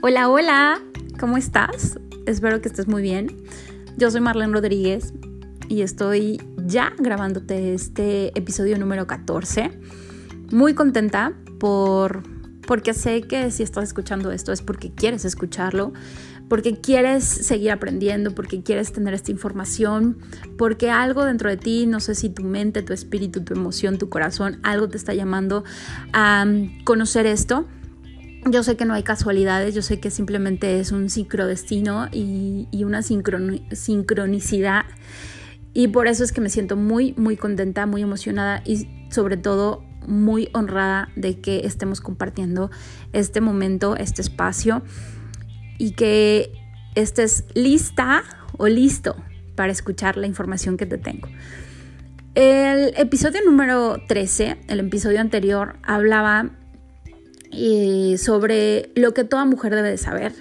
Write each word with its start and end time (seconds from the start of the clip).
Hola, 0.00 0.28
hola, 0.28 0.80
¿cómo 1.18 1.36
estás? 1.36 1.98
Espero 2.24 2.60
que 2.60 2.68
estés 2.68 2.86
muy 2.86 3.02
bien. 3.02 3.36
Yo 3.96 4.12
soy 4.12 4.20
Marlene 4.20 4.52
Rodríguez 4.52 5.12
y 5.68 5.82
estoy 5.82 6.40
ya 6.66 6.92
grabándote 6.98 7.74
este 7.74 8.28
episodio 8.38 8.78
número 8.78 9.08
14. 9.08 9.72
Muy 10.52 10.74
contenta 10.74 11.32
por 11.58 12.22
porque 12.64 12.94
sé 12.94 13.22
que 13.22 13.50
si 13.50 13.64
estás 13.64 13.84
escuchando 13.84 14.30
esto 14.30 14.52
es 14.52 14.62
porque 14.62 14.92
quieres 14.92 15.24
escucharlo, 15.24 15.92
porque 16.48 16.80
quieres 16.80 17.24
seguir 17.24 17.72
aprendiendo, 17.72 18.36
porque 18.36 18.62
quieres 18.62 18.92
tener 18.92 19.14
esta 19.14 19.32
información, 19.32 20.18
porque 20.56 20.90
algo 20.90 21.24
dentro 21.24 21.50
de 21.50 21.56
ti, 21.56 21.86
no 21.86 21.98
sé 21.98 22.14
si 22.14 22.28
tu 22.28 22.44
mente, 22.44 22.82
tu 22.82 22.92
espíritu, 22.92 23.42
tu 23.42 23.54
emoción, 23.54 23.98
tu 23.98 24.08
corazón, 24.08 24.60
algo 24.62 24.88
te 24.88 24.96
está 24.96 25.12
llamando 25.12 25.64
a 26.12 26.46
conocer 26.84 27.26
esto. 27.26 27.66
Yo 28.46 28.62
sé 28.62 28.76
que 28.76 28.84
no 28.84 28.94
hay 28.94 29.02
casualidades, 29.02 29.74
yo 29.74 29.82
sé 29.82 30.00
que 30.00 30.10
simplemente 30.10 30.80
es 30.80 30.92
un 30.92 31.10
sincrodestino 31.10 32.08
y, 32.12 32.68
y 32.70 32.84
una 32.84 33.02
sincronicidad. 33.02 34.84
Y 35.74 35.88
por 35.88 36.06
eso 36.06 36.24
es 36.24 36.32
que 36.32 36.40
me 36.40 36.48
siento 36.48 36.76
muy, 36.76 37.14
muy 37.16 37.36
contenta, 37.36 37.86
muy 37.86 38.02
emocionada 38.02 38.62
y 38.64 38.88
sobre 39.10 39.36
todo 39.36 39.84
muy 40.06 40.48
honrada 40.54 41.10
de 41.14 41.40
que 41.40 41.66
estemos 41.66 42.00
compartiendo 42.00 42.70
este 43.12 43.40
momento, 43.40 43.96
este 43.96 44.22
espacio 44.22 44.82
y 45.78 45.92
que 45.92 46.52
estés 46.94 47.44
lista 47.54 48.24
o 48.56 48.66
listo 48.66 49.16
para 49.54 49.72
escuchar 49.72 50.16
la 50.16 50.26
información 50.26 50.76
que 50.76 50.86
te 50.86 50.98
tengo. 50.98 51.28
El 52.34 52.94
episodio 52.96 53.40
número 53.44 53.96
13, 54.06 54.58
el 54.68 54.80
episodio 54.80 55.20
anterior, 55.20 55.76
hablaba 55.82 56.50
sobre 58.18 58.90
lo 58.94 59.14
que 59.14 59.24
toda 59.24 59.44
mujer 59.44 59.74
debe 59.74 59.90
de 59.90 59.98
saber 59.98 60.32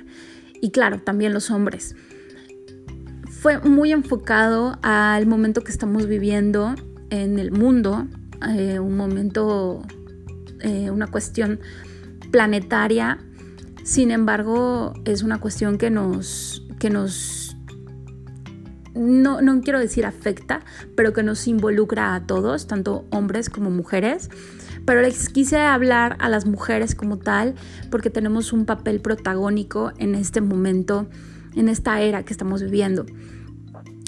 y 0.62 0.72
claro, 0.72 1.00
también 1.00 1.34
los 1.34 1.52
hombres. 1.52 1.96
Fue 3.30 3.60
muy 3.60 3.92
enfocado 3.92 4.78
al 4.82 5.28
momento 5.28 5.62
que 5.62 5.72
estamos 5.72 6.08
viviendo 6.08 6.76
en 7.10 7.40
el 7.40 7.52
mundo, 7.52 8.08
eh, 8.50 8.80
un 8.80 8.98
momento, 8.98 9.84
eh, 10.62 10.90
una 10.90 11.08
cuestión 11.08 11.60
planetaria, 12.32 13.20
sin 13.84 14.12
embargo 14.12 14.94
es 15.06 15.24
una 15.24 15.40
cuestión 15.40 15.78
que 15.78 15.90
nos, 15.90 16.66
que 16.80 16.90
nos 16.90 17.47
no, 18.98 19.42
no 19.42 19.62
quiero 19.62 19.80
decir 19.80 20.06
afecta, 20.06 20.62
pero 20.96 21.14
que 21.14 21.24
nos 21.24 21.48
involucra 21.48 22.16
a 22.16 22.26
todos, 22.26 22.68
tanto 22.68 23.06
hombres 23.12 23.50
como 23.50 23.70
mujeres 23.70 24.30
pero 24.88 25.02
les 25.02 25.28
quise 25.28 25.58
hablar 25.58 26.16
a 26.20 26.30
las 26.30 26.46
mujeres 26.46 26.96
como 26.96 27.18
tal 27.18 27.56
porque 27.92 28.10
tenemos 28.10 28.54
un 28.54 28.66
papel 28.66 29.02
protagónico 29.02 29.92
en 29.98 30.16
este 30.16 30.40
momento, 30.40 31.10
en 31.58 31.68
esta 31.68 32.00
era 32.00 32.24
que 32.24 32.32
estamos 32.32 32.64
viviendo. 32.64 33.06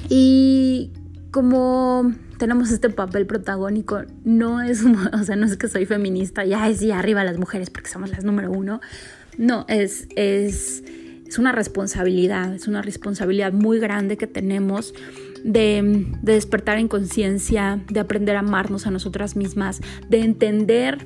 Y 0.08 0.94
como 1.32 2.14
tenemos 2.38 2.72
este 2.72 2.90
papel 2.90 3.28
protagónico, 3.28 4.04
no 4.24 4.62
es, 4.62 4.82
o 5.14 5.24
sea, 5.26 5.36
no 5.36 5.48
es 5.48 5.58
que 5.58 5.68
soy 5.68 5.86
feminista, 5.86 6.46
ya 6.46 6.70
es 6.70 6.82
y 6.82 6.94
arriba 6.94 7.26
las 7.26 7.38
mujeres 7.38 7.70
porque 7.70 7.90
somos 7.90 8.10
las 8.10 8.24
número 8.24 8.50
uno. 8.50 8.80
No, 9.38 9.66
es, 9.68 10.08
es, 10.16 10.82
es 11.30 11.38
una 11.38 11.52
responsabilidad, 11.52 12.56
es 12.56 12.68
una 12.68 12.82
responsabilidad 12.82 13.54
muy 13.54 13.80
grande 13.80 14.18
que 14.18 14.26
tenemos 14.26 14.96
de, 15.44 16.08
despertar 16.24 16.80
en 16.80 16.88
conciencia, 16.88 17.84
de 17.88 18.00
aprender 18.00 18.36
a 18.36 18.40
amarnos 18.40 18.88
a 18.88 18.92
nosotras 18.92 19.36
mismas, 19.36 19.80
de 20.10 20.22
entender 20.22 20.98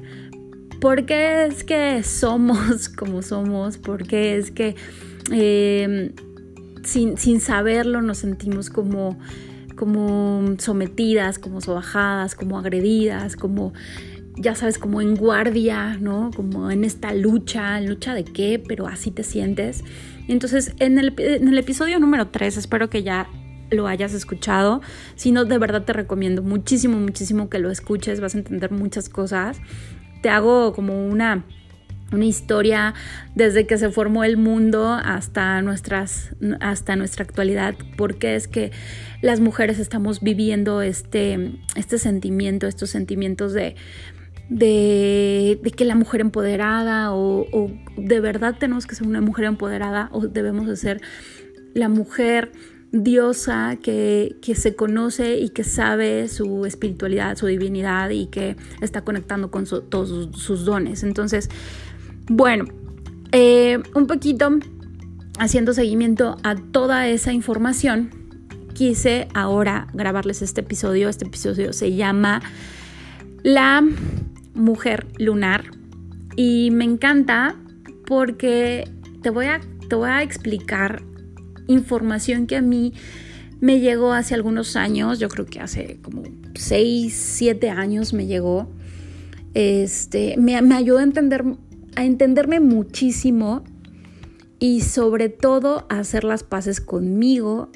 por 0.80 1.06
qué 1.06 1.46
es 1.46 1.66
que 1.66 2.04
somos 2.04 2.88
como 2.98 3.22
somos, 3.22 3.78
por 3.78 4.08
qué 4.08 4.38
es 4.38 4.52
que 4.52 4.76
eh, 5.30 6.14
sin, 6.84 7.42
saberlo 7.42 8.02
nos 8.02 8.20
sentimos 8.20 8.70
como, 8.70 9.20
como 9.76 10.56
sometidas, 10.58 11.38
como 11.38 11.60
sobajadas, 11.60 12.34
como 12.36 12.58
agredidas, 12.58 13.36
como 13.36 13.74
ya 14.38 14.56
sabes, 14.56 14.80
como 14.80 15.02
en 15.02 15.16
guardia, 15.16 15.98
¿no? 16.00 16.32
Como 16.34 16.72
en 16.72 16.86
esta 16.86 17.14
lucha, 17.14 17.80
lucha 17.82 18.14
de 18.14 18.24
qué, 18.24 18.64
pero 18.66 18.88
así 18.88 19.12
te 19.12 19.24
sientes. 19.24 19.84
Entonces, 20.28 20.74
en 20.80 20.98
el, 21.00 21.58
episodio 21.58 22.00
número 22.00 22.28
3, 22.28 22.58
espero 22.58 22.90
que 22.90 23.04
ya 23.04 23.28
lo 23.72 23.88
hayas 23.88 24.14
escuchado. 24.14 24.82
Si 25.16 25.32
no, 25.32 25.46
de 25.46 25.58
verdad 25.58 25.84
te 25.84 25.94
recomiendo 25.94 26.42
muchísimo, 26.44 26.98
muchísimo 26.98 27.50
que 27.50 27.60
lo 27.60 27.72
escuches. 27.72 28.20
Vas 28.20 28.36
a 28.36 28.40
entender 28.40 28.72
muchas 28.72 29.10
cosas. 29.10 29.60
Te 30.22 30.30
hago 30.30 30.74
como 30.74 31.06
una 31.08 31.44
una 32.14 32.26
historia 32.26 32.94
desde 33.36 33.66
que 33.66 33.78
se 33.78 33.90
formó 33.90 34.24
el 34.24 34.38
mundo 34.38 34.94
hasta, 34.94 35.62
nuestras, 35.62 36.36
hasta 36.60 36.96
nuestra 36.96 37.24
actualidad, 37.24 37.76
porque 37.98 38.36
es 38.36 38.48
que 38.48 38.72
las 39.22 39.40
mujeres 39.40 39.80
estamos 39.80 40.22
viviendo 40.22 40.82
este, 40.82 41.54
este 41.76 41.98
sentimiento, 41.98 42.68
estos 42.68 42.90
sentimientos 42.92 43.54
de, 43.54 43.76
de, 44.50 45.60
que 45.76 45.86
la 45.86 45.96
mujer 45.96 46.22
empoderada 46.22 47.14
o, 47.14 47.72
de 47.98 48.20
verdad 48.20 48.56
tenemos 48.60 48.86
que 48.86 48.96
ser 48.96 49.08
una 49.08 49.22
mujer 49.22 49.46
empoderada 49.46 50.10
o 50.12 50.22
debemos 50.28 50.68
de 50.68 50.76
ser 50.76 51.02
la 51.74 51.90
mujer 51.90 52.52
diosa 52.92 53.78
que, 53.82 54.36
se 54.56 54.76
conoce 54.76 55.40
y 55.40 55.50
que 55.50 55.64
sabe 55.64 56.28
su 56.28 56.66
espiritualidad, 56.66 57.36
su 57.38 57.48
divinidad 57.48 58.12
y 58.12 58.28
que 58.28 58.56
está 58.82 59.02
conectando 59.02 59.50
con 59.50 59.66
todos 59.66 60.30
sus, 60.38 60.66
dones. 60.66 61.04
Entonces, 61.04 61.50
bueno, 62.28 62.66
eh, 63.32 63.82
un 63.96 64.06
poquito 64.06 64.60
haciendo 65.40 65.74
seguimiento 65.74 66.38
a 66.44 66.56
toda 66.56 67.08
esa 67.08 67.34
información, 67.34 68.12
quise 68.74 69.28
ahora 69.34 69.88
grabarles 69.94 70.44
este 70.44 70.62
episodio. 70.62 71.10
Este 71.10 71.26
episodio 71.26 71.74
se 71.74 71.96
llama 71.96 72.42
La 73.44 73.84
mujer 74.54 75.08
lunar 75.18 75.66
y 76.36 76.72
me 76.72 76.86
encanta 76.86 77.56
porque 78.06 78.90
te 79.22 79.30
voy 79.30 79.46
a, 79.46 79.62
te 79.88 79.96
voy 79.96 80.10
a 80.10 80.22
explicar 80.24 81.04
información 81.68 82.48
que 82.48 82.58
a 82.58 82.62
mí 82.62 82.94
me 83.62 83.80
llegó 83.80 84.12
hace 84.12 84.36
algunos 84.36 84.76
años, 84.76 85.20
yo 85.20 85.30
creo 85.30 85.46
que 85.46 85.62
hace 85.62 85.98
como 86.02 86.24
6, 86.56 87.14
7 87.14 87.70
años 87.70 88.14
me 88.14 88.26
llegó. 88.26 88.70
Este, 89.54 90.36
me, 90.38 90.62
me 90.62 90.76
ayudó 90.76 90.98
a, 90.98 91.04
entender, 91.04 91.46
a 91.96 92.04
entenderme 92.04 92.60
muchísimo 92.60 93.64
y 94.60 94.82
sobre 94.82 95.30
todo 95.30 95.86
a 95.90 96.00
hacer 96.00 96.26
las 96.26 96.44
paces 96.44 96.82
conmigo, 96.82 97.70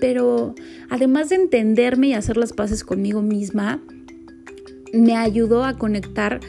pero 0.00 0.54
además 0.88 1.28
de 1.28 1.36
entenderme 1.36 2.08
y 2.08 2.14
hacer 2.14 2.36
las 2.36 2.52
paces 2.52 2.82
conmigo 2.82 3.22
misma, 3.22 3.80
me 4.92 5.16
ayudó 5.16 5.64
a 5.64 5.78
conectar 5.78 6.40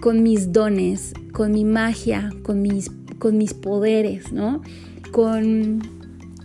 con 0.00 0.22
mis 0.22 0.52
dones, 0.52 1.12
con 1.32 1.52
mi 1.52 1.64
magia, 1.64 2.30
con 2.42 2.62
mis, 2.62 2.90
con 3.18 3.36
mis 3.36 3.54
poderes, 3.54 4.32
¿no? 4.32 4.62
Con 5.12 5.82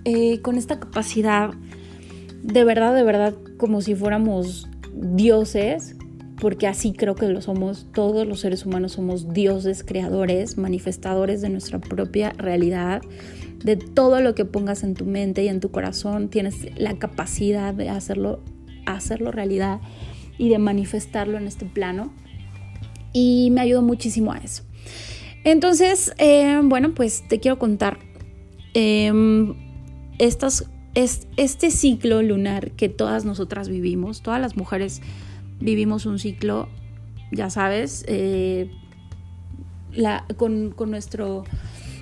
eh, 0.05 0.41
con 0.41 0.57
esta 0.57 0.81
capacidad 0.81 1.51
de 2.43 2.65
verdad, 2.65 2.93
de 2.93 3.03
verdad, 3.03 3.33
como 3.55 3.79
si 3.79 3.95
fuéramos 3.95 4.67
dioses, 4.93 5.95
porque 6.41 6.67
así 6.67 6.91
creo 6.91 7.15
que 7.15 7.29
lo 7.29 7.41
somos, 7.41 7.87
todos 7.93 8.27
los 8.27 8.41
seres 8.41 8.65
humanos 8.65 8.91
somos 8.93 9.33
dioses, 9.33 9.81
creadores, 9.85 10.57
manifestadores 10.57 11.39
de 11.39 11.47
nuestra 11.47 11.79
propia 11.79 12.31
realidad, 12.31 13.01
de 13.63 13.77
todo 13.77 14.19
lo 14.19 14.35
que 14.35 14.43
pongas 14.43 14.83
en 14.83 14.93
tu 14.93 15.05
mente 15.05 15.45
y 15.45 15.47
en 15.47 15.61
tu 15.61 15.71
corazón, 15.71 16.27
tienes 16.27 16.77
la 16.77 16.97
capacidad 16.99 17.73
de 17.73 17.87
hacerlo, 17.87 18.41
hacerlo 18.85 19.31
realidad 19.31 19.79
y 20.37 20.49
de 20.49 20.59
manifestarlo 20.59 21.37
en 21.37 21.47
este 21.47 21.65
plano. 21.65 22.13
Y 23.13 23.49
me 23.51 23.61
ayudó 23.61 23.81
muchísimo 23.81 24.31
a 24.31 24.37
eso. 24.37 24.63
Entonces, 25.43 26.13
eh, 26.17 26.59
bueno, 26.63 26.93
pues 26.93 27.27
te 27.27 27.39
quiero 27.39 27.59
contar 27.59 27.99
em, 28.73 29.55
es, 30.17 31.27
este 31.37 31.71
ciclo 31.71 32.21
lunar 32.21 32.71
que 32.71 32.89
todas 32.89 33.25
nosotras 33.25 33.67
vivimos, 33.67 34.21
todas 34.21 34.39
las 34.39 34.55
mujeres 34.55 35.01
vivimos 35.59 36.05
un 36.05 36.19
ciclo, 36.19 36.69
ya 37.31 37.49
sabes, 37.49 38.05
eh, 38.07 38.71
con, 40.37 40.73
nuestro, 40.89 41.43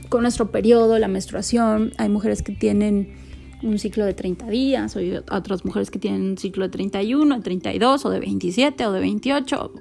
con 0.09 0.21
nuestro 0.21 0.51
periodo, 0.51 0.99
la 0.99 1.07
menstruación. 1.07 1.93
Hay 1.97 2.09
mujeres 2.09 2.43
que 2.43 2.53
tienen 2.53 3.15
un 3.63 3.77
ciclo 3.79 4.05
de 4.05 4.13
30 4.13 4.47
días, 4.47 4.95
hay 4.95 5.15
otras 5.31 5.65
mujeres 5.65 5.91
que 5.91 5.99
tienen 5.99 6.21
un 6.21 6.37
ciclo 6.37 6.65
de 6.65 6.69
31, 6.69 7.35
de 7.35 7.41
32 7.41 8.05
o 8.05 8.09
de 8.09 8.19
27 8.19 8.85
o 8.85 8.91
de 8.91 8.99
28. 8.99 9.73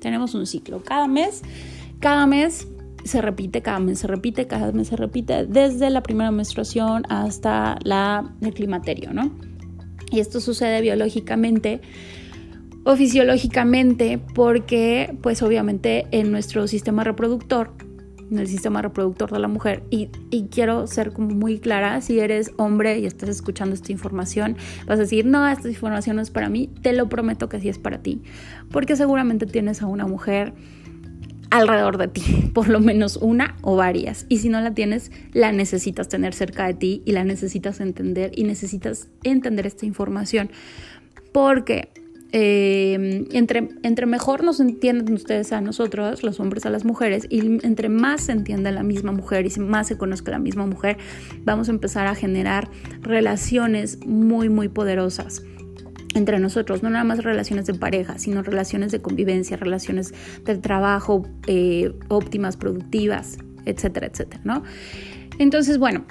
tenemos 0.00 0.34
un 0.34 0.46
ciclo 0.46 0.82
cada 0.82 1.06
mes. 1.08 1.42
Cada 2.00 2.26
mes 2.26 2.68
se 3.04 3.20
repite, 3.22 3.62
cada 3.62 3.78
mes 3.78 4.00
se 4.00 4.06
repite, 4.06 4.46
cada 4.46 4.72
mes 4.72 4.88
se 4.88 4.96
repite, 4.96 5.46
desde 5.46 5.90
la 5.90 6.02
primera 6.02 6.30
menstruación 6.30 7.04
hasta 7.08 7.78
la, 7.84 8.34
el 8.40 8.52
climaterio, 8.52 9.12
¿no? 9.12 9.30
Y 10.10 10.20
esto 10.20 10.40
sucede 10.40 10.80
biológicamente 10.80 11.80
o 12.84 12.96
fisiológicamente 12.96 14.20
porque, 14.34 15.16
pues 15.22 15.42
obviamente 15.42 16.06
en 16.10 16.30
nuestro 16.30 16.66
sistema 16.66 17.04
reproductor 17.04 17.72
en 18.30 18.38
el 18.38 18.46
sistema 18.46 18.82
reproductor 18.82 19.30
de 19.30 19.38
la 19.38 19.48
mujer. 19.48 19.82
Y, 19.90 20.08
y, 20.30 20.48
quiero 20.48 20.86
ser 20.86 21.12
como 21.12 21.30
muy 21.30 21.58
clara, 21.58 22.00
si 22.00 22.20
eres 22.20 22.52
hombre 22.56 22.98
y 22.98 23.06
estás 23.06 23.28
escuchando 23.28 23.74
esta 23.74 23.92
información, 23.92 24.56
vas 24.86 24.98
a 24.98 25.02
decir, 25.02 25.26
no, 25.26 25.46
esta 25.48 25.68
información 25.68 26.16
no 26.16 26.22
es 26.22 26.30
para 26.30 26.48
mí, 26.48 26.70
te 26.82 26.92
lo 26.92 27.08
prometo 27.08 27.48
que 27.48 27.60
sí 27.60 27.68
es 27.68 27.78
para 27.78 28.02
ti, 28.02 28.22
porque 28.70 28.96
seguramente 28.96 29.46
tienes 29.46 29.82
a 29.82 29.86
una 29.86 30.06
mujer 30.06 30.52
alrededor 31.50 31.98
de 31.98 32.08
ti, 32.08 32.50
por 32.54 32.68
lo 32.68 32.80
menos 32.80 33.16
una 33.16 33.56
o 33.62 33.76
varias. 33.76 34.26
Y 34.28 34.38
si 34.38 34.48
no 34.48 34.60
la 34.60 34.74
tienes, 34.74 35.12
la 35.32 35.52
necesitas 35.52 36.08
tener 36.08 36.34
cerca 36.34 36.66
de 36.66 36.74
ti 36.74 37.02
y 37.04 37.12
la 37.12 37.24
necesitas 37.24 37.80
entender 37.80 38.32
y 38.34 38.44
necesitas 38.44 39.08
entender 39.22 39.66
esta 39.66 39.86
información. 39.86 40.50
Porque 41.32 41.90
eh, 42.36 43.28
entre, 43.30 43.68
entre 43.84 44.06
mejor 44.06 44.42
nos 44.42 44.58
entienden 44.58 45.14
ustedes 45.14 45.52
a 45.52 45.60
nosotros, 45.60 46.24
los 46.24 46.40
hombres 46.40 46.66
a 46.66 46.70
las 46.70 46.84
mujeres, 46.84 47.28
y 47.30 47.64
entre 47.64 47.88
más 47.88 48.22
se 48.22 48.32
entienda 48.32 48.72
la 48.72 48.82
misma 48.82 49.12
mujer 49.12 49.46
y 49.46 49.60
más 49.60 49.86
se 49.86 49.96
conozca 49.96 50.32
la 50.32 50.40
misma 50.40 50.66
mujer, 50.66 50.98
vamos 51.44 51.68
a 51.68 51.70
empezar 51.70 52.08
a 52.08 52.16
generar 52.16 52.68
relaciones 53.02 54.04
muy, 54.04 54.48
muy 54.48 54.68
poderosas 54.68 55.44
entre 56.16 56.40
nosotros, 56.40 56.82
no 56.82 56.90
nada 56.90 57.04
más 57.04 57.22
relaciones 57.22 57.66
de 57.66 57.74
pareja, 57.74 58.18
sino 58.18 58.42
relaciones 58.42 58.90
de 58.90 59.00
convivencia, 59.00 59.56
relaciones 59.56 60.12
de 60.44 60.56
trabajo 60.56 61.28
eh, 61.46 61.92
óptimas, 62.08 62.56
productivas, 62.56 63.38
etcétera, 63.64 64.08
etcétera, 64.08 64.40
¿no? 64.42 64.64
Entonces, 65.38 65.78
bueno, 65.78 66.04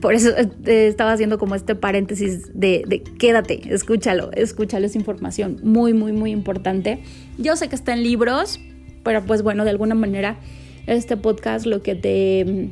por 0.00 0.14
eso 0.14 0.30
eh, 0.36 0.86
estaba 0.86 1.12
haciendo 1.12 1.38
como 1.38 1.54
este 1.54 1.74
paréntesis 1.74 2.50
de, 2.54 3.02
quédate, 3.18 3.72
escúchalo, 3.72 4.30
escúchalo, 4.32 4.86
esa 4.86 4.98
información 4.98 5.58
muy, 5.62 5.92
muy, 5.92 6.12
muy 6.12 6.30
importante. 6.30 7.00
Yo 7.38 7.56
sé 7.56 7.68
que 7.68 7.74
está 7.74 7.92
en 7.92 8.02
libros, 8.02 8.60
pero 9.02 9.24
pues 9.24 9.42
bueno, 9.42 9.64
de 9.64 9.70
alguna 9.70 9.94
manera 9.94 10.38
este 10.86 11.16
podcast 11.16 11.66
lo 11.66 11.82
que 11.82 11.94
te, 11.94 12.70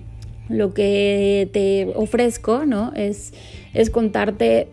lo 0.48 0.72
que 0.72 1.48
te 1.52 1.92
ofrezco, 1.94 2.64
¿no? 2.64 2.92
Es, 2.94 3.32
es 3.74 3.90
contarte 3.90 4.68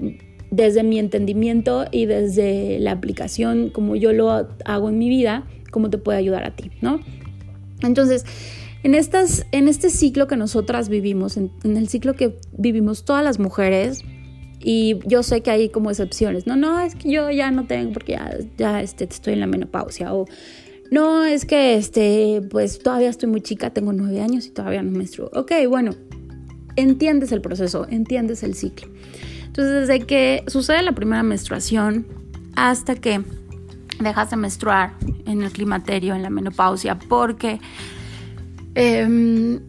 desde 0.51 0.83
mi 0.83 0.99
entendimiento 0.99 1.85
y 1.91 2.05
desde 2.05 2.79
la 2.79 2.91
aplicación 2.91 3.69
como 3.69 3.95
yo 3.95 4.13
lo 4.13 4.29
hago 4.65 4.89
en 4.89 4.99
mi 4.99 5.09
vida, 5.09 5.45
cómo 5.71 5.89
te 5.89 5.97
puede 5.97 6.19
ayudar 6.19 6.43
a 6.43 6.55
ti, 6.55 6.71
¿no? 6.81 6.99
Entonces, 7.81 8.25
en, 8.83 8.95
estas, 8.95 9.45
en 9.51 9.67
este 9.67 9.89
ciclo 9.89 10.27
que 10.27 10.35
nosotras 10.35 10.89
vivimos, 10.89 11.37
en, 11.37 11.51
el 11.63 11.87
ciclo 11.87 12.13
que 12.13 12.37
vivimos 12.51 13.05
todas 13.05 13.23
las 13.23 13.39
mujeres, 13.39 14.03
y 14.59 14.99
yo 15.05 15.23
sé 15.23 15.41
que 15.41 15.51
hay 15.51 15.69
como 15.69 15.89
excepciones, 15.89 16.47
no, 16.47 16.55
no, 16.55 16.79
es 16.79 16.95
que 16.95 17.11
yo 17.11 17.29
ya 17.31 17.51
no 17.51 17.65
tengo 17.65 17.91
porque 17.91 18.13
ya, 18.13 18.37
ya 18.57 18.81
este, 18.81 19.05
estoy 19.05 19.33
en 19.33 19.41
la 19.41 19.47
menopausia, 19.47 20.13
o 20.13 20.25
no, 20.91 21.23
es 21.23 21.45
que 21.45 21.75
este, 21.75 22.41
pues 22.51 22.79
todavía 22.79 23.09
estoy 23.09 23.27
muy 23.29 23.41
chica, 23.41 23.71
tengo 23.71 23.93
nueve 23.93 24.21
años 24.21 24.45
y 24.45 24.51
todavía 24.51 24.83
no 24.83 24.91
menstruo. 24.91 25.31
Ok, 25.33 25.51
bueno, 25.67 25.95
entiendes 26.75 27.31
el 27.31 27.41
proceso, 27.41 27.87
entiendes 27.89 28.43
el 28.43 28.53
ciclo. 28.53 28.89
Entonces, 29.45 29.87
desde 29.87 30.05
que 30.05 30.43
sucede 30.47 30.81
la 30.83 30.93
primera 30.93 31.23
menstruación 31.23 32.05
hasta 32.55 32.95
que 32.95 33.21
dejas 33.99 34.29
de 34.29 34.37
menstruar 34.37 34.93
en 35.25 35.41
el 35.41 35.51
climaterio, 35.51 36.15
en 36.15 36.21
la 36.21 36.29
menopausia, 36.29 36.99
porque 36.99 37.59
Em, 38.75 39.59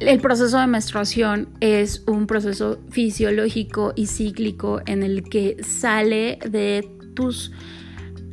el 0.00 0.20
proceso 0.20 0.58
de 0.58 0.66
menstruación 0.66 1.48
es 1.60 2.02
un 2.06 2.26
proceso 2.26 2.80
fisiológico 2.90 3.92
y 3.94 4.06
cíclico 4.06 4.80
en 4.86 5.02
el 5.02 5.22
que 5.24 5.62
sale 5.62 6.38
de 6.48 6.88
tus, 7.14 7.52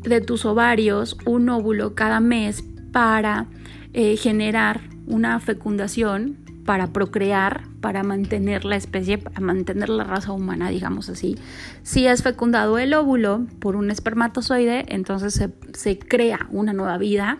de 0.04 0.22
tus 0.22 0.46
ovarios 0.46 1.18
un 1.26 1.50
óvulo 1.50 1.94
cada 1.94 2.22
mes 2.22 2.64
para 2.94 3.48
eh, 3.94 4.16
generar 4.16 4.82
una 5.08 5.40
fecundación, 5.40 6.38
para 6.66 6.94
procrear, 6.94 7.64
para 7.88 8.04
mantener 8.04 8.66
la 8.66 8.76
especie, 8.76 9.18
para 9.18 9.40
mantener 9.40 9.88
la 9.88 10.04
raza 10.04 10.34
humana, 10.34 10.68
digamos 10.68 11.08
así. 11.08 11.38
Si 11.84 12.06
es 12.06 12.22
fecundado 12.22 12.78
el 12.80 12.94
óvulo 12.94 13.48
por 13.60 13.78
un 13.78 13.92
espermatozoide, 13.92 14.84
entonces 14.90 15.34
se, 15.34 15.52
se 15.72 15.98
crea 15.98 16.50
una 16.52 16.74
nueva 16.74 16.98
vida 16.98 17.38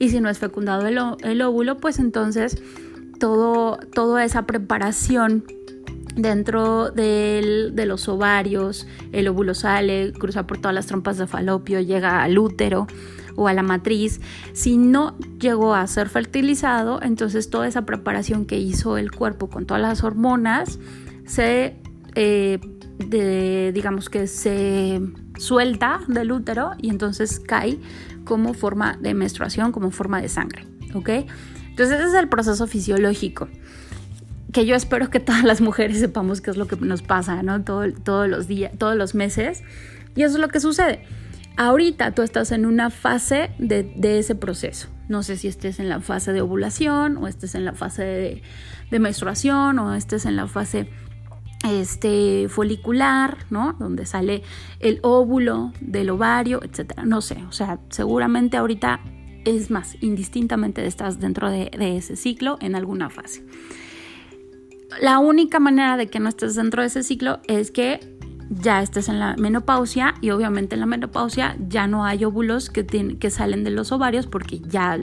y 0.00 0.08
si 0.08 0.18
no 0.18 0.28
es 0.28 0.40
fecundado 0.40 0.84
el, 0.88 1.42
óvulo, 1.42 1.76
pues 1.76 2.00
entonces 2.00 2.60
todo, 3.20 3.76
toda 3.94 4.24
esa 4.24 4.46
preparación 4.46 5.44
dentro 6.16 6.90
de 6.90 7.84
los 7.86 8.08
ovarios, 8.08 8.88
el 9.12 9.28
óvulo 9.28 9.54
sale, 9.54 10.12
cruza 10.12 10.44
por 10.44 10.58
todas 10.58 10.74
las 10.74 10.86
trompas 10.86 11.18
de 11.18 11.28
falopio, 11.28 11.80
llega 11.80 12.24
al 12.24 12.36
útero 12.36 12.88
o 13.36 13.48
a 13.48 13.52
la 13.52 13.62
matriz. 13.62 14.20
Si 14.52 14.76
no 14.76 15.16
llegó 15.38 15.74
a 15.74 15.86
ser 15.86 16.08
fertilizado, 16.08 17.00
entonces 17.02 17.50
toda 17.50 17.66
esa 17.66 17.86
preparación 17.86 18.46
que 18.46 18.58
hizo 18.58 18.96
el 18.96 19.12
cuerpo 19.12 19.48
con 19.48 19.66
todas 19.66 19.82
las 19.82 20.04
hormonas 20.04 20.78
se, 21.26 21.76
eh, 22.14 22.60
digamos 23.74 24.08
que 24.08 24.26
se 24.26 25.00
suelta 25.38 26.00
del 26.08 26.32
útero 26.32 26.72
y 26.78 26.90
entonces 26.90 27.40
cae 27.40 27.78
como 28.24 28.54
forma 28.54 28.96
de 29.00 29.14
menstruación, 29.14 29.72
como 29.72 29.90
forma 29.90 30.20
de 30.20 30.28
sangre, 30.28 30.66
¿ok? 30.94 31.08
Entonces 31.70 31.98
ese 31.98 32.08
es 32.08 32.14
el 32.14 32.28
proceso 32.28 32.66
fisiológico 32.66 33.48
que 34.54 34.64
yo 34.64 34.76
espero 34.76 35.10
que 35.10 35.20
todas 35.20 35.42
las 35.42 35.60
mujeres 35.60 35.98
sepamos 35.98 36.40
qué 36.40 36.50
es 36.50 36.56
lo 36.56 36.66
que 36.66 36.76
nos 36.76 37.02
pasa, 37.02 37.42
¿no? 37.42 37.62
todos 37.64 38.28
los 38.28 38.46
días, 38.46 38.70
todos 38.78 38.96
los 38.96 39.14
meses. 39.14 39.64
Y 40.14 40.22
eso 40.22 40.36
es 40.36 40.40
lo 40.40 40.48
que 40.48 40.60
sucede. 40.60 41.04
Ahorita 41.56 42.12
tú 42.12 42.22
estás 42.22 42.52
en 42.52 42.66
una 42.66 42.90
fase 42.90 43.50
de, 43.58 44.18
ese 44.18 44.34
proceso. 44.34 44.88
No 45.08 45.22
sé 45.22 45.36
si 45.36 45.48
estés 45.48 45.78
en 45.78 45.88
la 45.88 46.00
fase 46.00 46.32
de 46.32 46.40
ovulación 46.40 47.16
o 47.18 47.28
estés 47.28 47.54
en 47.54 47.64
la 47.64 47.74
fase 47.74 48.02
de, 48.02 48.42
de 48.90 48.98
menstruación 48.98 49.78
o 49.78 49.94
estés 49.94 50.26
en 50.26 50.36
la 50.36 50.48
fase 50.48 50.88
este, 51.64 52.48
folicular, 52.48 53.38
¿no? 53.50 53.74
Donde 53.78 54.06
sale 54.06 54.42
el 54.80 54.98
óvulo 55.02 55.72
del 55.80 56.10
ovario, 56.10 56.60
etcétera. 56.62 57.04
No 57.04 57.20
sé, 57.20 57.38
o 57.48 57.52
sea, 57.52 57.80
seguramente 57.90 58.56
ahorita 58.56 59.00
es 59.44 59.70
más, 59.70 59.96
indistintamente 60.00 60.86
estás 60.86 61.20
dentro 61.20 61.50
de, 61.50 61.70
ese 61.78 62.16
ciclo 62.16 62.58
en 62.60 62.74
alguna 62.74 63.10
fase. 63.10 63.44
La 65.00 65.18
única 65.18 65.58
manera 65.58 65.96
de 65.96 66.08
que 66.08 66.20
no 66.20 66.28
estés 66.28 66.54
dentro 66.54 66.82
de 66.82 66.88
ese 66.88 67.02
ciclo 67.02 67.40
es 67.48 67.70
que 67.70 68.13
ya 68.50 68.82
estés 68.82 69.08
en 69.08 69.18
la 69.18 69.36
menopausia 69.36 70.14
y 70.20 70.30
obviamente 70.30 70.74
en 70.74 70.80
la 70.80 70.86
menopausia 70.86 71.56
ya 71.68 71.86
no 71.86 72.04
hay 72.04 72.24
óvulos 72.24 72.70
que, 72.70 72.86
que 72.86 73.30
salen 73.30 73.64
de 73.64 73.70
los 73.70 73.92
ovarios 73.92 74.26
porque 74.26 74.60
ya 74.60 74.98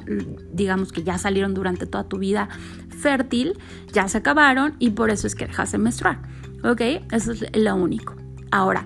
digamos 0.53 0.91
que 0.91 1.03
ya 1.03 1.17
salieron 1.17 1.53
durante 1.53 1.85
toda 1.85 2.03
tu 2.03 2.17
vida 2.17 2.49
fértil, 2.89 3.57
ya 3.91 4.07
se 4.07 4.19
acabaron 4.19 4.75
y 4.79 4.91
por 4.91 5.09
eso 5.09 5.27
es 5.27 5.35
que 5.35 5.47
dejas 5.47 5.71
de 5.71 5.77
menstruar. 5.77 6.19
¿Ok? 6.63 6.81
Eso 7.11 7.31
es 7.31 7.43
lo 7.55 7.75
único. 7.75 8.15
Ahora, 8.51 8.85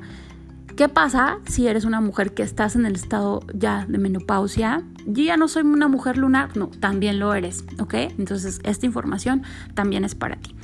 ¿qué 0.77 0.88
pasa 0.88 1.39
si 1.48 1.68
eres 1.68 1.84
una 1.84 2.00
mujer 2.00 2.34
que 2.34 2.44
estás 2.44 2.75
en 2.75 2.86
el 2.86 2.96
estado 2.96 3.41
ya 3.53 3.86
de 3.88 3.98
menopausia? 3.98 4.84
Yo 5.06 5.24
ya 5.24 5.36
no 5.36 5.48
soy 5.48 5.63
una 5.63 5.89
mujer 5.89 6.18
lunar, 6.18 6.56
no, 6.56 6.68
también 6.68 7.20
lo 7.20 7.34
eres, 7.34 7.65
¿ok? 7.80 7.94
Entonces, 8.18 8.60
esta 8.63 8.86
información 8.86 9.44
también 9.74 10.06
es 10.06 10.15
para 10.15 10.38
ti. 10.38 10.56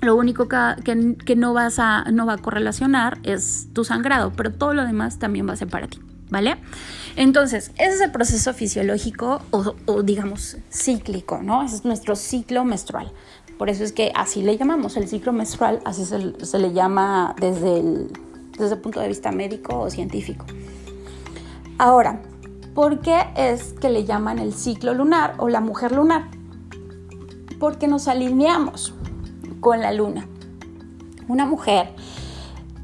Lo 0.00 0.14
único 0.14 0.48
que, 0.48 1.16
que, 1.24 1.36
no, 1.36 1.54
vas 1.54 1.78
a, 1.78 2.04
no 2.12 2.24
va 2.24 2.34
a 2.34 2.38
correlacionar 2.38 3.18
es 3.24 3.68
tu 3.72 3.84
sangrado, 3.84 4.32
pero 4.36 4.52
todo 4.52 4.72
lo 4.72 4.84
demás 4.84 5.18
también 5.18 5.48
va 5.48 5.54
a 5.54 5.56
ser 5.56 5.68
para 5.68 5.88
ti, 5.88 6.00
¿vale? 6.30 6.56
Entonces, 7.16 7.72
ese 7.76 7.94
es 7.94 8.00
el 8.00 8.12
proceso 8.12 8.54
fisiológico 8.54 9.42
o, 9.50 10.02
digamos 10.02 10.56
cíclico, 10.70 11.42
¿no? 11.42 11.64
Ese 11.64 11.76
es 11.76 11.84
nuestro 11.84 12.14
ciclo 12.14 12.64
menstrual. 12.64 13.10
Por 13.58 13.70
eso 13.70 13.82
es 13.82 13.90
que 13.90 14.12
así 14.14 14.42
le 14.42 14.56
llamamos 14.56 14.96
el 14.96 15.08
ciclo 15.08 15.32
menstrual, 15.32 15.80
así 15.84 16.04
se, 16.04 16.58
le 16.58 16.72
llama 16.72 17.34
desde 17.40 18.06
desde 18.58 18.74
el 18.74 18.80
punto 18.80 19.00
de 19.00 19.08
vista 19.08 19.30
médico 19.32 19.78
o 19.78 19.90
científico. 19.90 20.44
Ahora, 21.78 22.20
¿por 22.74 23.00
qué 23.00 23.26
es 23.36 23.72
que 23.74 23.88
le 23.88 24.04
llaman 24.04 24.38
el 24.38 24.52
ciclo 24.52 24.94
lunar 24.94 25.34
o 25.38 25.48
la 25.48 25.60
mujer 25.60 25.92
lunar? 25.92 26.28
Porque 27.58 27.88
nos 27.88 28.08
alineamos 28.08 28.94
con 29.60 29.80
la 29.80 29.92
luna. 29.92 30.26
Una 31.28 31.46
mujer 31.46 31.94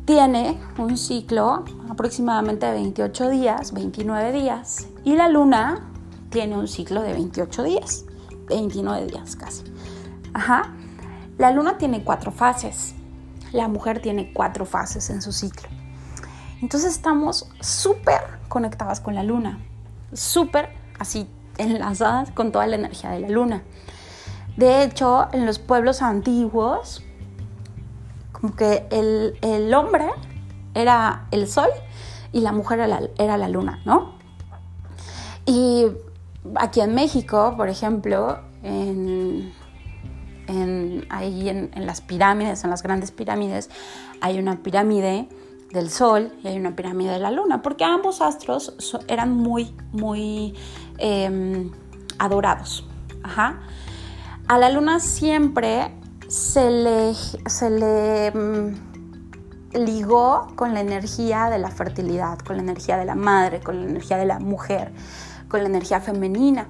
tiene 0.05 0.59
un 0.79 0.97
ciclo 0.97 1.65
aproximadamente 1.89 2.67
de 2.67 2.73
28 2.73 3.31
días, 3.31 3.73
29 3.73 4.33
días, 4.33 4.89
y 5.03 5.17
la 5.17 5.29
luna 5.29 5.91
tiene 6.31 6.59
un 6.59 6.69
ciclo 6.69 7.03
de 7.03 7.13
28 7.13 7.63
días, 7.63 8.05
29 8.49 9.07
días 9.07 9.37
casi. 9.37 9.65
Ajá. 10.35 10.75
La 11.39 11.51
luna 11.51 11.79
tiene 11.79 12.05
cuatro 12.05 12.31
fases. 12.31 12.95
La 13.53 13.69
mujer 13.69 14.01
tiene 14.01 14.33
cuatro 14.33 14.67
fases 14.67 15.11
en 15.11 15.23
su 15.23 15.33
ciclo. 15.33 15.69
Entonces 16.61 16.93
estamos 16.93 17.49
súper 17.61 18.21
conectadas 18.49 19.01
con 19.01 19.15
la 19.15 19.23
luna. 19.23 19.59
Súper 20.13 20.71
así 20.99 21.29
enlazadas 21.59 22.31
con 22.33 22.53
toda 22.53 22.67
la 22.67 22.77
energía 22.77 23.11
de 23.11 23.21
la 23.21 23.29
luna. 23.29 23.63
De 24.57 24.85
hecho, 24.85 25.29
en 25.33 25.47
los 25.47 25.59
pueblos 25.59 26.01
antiguos, 26.03 27.03
como 28.33 28.55
que 28.55 28.87
el, 28.91 29.75
hombre 29.75 30.07
era 30.75 31.27
el 31.31 31.49
sol 31.49 31.69
y 32.33 32.41
la 32.41 32.53
mujer 32.53 32.79
era 32.81 33.37
la, 33.37 33.49
luna, 33.49 33.81
¿no? 33.85 34.15
Y 35.45 35.87
aquí 36.55 36.81
en 36.81 36.95
México, 36.95 37.55
por 37.57 37.69
ejemplo, 37.69 38.39
en, 38.63 39.53
ahí 41.11 41.49
en, 41.49 41.71
las 41.87 42.01
pirámides, 42.01 42.65
en 42.65 42.71
las 42.71 42.83
grandes 42.83 43.11
pirámides, 43.11 43.71
hay 44.21 44.39
una 44.39 44.63
pirámide 44.63 45.29
del 45.73 45.91
Sol 45.91 46.33
y 46.43 46.49
hay 46.49 46.57
una 46.57 46.77
pirámide 46.77 47.13
de 47.13 47.19
la 47.19 47.31
Luna, 47.31 47.61
porque 47.61 47.85
ambos 47.85 48.21
astros 48.21 48.77
eran 49.09 49.37
muy, 49.37 49.75
muy 49.93 50.55
em, 50.99 51.73
adorados. 52.19 52.87
A 54.47 54.59
la 54.59 54.69
Luna 54.69 55.01
siempre 55.01 55.91
se 56.29 56.71
le, 56.71 57.15
se 57.15 57.71
le 57.71 58.31
mm, 58.31 58.75
ligó 59.73 60.49
con 60.55 60.75
la 60.75 60.81
energía 60.81 61.49
de 61.49 61.59
la 61.59 61.71
fertilidad, 61.71 62.39
con 62.41 62.57
la 62.57 62.63
energía 62.63 62.99
de 62.99 63.07
la 63.07 63.15
madre, 63.15 63.61
con 63.61 63.81
la 63.81 63.89
energía 63.89 64.19
de 64.19 64.27
la 64.27 64.41
mujer, 64.41 64.93
con 65.49 65.63
la 65.63 65.69
energía 65.71 66.03
femenina. 66.03 66.67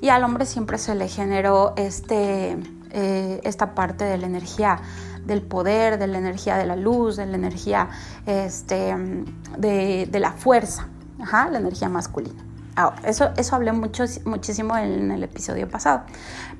Y 0.00 0.08
al 0.08 0.24
hombre 0.24 0.46
siempre 0.46 0.78
se 0.78 0.96
le 0.96 1.06
generó 1.06 1.74
este, 1.76 2.58
eh, 2.90 3.40
esta 3.44 3.72
parte 3.76 4.04
de 4.04 4.18
la 4.18 4.26
energía 4.26 4.80
del 5.24 5.42
poder, 5.42 6.00
de 6.00 6.08
la 6.08 6.18
energía 6.18 6.56
de 6.56 6.66
la 6.66 6.74
luz, 6.74 7.16
de 7.16 7.26
la 7.26 7.36
energía 7.36 7.88
este, 8.26 8.96
de, 9.58 10.18
la 10.18 10.32
fuerza, 10.32 10.88
la 11.18 11.56
energía 11.56 11.88
masculina. 11.88 12.51
Ahora, 12.74 12.96
eso, 13.04 13.30
eso 13.36 13.54
hablé 13.54 13.72
mucho, 13.72 14.04
muchísimo 14.24 14.76
en 14.76 15.10
el 15.10 15.22
episodio 15.22 15.68
pasado, 15.68 16.02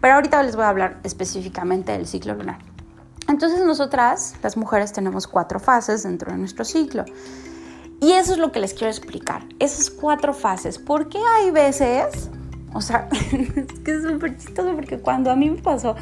pero 0.01 0.15
ahorita 0.15 0.43
les 0.43 0.57
voy 0.57 0.65
a 0.65 0.69
hablar 0.69 0.99
específicamente 1.05 1.93
del 1.93 2.07
ciclo 2.07 2.35
lunar. 2.35 2.59
Entonces 3.29 3.65
nosotras, 3.65 4.35
las 4.43 4.57
mujeres, 4.57 4.93
tenemos 4.93 5.27
cuatro 5.27 5.61
fases 5.61 6.03
dentro 6.03 6.33
de 6.33 6.39
nuestro 6.39 6.65
ciclo. 6.65 7.05
Y 8.01 8.13
eso 8.13 8.33
es 8.33 8.39
lo 8.39 8.51
que 8.51 8.59
les 8.59 8.75
quiero 8.75 8.89
explicar, 8.89 9.45
esas 9.61 9.89
cuatro 9.89 10.35
fases. 10.35 10.79
¿Por 10.79 11.09
qué 11.09 11.19
hay 11.37 11.51
veces, 11.53 12.29
o 12.75 12.81
sea, 12.81 13.09
es 13.13 13.79
que 13.81 13.93
es 13.93 14.03
súper 14.03 14.37
chistoso 14.37 14.75
porque 14.75 14.99
cuando 14.99 15.31
a 15.31 15.37
mí 15.37 15.49
me 15.49 15.63
pasó 15.63 15.95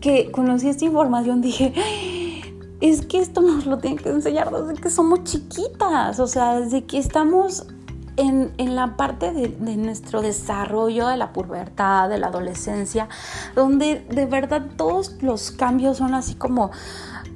que 0.00 0.30
conocí 0.30 0.68
esta 0.68 0.84
información 0.84 1.40
dije, 1.40 1.72
es 2.80 3.06
que 3.06 3.18
esto 3.18 3.40
nos 3.42 3.66
lo 3.66 3.78
tienen 3.78 3.98
que 3.98 4.08
enseñar 4.08 4.50
desde 4.50 4.80
que 4.80 4.90
somos 4.90 5.24
chiquitas, 5.24 6.18
o 6.18 6.26
sea, 6.26 6.60
desde 6.60 6.84
que 6.84 6.98
estamos 6.98 7.66
en, 8.20 8.74
la 8.74 8.96
parte 8.96 9.32
de, 9.32 9.48
de, 9.48 9.76
nuestro 9.76 10.22
desarrollo 10.22 11.08
de 11.08 11.16
la 11.16 11.32
pubertad, 11.32 12.08
de 12.08 12.18
la 12.18 12.28
adolescencia, 12.28 13.08
donde 13.54 14.04
de 14.10 14.26
verdad 14.26 14.62
todos 14.76 15.16
los 15.22 15.50
cambios 15.50 15.98
son 15.98 16.14
así 16.14 16.34
como 16.34 16.70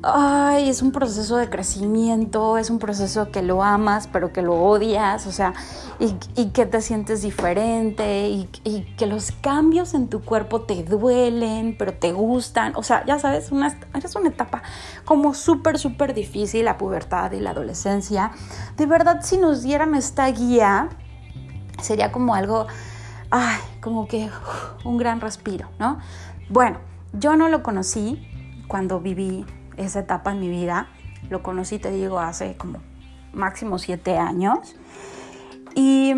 ay, 0.07 0.69
es 0.69 0.83
un 0.83 0.93
proceso 0.93 1.37
de 1.37 1.49
crecimiento, 1.49 2.59
es 2.59 2.71
un 2.71 2.79
proceso 2.79 3.31
que 3.31 3.43
lo 3.43 3.63
amas, 3.63 4.07
pero 4.07 4.33
que 4.33 4.43
lo 4.43 4.55
odias, 4.55 5.27
o 5.27 5.33
sea, 5.33 5.55
y, 5.99 6.47
que 6.51 6.67
te 6.67 6.81
sientes 6.81 7.23
diferente, 7.23 8.29
y, 8.29 8.47
que 8.97 9.07
los 9.07 9.33
cambios 9.33 9.95
en 9.95 10.09
tu 10.09 10.23
cuerpo 10.23 10.63
te 10.63 10.83
duelen, 10.85 11.77
pero 11.79 11.95
te 11.95 12.13
gustan, 12.13 12.73
o 12.77 12.83
sea, 12.83 13.05
ya 13.07 13.19
sabes, 13.19 13.53
una, 13.53 13.79
una 14.17 14.29
etapa 14.29 14.63
como 15.05 15.35
súper, 15.35 15.79
súper 15.79 16.15
difícil, 16.15 16.65
la 16.65 16.79
pubertad 16.79 17.33
y 17.33 17.41
la 17.41 17.51
adolescencia. 17.51 18.33
De 18.77 18.87
verdad, 18.87 19.21
si 19.23 19.39
nos 19.39 19.63
dieran 19.63 19.95
esta 19.95 20.27
guía, 20.29 20.89
sería 21.81 22.13
como 22.13 22.35
algo, 22.35 22.67
ay, 23.31 23.59
como 23.81 24.07
que 24.07 24.31
un 24.85 24.99
gran 24.99 25.21
respiro, 25.21 25.69
¿no? 25.79 25.99
Bueno, 26.49 26.79
yo 27.13 27.37
no 27.37 27.49
lo 27.49 27.63
conocí 27.63 28.29
cuando 28.69 29.01
viví 29.01 29.47
esa 29.77 30.01
etapa 30.01 30.33
en 30.33 30.41
mi 30.41 30.49
vida. 30.49 30.89
Lo 31.31 31.43
conocí, 31.43 31.79
te 31.79 31.91
digo, 31.91 32.19
hace 32.19 32.57
como 32.57 32.79
máximo 33.33 33.79
siete 33.79 34.19
años. 34.19 34.77
Y, 35.75 36.13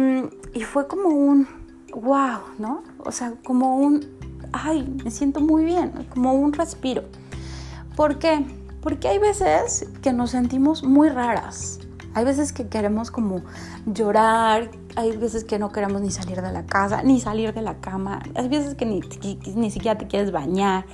y 0.55 0.61
fue 0.63 0.87
como 0.87 1.09
un 1.09 1.49
wow, 1.93 2.41
¿no? 2.59 2.83
O 3.05 3.13
sea, 3.13 3.35
como 3.45 3.77
un, 3.77 4.07
ay, 4.53 4.83
me 5.05 5.11
siento 5.11 5.41
muy 5.41 5.65
bien, 5.65 5.93
como 6.13 6.35
un 6.35 6.53
respiro. 6.53 7.05
¿Por 7.97 8.19
qué? 8.19 8.45
Porque 8.83 9.09
hay 9.09 9.19
veces 9.19 9.89
que 10.03 10.13
nos 10.13 10.31
sentimos 10.31 10.83
muy 10.85 11.09
raras. 11.09 11.81
Hay 12.15 12.25
veces 12.25 12.53
que 12.53 12.69
queremos 12.69 13.11
como 13.11 13.43
llorar, 13.85 14.71
hay 14.97 15.17
veces 15.17 15.45
que 15.45 15.59
no 15.59 15.71
queremos 15.71 16.01
ni 16.01 16.11
salir 16.11 16.41
de 16.41 16.51
la 16.51 16.65
casa, 16.65 17.03
ni 17.03 17.21
salir 17.21 17.53
de 17.53 17.61
la 17.61 17.79
cama, 17.81 18.23
hay 18.35 18.49
veces 18.49 18.75
que 18.75 18.87
ni, 18.87 19.01
ni 19.55 19.71
siquiera 19.71 19.99
te 19.99 20.07
quieres 20.07 20.33
bañar 20.33 20.87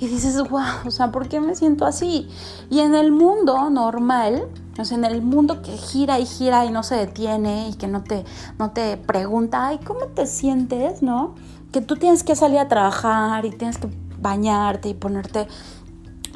y 0.00 0.06
dices, 0.06 0.36
wow, 0.48 0.86
o 0.86 0.90
sea, 0.90 1.10
¿por 1.10 1.28
qué 1.28 1.40
me 1.40 1.54
siento 1.54 1.84
así? 1.84 2.28
Y 2.70 2.80
en 2.80 2.94
el 2.94 3.10
mundo 3.10 3.68
normal, 3.68 4.48
o 4.78 4.84
sea, 4.84 4.96
en 4.96 5.04
el 5.04 5.22
mundo 5.22 5.60
que 5.60 5.76
gira 5.76 6.20
y 6.20 6.26
gira 6.26 6.64
y 6.64 6.70
no 6.70 6.82
se 6.84 6.94
detiene 6.94 7.68
y 7.68 7.74
que 7.74 7.88
no 7.88 8.04
te, 8.04 8.24
no 8.58 8.70
te 8.70 8.96
pregunta, 8.96 9.66
ay, 9.66 9.80
¿cómo 9.84 10.06
te 10.06 10.26
sientes, 10.26 11.02
no? 11.02 11.34
Que 11.72 11.80
tú 11.80 11.96
tienes 11.96 12.22
que 12.22 12.36
salir 12.36 12.58
a 12.58 12.68
trabajar 12.68 13.44
y 13.44 13.50
tienes 13.50 13.78
que 13.78 13.88
bañarte 14.20 14.88
y 14.88 14.94
ponerte 14.94 15.48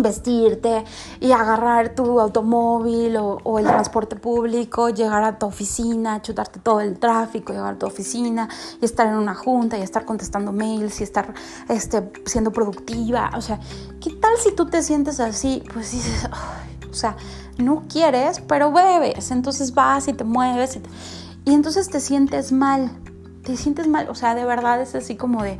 vestirte 0.02 0.84
y 1.20 1.32
agarrar 1.32 1.94
tu 1.94 2.20
automóvil 2.20 3.16
o, 3.16 3.58
el 3.58 3.66
transporte 3.66 4.16
público, 4.16 4.90
llegar 4.90 5.22
a 5.22 5.38
tu 5.38 5.46
oficina, 5.46 6.20
chutarte 6.20 6.60
todo 6.60 6.80
el 6.80 6.98
tráfico, 6.98 7.52
llegar 7.52 7.74
a 7.74 7.78
tu 7.78 7.86
oficina 7.86 8.48
y 8.80 8.84
estar 8.84 9.06
en 9.06 9.14
una 9.14 9.34
junta 9.34 9.78
y 9.78 9.82
estar 9.82 10.04
contestando 10.04 10.52
mails 10.52 11.00
y 11.00 11.04
estar 11.04 11.32
este, 11.68 12.10
siendo 12.26 12.52
productiva. 12.52 13.30
O 13.36 13.40
sea, 13.40 13.60
¿qué 14.00 14.10
tal 14.10 14.36
si 14.38 14.52
tú 14.52 14.66
te 14.66 14.82
sientes 14.82 15.20
así? 15.20 15.62
Pues 15.72 15.92
dices, 15.92 16.28
o 16.90 16.94
sea, 16.94 17.16
no 17.58 17.84
quieres, 17.88 18.40
pero 18.40 18.72
bebes. 18.72 19.30
Entonces 19.30 19.74
vas 19.74 20.08
y 20.08 20.12
te 20.12 20.24
mueves 20.24 20.76
y, 20.76 20.82
y 21.50 21.54
entonces 21.54 21.88
te 21.88 22.00
sientes 22.00 22.52
mal. 22.52 22.90
Te 23.42 23.56
sientes 23.56 23.88
mal, 23.88 24.08
o 24.08 24.14
sea, 24.14 24.36
de 24.36 24.44
verdad 24.44 24.80
es 24.80 24.94
así 24.94 25.16
como 25.16 25.42
de 25.42 25.58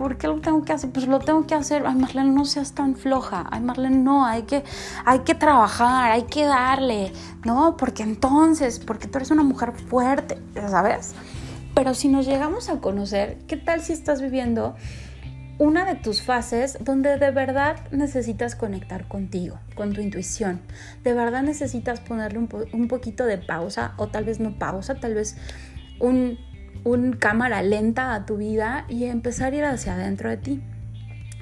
¿por 0.00 0.16
qué 0.16 0.28
lo 0.28 0.40
tengo 0.40 0.64
que 0.64 0.72
hacer? 0.72 0.88
Pues 0.88 1.06
lo 1.06 1.18
tengo 1.18 1.46
que 1.46 1.54
hacer. 1.54 1.84
Ay, 1.86 1.94
Marlene, 1.94 2.30
no 2.30 2.46
seas 2.46 2.72
tan 2.72 2.96
floja. 2.96 3.46
Ay, 3.50 3.60
Marlene, 3.60 3.98
no, 3.98 4.24
hay 4.24 4.44
que, 4.44 4.64
hay 5.04 5.18
que 5.18 5.34
trabajar, 5.34 6.12
hay 6.12 6.22
que 6.22 6.46
darle. 6.46 7.12
No, 7.44 7.76
porque 7.76 8.02
entonces, 8.02 8.78
porque 8.78 9.08
tú 9.08 9.18
eres 9.18 9.30
una 9.30 9.42
mujer 9.42 9.72
fuerte, 9.72 10.38
¿sabes? 10.54 11.14
Pero 11.74 11.92
si 11.92 12.08
nos 12.08 12.24
llegamos 12.24 12.70
a 12.70 12.80
conocer, 12.80 13.36
¿qué 13.46 13.58
tal 13.58 13.82
si 13.82 13.92
estás 13.92 14.22
viviendo 14.22 14.74
una 15.58 15.84
de 15.84 15.96
tus 15.96 16.22
fases 16.22 16.78
donde 16.80 17.18
de 17.18 17.30
verdad 17.30 17.76
necesitas 17.90 18.54
conectar 18.54 19.06
contigo, 19.06 19.58
con 19.74 19.92
tu 19.92 20.00
intuición? 20.00 20.62
De 21.04 21.12
verdad 21.12 21.42
necesitas 21.42 22.00
ponerle 22.00 22.38
un, 22.38 22.48
un 22.72 22.88
poquito 22.88 23.26
de 23.26 23.36
pausa 23.36 23.92
o 23.98 24.08
tal 24.08 24.24
vez 24.24 24.40
no 24.40 24.58
pausa, 24.58 24.94
tal 24.94 25.12
vez 25.12 25.36
un 25.98 26.38
un 26.84 27.12
cámara 27.12 27.62
lenta 27.62 28.14
a 28.14 28.26
tu 28.26 28.36
vida 28.36 28.84
y 28.88 29.04
empezar 29.04 29.52
a 29.52 29.56
ir 29.56 29.64
hacia 29.64 29.94
adentro 29.94 30.30
de 30.30 30.36
ti. 30.36 30.62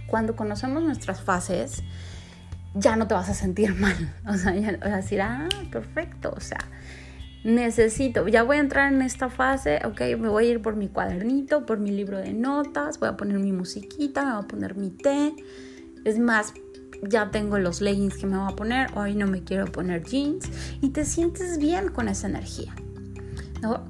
Cuando 0.06 0.36
conocemos 0.36 0.82
nuestras 0.82 1.20
fases, 1.20 1.82
ya 2.74 2.96
no 2.96 3.06
te 3.06 3.14
vas 3.14 3.28
a 3.28 3.34
sentir 3.34 3.74
mal. 3.78 4.14
O 4.26 4.34
sea, 4.34 4.54
ya 4.54 4.76
vas 4.78 4.92
a 4.92 4.96
decir, 4.96 5.20
ah, 5.20 5.48
perfecto. 5.70 6.32
O 6.36 6.40
sea, 6.40 6.58
necesito, 7.44 8.26
ya 8.28 8.42
voy 8.42 8.56
a 8.56 8.60
entrar 8.60 8.92
en 8.92 9.02
esta 9.02 9.30
fase, 9.30 9.80
ok, 9.84 10.00
me 10.18 10.28
voy 10.28 10.46
a 10.46 10.50
ir 10.50 10.62
por 10.62 10.76
mi 10.76 10.88
cuadernito, 10.88 11.66
por 11.66 11.78
mi 11.78 11.90
libro 11.90 12.18
de 12.18 12.32
notas, 12.32 12.98
voy 12.98 13.08
a 13.08 13.16
poner 13.16 13.38
mi 13.38 13.52
musiquita, 13.52 14.24
me 14.24 14.32
voy 14.32 14.44
a 14.44 14.48
poner 14.48 14.76
mi 14.76 14.90
té. 14.90 15.34
Es 16.04 16.18
más, 16.18 16.54
ya 17.02 17.30
tengo 17.30 17.58
los 17.58 17.80
leggings 17.80 18.16
que 18.16 18.26
me 18.26 18.38
voy 18.38 18.52
a 18.52 18.56
poner, 18.56 18.90
hoy 18.96 19.14
no 19.14 19.26
me 19.26 19.44
quiero 19.44 19.66
poner 19.66 20.04
jeans 20.04 20.48
y 20.80 20.90
te 20.90 21.04
sientes 21.04 21.58
bien 21.58 21.88
con 21.88 22.08
esa 22.08 22.28
energía. 22.28 22.74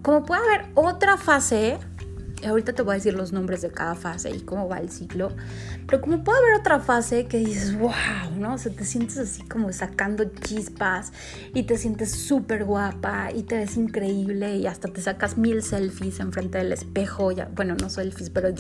Como 0.02 0.24
puede 0.24 0.40
haber 0.40 0.70
otra 0.74 1.16
fase, 1.16 1.78
ahorita 2.46 2.72
te 2.72 2.82
voy 2.82 2.92
a 2.92 2.94
decir 2.94 3.14
los 3.14 3.32
nombres 3.32 3.62
de 3.62 3.70
cada 3.70 3.94
fase 3.94 4.30
y 4.30 4.40
cómo 4.40 4.68
va 4.68 4.78
el 4.78 4.90
ciclo, 4.90 5.30
pero 5.86 6.00
como 6.00 6.22
puede 6.22 6.38
haber 6.38 6.60
otra 6.60 6.80
fase 6.80 7.26
que 7.26 7.38
dices, 7.38 7.76
wow, 7.78 7.90
¿no? 8.38 8.54
O 8.54 8.58
sea, 8.58 8.72
te 8.72 8.84
sientes 8.84 9.18
así 9.18 9.42
como 9.42 9.72
sacando 9.72 10.24
chispas 10.24 11.12
y 11.54 11.64
te 11.64 11.76
sientes 11.76 12.12
súper 12.12 12.64
guapa 12.64 13.30
y 13.32 13.42
te 13.42 13.56
ves 13.56 13.76
increíble 13.76 14.56
y 14.56 14.66
hasta 14.66 14.88
te 14.88 15.00
sacas 15.00 15.36
mil 15.36 15.62
selfies 15.62 16.20
enfrente 16.20 16.58
del 16.58 16.72
espejo, 16.72 17.32
ya, 17.32 17.50
bueno, 17.54 17.74
no 17.74 17.90
selfies, 17.90 18.30
pero 18.30 18.50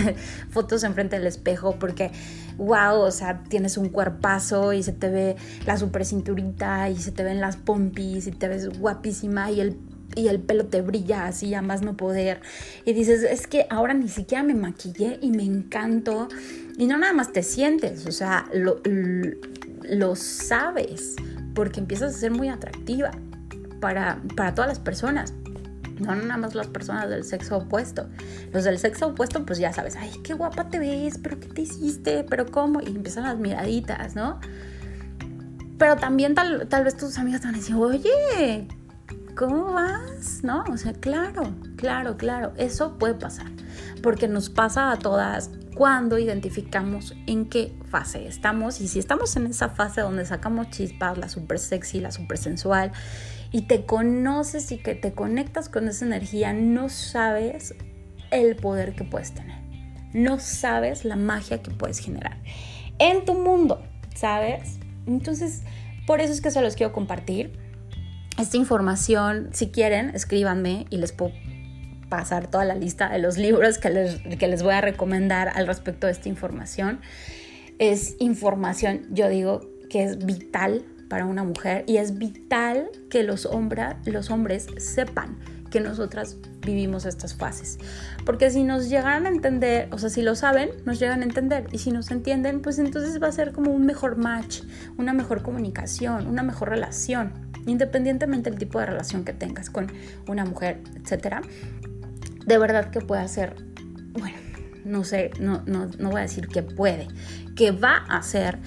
fotos 0.50 0.82
enfrente 0.84 1.16
del 1.18 1.26
espejo 1.26 1.76
porque, 1.78 2.10
wow, 2.56 3.00
o 3.00 3.10
sea, 3.10 3.44
tienes 3.44 3.76
un 3.76 3.88
cuerpazo 3.88 4.72
y 4.72 4.82
se 4.82 4.92
te 4.92 5.08
ve 5.08 5.36
la 5.66 5.76
super 5.76 6.04
cinturita 6.04 6.88
y 6.90 6.96
se 6.96 7.12
te 7.12 7.22
ven 7.22 7.40
las 7.40 7.56
pompis 7.56 8.26
y 8.26 8.32
te 8.32 8.48
ves 8.48 8.68
guapísima 8.78 9.50
y 9.50 9.60
el 9.60 9.76
y 10.14 10.28
el 10.28 10.40
pelo 10.40 10.66
te 10.66 10.80
brilla 10.80 11.26
así 11.26 11.54
a 11.54 11.62
más 11.62 11.82
no 11.82 11.96
poder. 11.96 12.40
Y 12.84 12.92
dices, 12.92 13.22
es 13.22 13.46
que 13.46 13.66
ahora 13.70 13.94
ni 13.94 14.08
siquiera 14.08 14.42
me 14.42 14.54
maquillé 14.54 15.18
y 15.20 15.30
me 15.30 15.44
encanto. 15.44 16.28
Y 16.76 16.86
no 16.86 16.98
nada 16.98 17.12
más 17.12 17.32
te 17.32 17.42
sientes, 17.42 18.06
o 18.06 18.12
sea, 18.12 18.46
lo, 18.52 18.80
lo 19.82 20.16
sabes, 20.16 21.16
porque 21.54 21.80
empiezas 21.80 22.14
a 22.14 22.18
ser 22.18 22.30
muy 22.30 22.48
atractiva 22.48 23.10
para, 23.80 24.22
para 24.36 24.54
todas 24.54 24.68
las 24.68 24.78
personas. 24.78 25.34
No 25.98 26.14
nada 26.14 26.36
más 26.36 26.54
las 26.54 26.68
personas 26.68 27.08
del 27.10 27.24
sexo 27.24 27.56
opuesto. 27.56 28.06
Los 28.52 28.64
del 28.64 28.78
sexo 28.78 29.08
opuesto, 29.08 29.44
pues 29.44 29.58
ya 29.58 29.72
sabes, 29.72 29.96
ay, 29.96 30.12
qué 30.22 30.34
guapa 30.34 30.68
te 30.68 30.78
ves, 30.78 31.18
pero 31.18 31.40
qué 31.40 31.48
te 31.48 31.62
hiciste, 31.62 32.24
pero 32.24 32.46
cómo. 32.46 32.80
Y 32.80 32.86
empiezan 32.86 33.24
las 33.24 33.38
miraditas, 33.38 34.14
¿no? 34.14 34.38
Pero 35.76 35.96
también 35.96 36.34
tal, 36.34 36.68
tal 36.68 36.84
vez 36.84 36.96
tus 36.96 37.18
amigas 37.18 37.40
te 37.40 37.48
van 37.48 37.54
a 37.56 37.58
decir, 37.58 37.74
oye, 37.74 38.68
¿cómo 39.38 39.72
vas? 39.72 40.42
¿No? 40.42 40.64
O 40.64 40.76
sea, 40.76 40.92
claro, 40.94 41.54
claro, 41.76 42.16
claro, 42.16 42.52
eso 42.56 42.98
puede 42.98 43.14
pasar, 43.14 43.46
porque 44.02 44.26
nos 44.26 44.50
pasa 44.50 44.90
a 44.90 44.98
todas 44.98 45.50
cuando 45.76 46.18
identificamos 46.18 47.14
en 47.28 47.48
qué 47.48 47.72
fase 47.88 48.26
estamos 48.26 48.80
y 48.80 48.88
si 48.88 48.98
estamos 48.98 49.36
en 49.36 49.46
esa 49.46 49.68
fase 49.68 50.00
donde 50.00 50.26
sacamos 50.26 50.70
chispas, 50.70 51.16
la 51.18 51.28
super 51.28 51.60
sexy, 51.60 52.00
la 52.00 52.10
super 52.10 52.36
sensual 52.36 52.90
y 53.52 53.62
te 53.62 53.86
conoces 53.86 54.72
y 54.72 54.78
que 54.78 54.96
te 54.96 55.12
conectas 55.12 55.68
con 55.68 55.86
esa 55.86 56.04
energía, 56.04 56.52
no 56.52 56.88
sabes 56.88 57.76
el 58.32 58.56
poder 58.56 58.96
que 58.96 59.04
puedes 59.04 59.32
tener. 59.34 59.56
No 60.12 60.40
sabes 60.40 61.04
la 61.04 61.14
magia 61.14 61.62
que 61.62 61.70
puedes 61.70 62.00
generar 62.00 62.38
en 62.98 63.24
tu 63.24 63.34
mundo, 63.34 63.84
¿sabes? 64.16 64.80
Entonces, 65.06 65.62
por 66.08 66.20
eso 66.20 66.32
es 66.32 66.40
que 66.40 66.50
se 66.50 66.60
los 66.60 66.74
quiero 66.74 66.92
compartir. 66.92 67.67
Esta 68.38 68.56
información, 68.56 69.48
si 69.52 69.66
quieren, 69.66 70.10
escríbanme 70.14 70.86
y 70.90 70.98
les 70.98 71.10
puedo 71.10 71.32
pasar 72.08 72.46
toda 72.46 72.64
la 72.64 72.76
lista 72.76 73.08
de 73.08 73.18
los 73.18 73.36
libros 73.36 73.78
que 73.78 73.90
les, 73.90 74.20
que 74.38 74.46
les 74.46 74.62
voy 74.62 74.74
a 74.74 74.80
recomendar 74.80 75.48
al 75.56 75.66
respecto 75.66 76.06
de 76.06 76.12
esta 76.12 76.28
información. 76.28 77.00
Es 77.80 78.14
información, 78.20 79.06
yo 79.10 79.28
digo, 79.28 79.68
que 79.90 80.04
es 80.04 80.24
vital 80.24 80.84
para 81.08 81.24
una 81.24 81.42
mujer 81.42 81.82
y 81.88 81.96
es 81.96 82.16
vital 82.16 82.88
que 83.10 83.24
los, 83.24 83.48
los 84.04 84.30
hombres 84.30 84.66
sepan 84.76 85.38
que 85.70 85.80
nosotras 85.80 86.36
vivimos 86.64 87.04
estas 87.04 87.34
fases. 87.34 87.78
Porque 88.24 88.50
si 88.50 88.64
nos 88.64 88.88
llegan 88.88 89.26
a 89.26 89.28
entender, 89.28 89.88
o 89.92 89.98
sea, 89.98 90.10
si 90.10 90.22
lo 90.22 90.34
saben, 90.34 90.70
nos 90.84 90.98
llegan 90.98 91.20
a 91.20 91.24
entender. 91.24 91.66
Y 91.72 91.78
si 91.78 91.90
nos 91.90 92.10
entienden, 92.10 92.60
pues 92.60 92.78
entonces 92.78 93.22
va 93.22 93.28
a 93.28 93.32
ser 93.32 93.52
como 93.52 93.72
un 93.72 93.86
mejor 93.86 94.16
match, 94.16 94.62
una 94.96 95.12
mejor 95.12 95.42
comunicación, 95.42 96.26
una 96.26 96.42
mejor 96.42 96.70
relación, 96.70 97.32
independientemente 97.66 98.50
del 98.50 98.58
tipo 98.58 98.78
de 98.80 98.86
relación 98.86 99.24
que 99.24 99.32
tengas 99.32 99.70
con 99.70 99.90
una 100.26 100.44
mujer, 100.44 100.82
etcétera. 100.96 101.42
De 102.46 102.58
verdad 102.58 102.90
que 102.90 103.00
puede 103.00 103.26
ser, 103.28 103.56
bueno, 104.18 104.38
no 104.84 105.04
sé, 105.04 105.30
no, 105.38 105.62
no, 105.66 105.86
no 105.98 106.10
voy 106.10 106.20
a 106.20 106.22
decir 106.22 106.48
que 106.48 106.62
puede, 106.62 107.08
que 107.56 107.72
va 107.72 108.04
a 108.08 108.18
hacer 108.18 108.58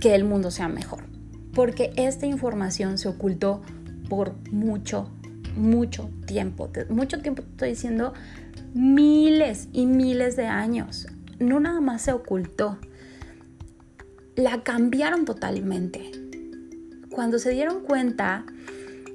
que 0.00 0.14
el 0.14 0.24
mundo 0.24 0.50
sea 0.50 0.68
mejor. 0.68 1.04
Porque 1.54 1.92
esta 1.96 2.26
información 2.26 2.98
se 2.98 3.08
ocultó 3.08 3.62
por 4.08 4.34
mucho 4.50 5.10
mucho 5.56 6.10
tiempo. 6.26 6.70
Mucho 6.88 7.20
tiempo 7.20 7.42
estoy 7.42 7.70
diciendo 7.70 8.12
miles 8.74 9.68
y 9.72 9.86
miles 9.86 10.36
de 10.36 10.46
años. 10.46 11.06
No 11.38 11.60
nada 11.60 11.80
más 11.80 12.02
se 12.02 12.12
ocultó. 12.12 12.78
La 14.36 14.62
cambiaron 14.62 15.24
totalmente. 15.24 16.10
Cuando 17.10 17.38
se 17.38 17.50
dieron 17.50 17.82
cuenta 17.82 18.44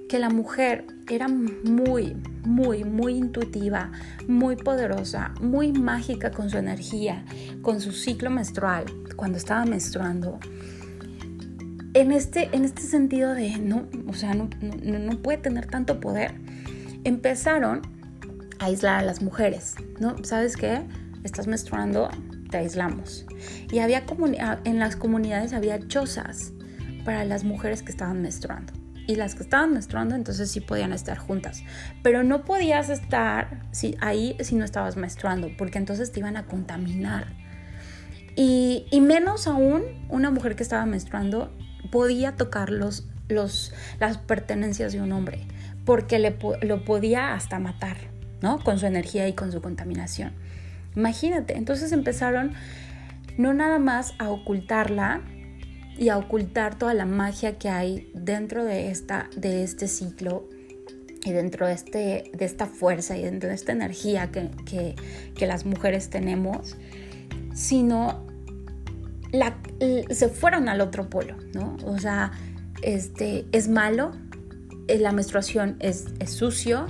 que 0.07 0.19
la 0.19 0.29
mujer 0.29 0.85
era 1.09 1.27
muy, 1.27 2.15
muy, 2.43 2.83
muy 2.83 3.15
intuitiva, 3.15 3.91
muy 4.27 4.55
poderosa, 4.55 5.33
muy 5.41 5.73
mágica 5.73 6.31
con 6.31 6.49
su 6.49 6.57
energía, 6.57 7.25
con 7.61 7.81
su 7.81 7.91
ciclo 7.91 8.29
menstrual, 8.29 8.85
cuando 9.15 9.37
estaba 9.37 9.65
menstruando, 9.65 10.39
en 11.97 12.11
este, 12.11 12.49
en 12.55 12.63
este 12.63 12.83
sentido 12.83 13.33
de 13.33 13.57
no, 13.57 13.87
o 14.07 14.13
sea, 14.13 14.35
no, 14.35 14.49
no, 14.61 15.17
puede 15.17 15.39
tener 15.39 15.65
tanto 15.65 15.99
poder, 15.99 16.35
empezaron 17.03 17.81
a 18.59 18.65
aislar 18.65 18.99
a 18.99 19.01
las 19.01 19.23
mujeres, 19.23 19.73
¿no? 19.99 20.23
¿Sabes 20.23 20.57
qué? 20.57 20.83
Estás 21.23 21.47
menstruando, 21.47 22.09
te 22.51 22.57
aislamos. 22.57 23.25
Y 23.71 23.79
había 23.79 24.03
en 24.63 24.77
las 24.77 24.95
comunidades 24.95 25.53
había 25.53 25.87
chozas 25.87 26.53
para 27.03 27.25
las 27.25 27.43
mujeres 27.43 27.81
que 27.81 27.91
estaban 27.91 28.21
menstruando. 28.21 28.73
Y 29.07 29.15
las 29.15 29.33
que 29.33 29.41
estaban 29.41 29.73
menstruando 29.73 30.13
entonces 30.13 30.51
sí 30.51 30.59
podían 30.59 30.93
estar 30.93 31.17
juntas. 31.17 31.63
Pero 32.03 32.23
no 32.23 32.45
podías 32.45 32.89
estar 32.89 33.63
ahí 34.01 34.37
si 34.41 34.53
no 34.53 34.65
estabas 34.65 34.97
menstruando, 34.97 35.49
porque 35.57 35.79
entonces 35.79 36.11
te 36.11 36.19
iban 36.19 36.37
a 36.37 36.45
contaminar. 36.45 37.25
Y, 38.35 38.85
y 38.91 39.01
menos 39.01 39.47
aún 39.47 39.83
una 40.09 40.29
mujer 40.29 40.55
que 40.55 40.61
estaba 40.61 40.85
menstruando 40.85 41.56
podía 41.89 42.35
tocar 42.35 42.69
los, 42.69 43.05
los, 43.27 43.73
las 43.99 44.17
pertenencias 44.17 44.93
de 44.93 45.01
un 45.01 45.11
hombre, 45.11 45.41
porque 45.85 46.19
le, 46.19 46.35
lo 46.61 46.83
podía 46.85 47.33
hasta 47.33 47.59
matar, 47.59 47.97
¿no? 48.41 48.59
Con 48.63 48.79
su 48.79 48.85
energía 48.85 49.27
y 49.27 49.33
con 49.33 49.51
su 49.51 49.61
contaminación. 49.61 50.33
Imagínate, 50.95 51.55
entonces 51.57 51.91
empezaron 51.91 52.53
no 53.37 53.53
nada 53.53 53.77
más 53.79 54.13
a 54.17 54.29
ocultarla 54.29 55.21
y 55.97 56.09
a 56.09 56.17
ocultar 56.17 56.77
toda 56.77 56.93
la 56.93 57.05
magia 57.05 57.57
que 57.57 57.69
hay 57.69 58.11
dentro 58.13 58.63
de, 58.63 58.89
esta, 58.91 59.29
de 59.35 59.63
este 59.63 59.87
ciclo 59.87 60.47
y 61.23 61.31
dentro 61.31 61.67
de, 61.67 61.73
este, 61.73 62.31
de 62.33 62.45
esta 62.45 62.67
fuerza 62.67 63.17
y 63.17 63.23
dentro 63.23 63.49
de 63.49 63.55
esta 63.55 63.71
energía 63.71 64.31
que, 64.31 64.49
que, 64.65 64.95
que 65.35 65.47
las 65.47 65.65
mujeres 65.65 66.09
tenemos, 66.09 66.77
sino 67.53 68.25
se 70.09 70.29
fueron 70.29 70.69
al 70.69 70.81
otro 70.81 71.09
polo, 71.09 71.35
¿no? 71.53 71.77
O 71.85 71.99
sea, 71.99 72.31
este, 72.81 73.45
es 73.51 73.67
malo, 73.67 74.11
eh, 74.87 74.99
la 74.99 75.11
menstruación 75.11 75.75
es, 75.79 76.05
es 76.19 76.31
sucio, 76.31 76.87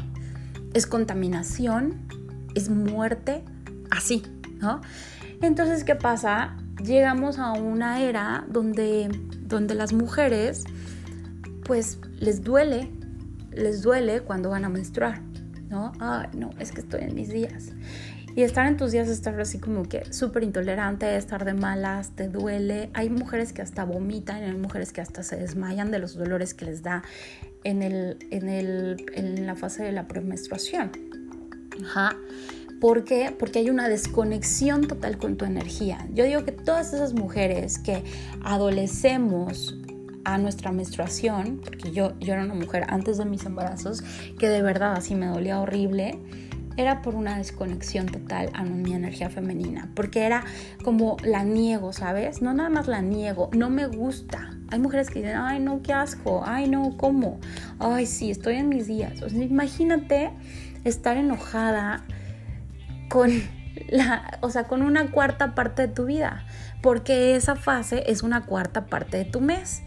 es 0.73 0.85
contaminación, 0.85 2.07
es 2.55 2.69
muerte, 2.69 3.43
así, 3.89 4.23
¿no? 4.59 4.81
Entonces, 5.41 5.83
¿qué 5.83 5.95
pasa? 5.95 6.57
Llegamos 6.83 7.39
a 7.39 7.53
una 7.53 8.01
era 8.01 8.45
donde, 8.49 9.09
donde 9.41 9.75
las 9.75 9.93
mujeres, 9.93 10.63
pues, 11.63 11.99
les 12.19 12.43
duele, 12.43 12.91
les 13.51 13.81
duele 13.81 14.21
cuando 14.21 14.49
van 14.49 14.65
a 14.65 14.69
menstruar, 14.69 15.21
¿no? 15.69 15.91
Ay, 15.99 16.27
no, 16.33 16.51
es 16.59 16.71
que 16.71 16.81
estoy 16.81 17.01
en 17.01 17.15
mis 17.15 17.29
días. 17.29 17.71
Y 18.37 18.43
estar 18.43 18.67
en 18.67 18.77
tus 18.77 18.91
días, 18.91 19.07
estar 19.07 19.41
así 19.41 19.57
como 19.57 19.89
que 19.89 20.13
súper 20.13 20.43
intolerante, 20.43 21.17
estar 21.17 21.43
de 21.43 21.55
malas, 21.55 22.11
te 22.11 22.27
duele. 22.27 22.91
Hay 22.93 23.09
mujeres 23.09 23.51
que 23.51 23.63
hasta 23.63 23.83
vomitan, 23.83 24.43
hay 24.43 24.55
mujeres 24.55 24.93
que 24.93 25.01
hasta 25.01 25.23
se 25.23 25.37
desmayan 25.37 25.89
de 25.89 25.97
los 25.97 26.13
dolores 26.13 26.53
que 26.53 26.65
les 26.65 26.83
da 26.83 27.01
en, 27.63 27.81
el, 27.81 28.19
en, 28.29 28.47
el, 28.47 29.03
en 29.15 29.47
la 29.47 29.55
fase 29.55 29.81
de 29.81 29.91
la 29.91 30.07
premenstruación. 30.07 30.91
Ajá. 31.83 32.15
¿Por 32.79 33.05
qué? 33.05 33.35
Porque 33.35 33.57
hay 33.57 33.71
una 33.71 33.89
desconexión 33.89 34.85
total 34.87 35.17
con 35.17 35.35
tu 35.37 35.45
energía. 35.45 36.07
Yo 36.13 36.23
digo 36.23 36.45
que 36.45 36.51
todas 36.51 36.93
esas 36.93 37.15
mujeres 37.15 37.79
que 37.79 38.03
adolecemos 38.43 39.75
a 40.25 40.37
nuestra 40.37 40.71
menstruación, 40.71 41.59
porque 41.63 41.91
yo, 41.91 42.13
yo 42.19 42.33
era 42.33 42.43
una 42.43 42.53
mujer 42.53 42.85
antes 42.89 43.17
de 43.17 43.25
mis 43.25 43.47
embarazos 43.47 44.03
que 44.37 44.47
de 44.47 44.61
verdad 44.61 44.93
así 44.93 45.15
me 45.15 45.25
dolía 45.25 45.59
horrible, 45.59 46.19
era 46.77 47.01
por 47.01 47.15
una 47.15 47.37
desconexión 47.37 48.05
total 48.05 48.51
a 48.53 48.63
mi 48.63 48.93
energía 48.93 49.29
femenina, 49.29 49.89
porque 49.95 50.25
era 50.25 50.43
como 50.83 51.17
la 51.23 51.43
niego, 51.43 51.91
¿sabes? 51.91 52.41
No 52.41 52.53
nada 52.53 52.69
más 52.69 52.87
la 52.87 53.01
niego, 53.01 53.49
no 53.53 53.69
me 53.69 53.87
gusta. 53.87 54.51
Hay 54.69 54.79
mujeres 54.79 55.09
que 55.09 55.19
dicen, 55.19 55.37
ay, 55.37 55.59
no, 55.59 55.81
qué 55.81 55.93
asco, 55.93 56.43
ay, 56.45 56.69
no, 56.69 56.95
¿cómo? 56.97 57.39
Ay, 57.79 58.05
sí, 58.05 58.29
estoy 58.29 58.55
en 58.55 58.69
mis 58.69 58.85
días. 58.87 59.21
Imagínate 59.33 60.31
estar 60.83 61.17
enojada 61.17 62.03
con 63.09 63.31
la, 63.89 64.37
o 64.41 64.49
sea, 64.49 64.65
con 64.65 64.83
una 64.83 65.11
cuarta 65.11 65.55
parte 65.55 65.87
de 65.87 65.87
tu 65.87 66.05
vida, 66.05 66.45
porque 66.81 67.35
esa 67.35 67.55
fase 67.55 68.03
es 68.07 68.21
una 68.21 68.45
cuarta 68.45 68.85
parte 68.85 69.17
de 69.17 69.25
tu 69.25 69.41
mes 69.41 69.81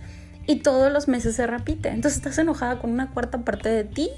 y 0.47 0.57
todos 0.57 0.93
los 0.93 1.07
meses 1.07 1.37
se 1.37 1.47
repite. 1.47 1.91
Entonces 1.91 2.17
estás 2.17 2.39
enojada 2.39 2.81
con 2.81 2.91
una 2.91 3.11
cuarta 3.11 3.45
parte 3.45 3.69
de 3.69 3.85
ti 3.85 4.11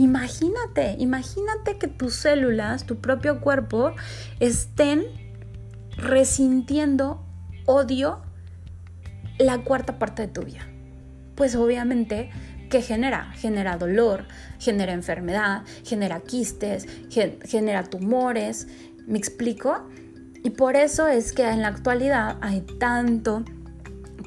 Imagínate, 0.00 0.96
imagínate 0.98 1.76
que 1.76 1.86
tus 1.86 2.14
células, 2.14 2.86
tu 2.86 3.02
propio 3.02 3.42
cuerpo, 3.42 3.92
estén 4.40 5.04
resintiendo 5.98 7.22
odio 7.66 8.22
la 9.38 9.58
cuarta 9.58 9.98
parte 9.98 10.22
de 10.22 10.28
tu 10.28 10.40
vida. 10.40 10.66
Pues 11.34 11.54
obviamente, 11.54 12.30
¿qué 12.70 12.80
genera? 12.80 13.30
Genera 13.34 13.76
dolor, 13.76 14.24
genera 14.58 14.94
enfermedad, 14.94 15.64
genera 15.84 16.20
quistes, 16.20 16.88
genera 17.44 17.84
tumores. 17.84 18.68
¿Me 19.06 19.18
explico? 19.18 19.86
Y 20.42 20.48
por 20.48 20.76
eso 20.76 21.08
es 21.08 21.34
que 21.34 21.46
en 21.46 21.60
la 21.60 21.68
actualidad 21.68 22.38
hay 22.40 22.62
tanto 22.62 23.44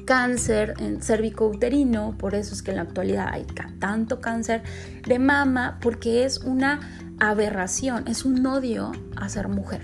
cáncer 0.04 0.74
en 0.78 1.00
cervicouterino, 1.02 2.16
por 2.18 2.34
eso 2.34 2.54
es 2.54 2.62
que 2.62 2.70
en 2.70 2.76
la 2.76 2.82
actualidad 2.82 3.28
hay 3.32 3.46
tanto 3.78 4.20
cáncer 4.20 4.62
de 5.06 5.18
mama, 5.18 5.78
porque 5.80 6.24
es 6.24 6.38
una 6.38 6.80
aberración, 7.18 8.06
es 8.08 8.24
un 8.24 8.44
odio 8.46 8.92
a 9.16 9.28
ser 9.28 9.48
mujer. 9.48 9.82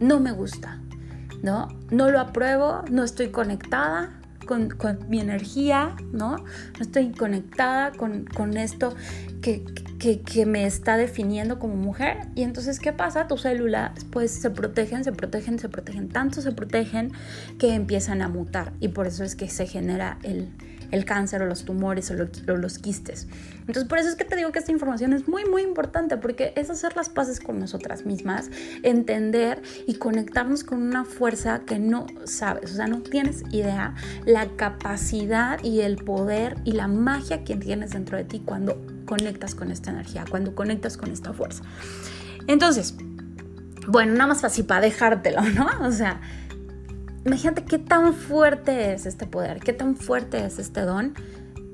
No 0.00 0.20
me 0.20 0.32
gusta, 0.32 0.80
¿no? 1.42 1.68
No 1.90 2.10
lo 2.10 2.20
apruebo, 2.20 2.82
no 2.90 3.04
estoy 3.04 3.30
conectada 3.30 4.20
con, 4.46 4.70
mi 5.08 5.20
energía, 5.20 5.94
¿no? 6.12 6.36
No 6.36 6.80
estoy 6.80 7.12
conectada 7.12 7.92
con, 7.92 8.24
con 8.24 8.56
esto 8.56 8.94
que, 9.42 9.64
que, 9.98 10.46
me 10.46 10.66
está 10.66 10.96
definiendo 10.96 11.58
como 11.58 11.76
mujer. 11.76 12.28
Y 12.34 12.42
entonces, 12.42 12.80
¿qué 12.80 12.92
pasa? 12.92 13.26
Tus 13.26 13.42
células 13.42 13.92
pues 14.10 14.30
se 14.30 14.50
protegen, 14.50 15.04
se 15.04 15.12
protegen, 15.12 15.58
se 15.58 15.68
protegen, 15.68 16.08
tanto 16.08 16.40
se 16.40 16.52
protegen 16.52 17.12
que 17.58 17.74
empiezan 17.74 18.22
a 18.22 18.28
mutar. 18.28 18.72
Y 18.80 18.88
por 18.88 19.06
eso 19.06 19.24
es 19.24 19.34
que 19.34 19.48
se 19.48 19.66
genera 19.66 20.18
el, 20.22 20.48
el 20.90 21.04
cáncer 21.04 21.42
o 21.42 21.46
los 21.46 21.64
tumores 21.64 22.10
o, 22.10 22.56
los 22.56 22.78
quistes. 22.78 23.26
Entonces 23.60 23.84
por 23.84 23.98
eso 23.98 24.08
es 24.08 24.14
que 24.14 24.24
te 24.24 24.36
digo 24.36 24.52
que 24.52 24.58
esta 24.58 24.72
información 24.72 25.12
es 25.12 25.28
muy 25.28 25.44
muy 25.44 25.62
importante 25.62 26.16
porque 26.16 26.52
es 26.56 26.70
hacer 26.70 26.96
las 26.96 27.08
paces 27.08 27.40
con 27.40 27.58
nosotras 27.58 28.06
mismas, 28.06 28.50
entender 28.82 29.62
y 29.86 29.94
conectarnos 29.94 30.64
con 30.64 30.82
una 30.82 31.04
fuerza 31.04 31.60
que 31.60 31.78
no 31.78 32.06
sabes, 32.24 32.72
o 32.72 32.74
sea, 32.74 32.86
no 32.86 33.02
tienes 33.02 33.42
idea 33.50 33.94
la 34.24 34.46
capacidad 34.56 35.62
y 35.62 35.80
el 35.80 35.96
poder 35.96 36.56
y 36.64 36.72
la 36.72 36.88
magia 36.88 37.44
que 37.44 37.56
tienes 37.56 37.90
dentro 37.90 38.16
de 38.16 38.24
ti 38.24 38.42
cuando 38.44 38.80
conectas 39.04 39.54
con 39.54 39.70
esta 39.70 39.90
energía, 39.90 40.24
cuando 40.28 40.54
conectas 40.54 40.96
con 40.96 41.10
esta 41.10 41.32
fuerza. 41.32 41.62
Entonces, 42.46 42.94
bueno, 43.86 44.12
nada 44.12 44.28
más 44.28 44.42
fácil 44.42 44.66
para 44.66 44.82
dejártelo, 44.82 45.42
¿no? 45.42 45.68
O 45.80 45.90
sea, 45.90 46.20
imagínate 47.28 47.64
qué 47.64 47.78
tan 47.78 48.14
fuerte 48.14 48.92
es 48.92 49.06
este 49.06 49.26
poder, 49.26 49.60
qué 49.60 49.72
tan 49.72 49.96
fuerte 49.96 50.44
es 50.44 50.58
este 50.58 50.80
don 50.80 51.14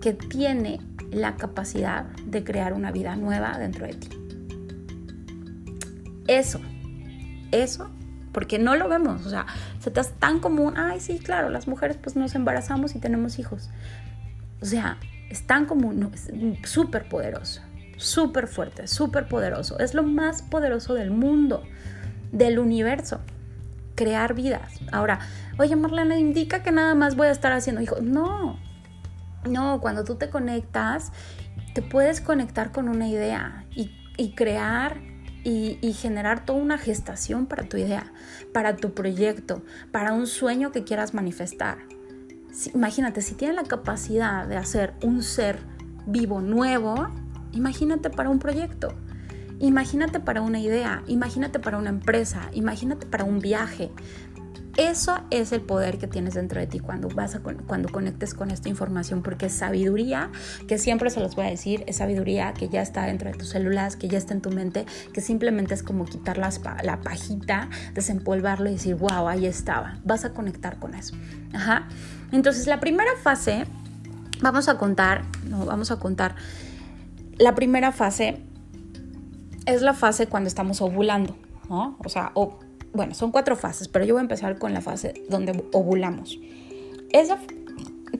que 0.00 0.12
tiene 0.12 0.80
la 1.10 1.36
capacidad 1.36 2.04
de 2.26 2.42
crear 2.42 2.72
una 2.72 2.90
vida 2.90 3.14
nueva 3.16 3.56
dentro 3.58 3.86
de 3.86 3.94
ti. 3.94 4.08
Eso, 6.26 6.60
eso, 7.52 7.88
porque 8.32 8.58
no 8.58 8.74
lo 8.74 8.88
vemos, 8.88 9.24
o 9.24 9.30
sea, 9.30 9.46
se 9.78 9.90
te 9.90 10.00
hace 10.00 10.12
tan 10.18 10.40
común, 10.40 10.74
ay, 10.76 10.98
sí, 10.98 11.18
claro, 11.18 11.50
las 11.50 11.68
mujeres 11.68 11.98
pues 12.02 12.16
nos 12.16 12.34
embarazamos 12.34 12.96
y 12.96 12.98
tenemos 12.98 13.38
hijos. 13.38 13.70
O 14.60 14.66
sea, 14.66 14.98
es 15.30 15.46
tan 15.46 15.66
común, 15.66 16.10
es 16.12 16.30
súper 16.68 17.08
poderoso, 17.08 17.60
súper 17.96 18.48
fuerte, 18.48 18.88
súper 18.88 19.28
poderoso, 19.28 19.78
es 19.78 19.94
lo 19.94 20.02
más 20.02 20.42
poderoso 20.42 20.94
del 20.94 21.12
mundo 21.12 21.62
del 22.32 22.58
universo, 22.58 23.20
crear 23.94 24.34
vidas. 24.34 24.80
Ahora, 24.92 25.20
oye 25.58 25.76
Marlene, 25.76 26.18
indica 26.18 26.62
que 26.62 26.72
nada 26.72 26.94
más 26.94 27.16
voy 27.16 27.28
a 27.28 27.30
estar 27.30 27.52
haciendo 27.52 27.80
hijos. 27.80 28.02
No, 28.02 28.58
no, 29.48 29.80
cuando 29.80 30.04
tú 30.04 30.16
te 30.16 30.30
conectas, 30.30 31.12
te 31.74 31.82
puedes 31.82 32.20
conectar 32.20 32.72
con 32.72 32.88
una 32.88 33.08
idea 33.08 33.64
y, 34.16 34.34
crear 34.34 35.00
y, 35.42 35.78
y, 35.82 35.92
generar 35.92 36.44
toda 36.44 36.60
una 36.60 36.78
gestación 36.78 37.46
para 37.46 37.64
tu 37.64 37.76
idea, 37.76 38.12
para 38.52 38.76
tu 38.76 38.94
proyecto, 38.94 39.62
para 39.90 40.12
un 40.12 40.28
sueño 40.28 40.70
que 40.70 40.84
quieras 40.84 41.14
manifestar. 41.14 41.78
imagínate, 42.72 43.22
si 43.22 43.34
tienes 43.34 43.56
la 43.56 43.64
capacidad 43.64 44.46
de 44.46 44.56
hacer 44.56 44.94
un 45.02 45.22
ser 45.22 45.58
vivo 46.06 46.40
nuevo, 46.40 47.08
imagínate 47.52 48.08
para 48.08 48.30
un 48.30 48.38
proyecto. 48.38 48.94
Imagínate 49.60 50.20
para 50.20 50.42
una 50.42 50.58
idea, 50.60 51.02
imagínate 51.06 51.58
para 51.58 51.78
una 51.78 51.90
empresa, 51.90 52.48
imagínate 52.52 53.06
para 53.06 53.24
un 53.24 53.38
viaje. 53.38 53.90
Eso 54.76 55.20
es 55.30 55.52
el 55.52 55.60
poder 55.60 55.98
que 55.98 56.08
tienes 56.08 56.34
dentro 56.34 56.58
de 56.58 56.66
ti 56.66 56.80
cuando 56.80 57.08
vas 57.08 57.36
a, 57.36 57.40
cuando 57.40 57.88
conectes 57.90 58.34
con 58.34 58.50
esta 58.50 58.68
información, 58.68 59.22
porque 59.22 59.46
es 59.46 59.52
sabiduría 59.52 60.30
que 60.66 60.78
siempre 60.78 61.10
se 61.10 61.20
los 61.20 61.36
voy 61.36 61.46
a 61.46 61.50
decir, 61.50 61.84
es 61.86 61.96
sabiduría 61.96 62.52
que 62.54 62.68
ya 62.68 62.82
está 62.82 63.06
dentro 63.06 63.30
de 63.30 63.38
tus 63.38 63.50
células, 63.50 63.94
que 63.94 64.08
ya 64.08 64.18
está 64.18 64.34
en 64.34 64.40
tu 64.40 64.50
mente, 64.50 64.84
que 65.12 65.20
simplemente 65.20 65.74
es 65.74 65.84
como 65.84 66.06
quitar 66.06 66.38
la 66.38 67.00
pajita, 67.02 67.68
desempolvarlo 67.94 68.68
y 68.68 68.72
decir, 68.72 68.96
wow, 68.96 69.28
ahí 69.28 69.46
estaba. 69.46 69.98
Vas 70.04 70.24
a 70.24 70.30
conectar 70.30 70.80
con 70.80 70.94
eso. 70.94 71.14
Ajá. 71.52 71.86
Entonces, 72.32 72.66
la 72.66 72.80
primera 72.80 73.12
fase, 73.22 73.66
vamos 74.40 74.68
a 74.68 74.76
contar, 74.76 75.22
no, 75.48 75.64
vamos 75.66 75.92
a 75.92 76.00
contar. 76.00 76.34
La 77.38 77.54
primera 77.54 77.92
fase 77.92 78.42
es 79.66 79.82
la 79.82 79.94
fase 79.94 80.26
cuando 80.26 80.48
estamos 80.48 80.80
ovulando. 80.80 81.36
O 81.68 82.08
sea, 82.08 82.32
bueno, 82.92 83.14
son 83.14 83.30
cuatro 83.30 83.56
fases, 83.56 83.88
pero 83.88 84.04
yo 84.04 84.14
voy 84.14 84.20
a 84.20 84.22
empezar 84.22 84.58
con 84.58 84.74
la 84.74 84.80
fase 84.80 85.24
donde 85.28 85.64
ovulamos. 85.72 86.38
Esa, 87.10 87.38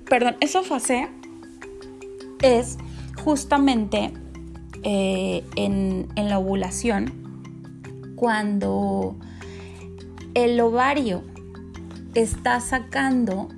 perdón, 0.09 0.37
esa 0.41 0.63
fase 0.63 1.09
es 2.43 2.79
justamente 3.23 4.13
eh, 4.83 5.45
en 5.57 6.09
la 6.17 6.39
ovulación 6.39 7.13
cuando 8.17 9.17
el 10.35 10.59
ovario 10.61 11.23
está 12.15 12.61
sacando 12.61 13.49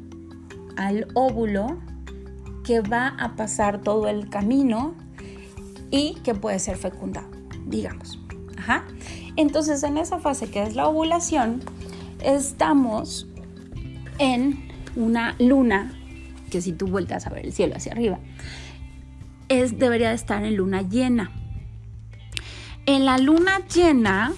al 0.77 1.07
óvulo 1.15 1.79
que 2.65 2.81
va 2.81 3.09
a 3.19 3.37
pasar 3.37 3.81
todo 3.81 4.09
el 4.09 4.29
camino 4.29 4.95
y 5.91 6.15
que 6.25 6.35
puede 6.35 6.59
ser 6.59 6.77
fecundado 6.77 7.36
digamos. 7.67 8.19
Ajá. 8.57 8.85
Entonces, 9.37 9.83
en 9.83 9.99
esa 9.99 10.19
fase 10.19 10.51
que 10.51 10.63
es 10.63 10.75
la 10.75 10.89
ovulación, 10.89 11.63
estamos 12.23 13.27
en 14.19 14.69
una 14.97 15.37
luna, 15.39 15.93
que 16.51 16.63
si 16.63 16.73
tú 16.73 16.87
vueltas 16.87 17.27
a 17.27 17.31
ver 17.31 17.45
el 17.45 17.53
cielo 17.53 17.75
hacia 17.77 17.93
arriba, 17.93 18.19
es, 19.49 19.79
debería 19.79 20.09
de 20.09 20.15
estar 20.15 20.43
en 20.45 20.57
luna 20.57 20.83
llena. 20.83 21.31
En 22.87 23.05
la 23.05 23.19
luna 23.19 23.61
llena 23.67 24.33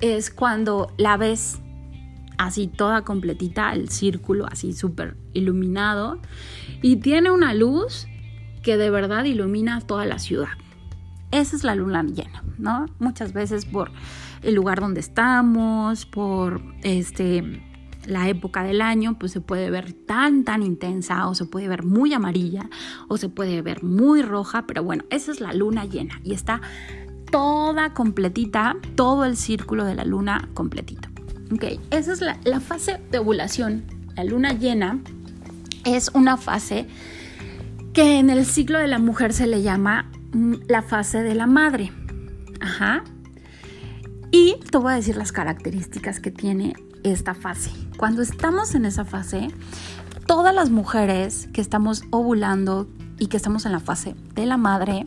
es 0.00 0.30
cuando 0.30 0.92
la 0.96 1.16
ves 1.16 1.58
así 2.38 2.66
toda 2.66 3.02
completita, 3.02 3.72
el 3.72 3.88
círculo 3.88 4.46
así 4.46 4.72
súper 4.72 5.16
iluminado, 5.32 6.18
y 6.80 6.96
tiene 6.96 7.30
una 7.30 7.54
luz 7.54 8.08
que 8.62 8.76
de 8.76 8.90
verdad 8.90 9.24
ilumina 9.24 9.80
toda 9.80 10.06
la 10.06 10.18
ciudad. 10.18 10.48
Esa 11.32 11.56
es 11.56 11.64
la 11.64 11.74
luna 11.74 12.02
llena, 12.02 12.44
¿no? 12.58 12.86
Muchas 12.98 13.32
veces 13.32 13.64
por 13.64 13.90
el 14.42 14.54
lugar 14.54 14.80
donde 14.80 15.00
estamos, 15.00 16.06
por 16.06 16.62
este 16.82 17.62
la 18.06 18.28
época 18.28 18.64
del 18.64 18.82
año, 18.82 19.16
pues 19.18 19.32
se 19.32 19.40
puede 19.40 19.70
ver 19.70 19.92
tan, 19.92 20.44
tan 20.44 20.62
intensa 20.62 21.28
o 21.28 21.34
se 21.34 21.44
puede 21.44 21.68
ver 21.68 21.84
muy 21.84 22.12
amarilla 22.12 22.68
o 23.08 23.16
se 23.16 23.28
puede 23.28 23.62
ver 23.62 23.82
muy 23.82 24.22
roja, 24.22 24.66
pero 24.66 24.82
bueno, 24.82 25.04
esa 25.10 25.32
es 25.32 25.40
la 25.40 25.52
luna 25.52 25.84
llena 25.84 26.20
y 26.24 26.34
está 26.34 26.60
toda 27.30 27.94
completita, 27.94 28.76
todo 28.94 29.24
el 29.24 29.36
círculo 29.36 29.84
de 29.84 29.94
la 29.94 30.04
luna 30.04 30.48
completito. 30.54 31.08
Ok, 31.52 31.64
esa 31.90 32.12
es 32.12 32.20
la, 32.20 32.38
la 32.44 32.60
fase 32.60 33.00
de 33.10 33.18
ovulación. 33.18 33.84
La 34.16 34.24
luna 34.24 34.52
llena 34.52 34.98
es 35.84 36.10
una 36.14 36.36
fase 36.36 36.86
que 37.92 38.18
en 38.18 38.30
el 38.30 38.44
ciclo 38.44 38.78
de 38.78 38.88
la 38.88 38.98
mujer 38.98 39.32
se 39.32 39.46
le 39.46 39.62
llama 39.62 40.10
la 40.32 40.82
fase 40.82 41.22
de 41.22 41.34
la 41.34 41.46
madre. 41.46 41.92
Ajá. 42.60 43.04
Y 44.30 44.56
te 44.70 44.78
voy 44.78 44.92
a 44.92 44.96
decir 44.96 45.16
las 45.16 45.32
características 45.32 46.20
que 46.20 46.30
tiene 46.30 46.74
esta 47.02 47.34
fase. 47.34 47.70
Cuando 47.96 48.22
estamos 48.22 48.74
en 48.74 48.86
esa 48.86 49.04
fase, 49.04 49.48
todas 50.26 50.54
las 50.54 50.70
mujeres 50.70 51.48
que 51.52 51.60
estamos 51.60 52.04
ovulando 52.10 52.88
y 53.18 53.26
que 53.26 53.36
estamos 53.36 53.66
en 53.66 53.72
la 53.72 53.80
fase 53.80 54.14
de 54.34 54.46
la 54.46 54.56
madre 54.56 55.06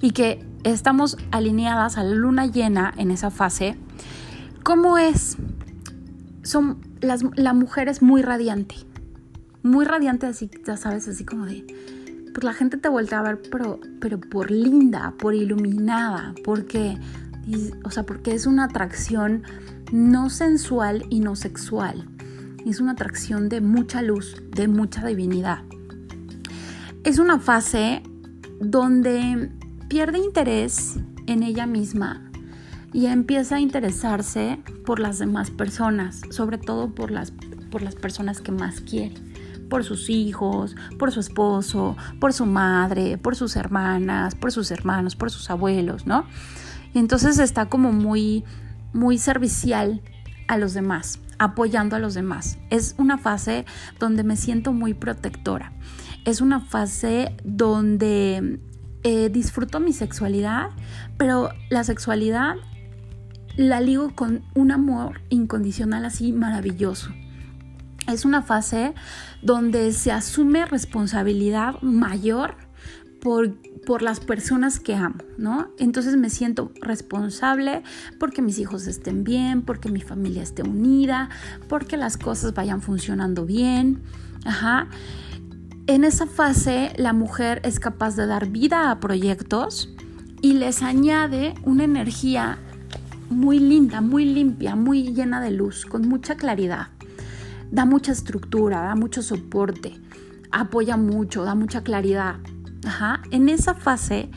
y 0.00 0.10
que 0.10 0.44
estamos 0.64 1.16
alineadas 1.30 1.96
a 1.96 2.04
la 2.04 2.14
luna 2.14 2.46
llena 2.46 2.92
en 2.96 3.10
esa 3.10 3.30
fase, 3.30 3.76
¿cómo 4.62 4.98
es? 4.98 5.36
Son 6.42 6.78
las, 7.00 7.24
la 7.36 7.52
mujer 7.52 7.88
es 7.88 8.02
muy 8.02 8.22
radiante, 8.22 8.76
muy 9.62 9.84
radiante 9.84 10.26
así, 10.26 10.50
ya 10.66 10.76
sabes, 10.76 11.08
así 11.08 11.24
como 11.24 11.46
de 11.46 11.66
pues 12.32 12.44
la 12.44 12.52
gente 12.52 12.76
te 12.76 12.88
vuelve 12.88 13.16
a 13.16 13.22
ver, 13.22 13.40
pero, 13.50 13.80
pero 14.00 14.20
por 14.20 14.50
linda, 14.50 15.14
por 15.18 15.34
iluminada, 15.34 16.34
porque, 16.44 16.98
o 17.84 17.90
sea, 17.90 18.04
porque 18.04 18.34
es 18.34 18.46
una 18.46 18.64
atracción 18.64 19.42
no 19.92 20.30
sensual 20.30 21.04
y 21.10 21.20
no 21.20 21.36
sexual. 21.36 22.08
Es 22.66 22.80
una 22.80 22.92
atracción 22.92 23.48
de 23.48 23.60
mucha 23.60 24.02
luz, 24.02 24.42
de 24.54 24.68
mucha 24.68 25.04
divinidad. 25.06 25.62
Es 27.04 27.18
una 27.18 27.38
fase 27.38 28.02
donde 28.60 29.50
pierde 29.88 30.18
interés 30.18 30.96
en 31.26 31.42
ella 31.42 31.66
misma 31.66 32.30
y 32.92 33.06
empieza 33.06 33.56
a 33.56 33.60
interesarse 33.60 34.62
por 34.84 35.00
las 35.00 35.18
demás 35.18 35.50
personas, 35.50 36.20
sobre 36.30 36.58
todo 36.58 36.94
por 36.94 37.10
las, 37.10 37.32
por 37.70 37.82
las 37.82 37.94
personas 37.94 38.40
que 38.40 38.52
más 38.52 38.80
quiere 38.80 39.29
por 39.70 39.84
sus 39.84 40.10
hijos, 40.10 40.76
por 40.98 41.12
su 41.12 41.20
esposo, 41.20 41.96
por 42.20 42.34
su 42.34 42.44
madre, 42.44 43.16
por 43.16 43.36
sus 43.36 43.56
hermanas, 43.56 44.34
por 44.34 44.52
sus 44.52 44.70
hermanos, 44.70 45.16
por 45.16 45.30
sus 45.30 45.48
abuelos, 45.48 46.06
¿no? 46.06 46.26
Y 46.92 46.98
entonces 46.98 47.38
está 47.38 47.70
como 47.70 47.92
muy, 47.92 48.44
muy 48.92 49.16
servicial 49.16 50.02
a 50.48 50.58
los 50.58 50.74
demás, 50.74 51.20
apoyando 51.38 51.96
a 51.96 51.98
los 51.98 52.12
demás. 52.12 52.58
Es 52.68 52.94
una 52.98 53.16
fase 53.16 53.64
donde 53.98 54.24
me 54.24 54.36
siento 54.36 54.74
muy 54.74 54.92
protectora. 54.92 55.72
Es 56.26 56.42
una 56.42 56.60
fase 56.60 57.34
donde 57.44 58.60
eh, 59.04 59.30
disfruto 59.30 59.80
mi 59.80 59.94
sexualidad, 59.94 60.70
pero 61.16 61.50
la 61.70 61.84
sexualidad 61.84 62.56
la 63.56 63.80
ligo 63.80 64.14
con 64.14 64.42
un 64.54 64.72
amor 64.72 65.22
incondicional 65.28 66.04
así 66.04 66.32
maravilloso 66.32 67.10
es 68.08 68.24
una 68.24 68.42
fase 68.42 68.94
donde 69.42 69.92
se 69.92 70.12
asume 70.12 70.66
responsabilidad 70.66 71.80
mayor 71.82 72.54
por, 73.20 73.54
por, 73.86 74.02
las 74.02 74.20
personas 74.20 74.80
que 74.80 74.94
amo, 74.94 75.16
¿no? 75.36 75.68
Entonces 75.78 76.16
me 76.16 76.30
siento 76.30 76.72
responsable 76.80 77.82
porque 78.18 78.40
mis 78.40 78.58
hijos 78.58 78.86
estén 78.86 79.24
bien, 79.24 79.62
porque 79.62 79.90
mi 79.90 80.00
familia 80.00 80.42
esté 80.42 80.62
unida, 80.62 81.28
porque 81.68 81.96
las 81.96 82.16
cosas 82.16 82.54
vayan 82.54 82.80
funcionando 82.80 83.44
bien. 83.44 84.02
Ajá. 84.44 84.88
En 85.86 86.04
esa 86.04 86.26
fase 86.26 86.92
la 86.96 87.12
mujer 87.12 87.60
es 87.64 87.80
capaz 87.80 88.16
de 88.16 88.26
dar 88.26 88.48
vida 88.48 88.90
a 88.90 89.00
proyectos 89.00 89.92
y 90.40 90.54
les 90.54 90.82
añade 90.82 91.54
una 91.64 91.84
energía 91.84 92.58
muy 93.28 93.58
linda, 93.58 94.00
muy 94.00 94.24
limpia, 94.24 94.76
muy 94.76 95.14
llena 95.14 95.40
de 95.40 95.50
luz, 95.50 95.84
con 95.86 96.08
mucha 96.08 96.36
claridad. 96.36 96.88
Da 97.70 97.84
mucha 97.84 98.12
estructura, 98.12 98.82
da 98.82 98.94
mucho 98.94 99.22
soporte, 99.22 99.92
apoya 100.50 100.96
mucho, 100.96 101.44
da 101.44 101.54
mucha 101.54 101.82
claridad. 101.82 102.36
Ajá. 102.84 103.22
En 103.30 103.48
esa 103.48 103.74
fase 103.74 104.30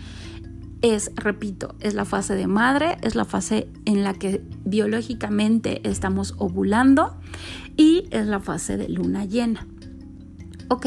es, 0.82 1.12
repito, 1.16 1.76
es 1.80 1.94
la 1.94 2.06
fase 2.06 2.36
de 2.36 2.46
madre, 2.46 2.98
es 3.02 3.16
la 3.16 3.26
fase 3.26 3.70
en 3.86 4.04
la 4.04 4.14
que 4.14 4.46
biológicamente 4.66 5.88
estamos 5.90 6.36
ovulando 6.38 7.18
y 7.78 8.08
es 8.12 8.28
la 8.28 8.40
fase 8.42 8.78
de 8.78 8.90
luna 8.90 9.26
llena. 9.26 9.66
¿Ok? 10.70 10.86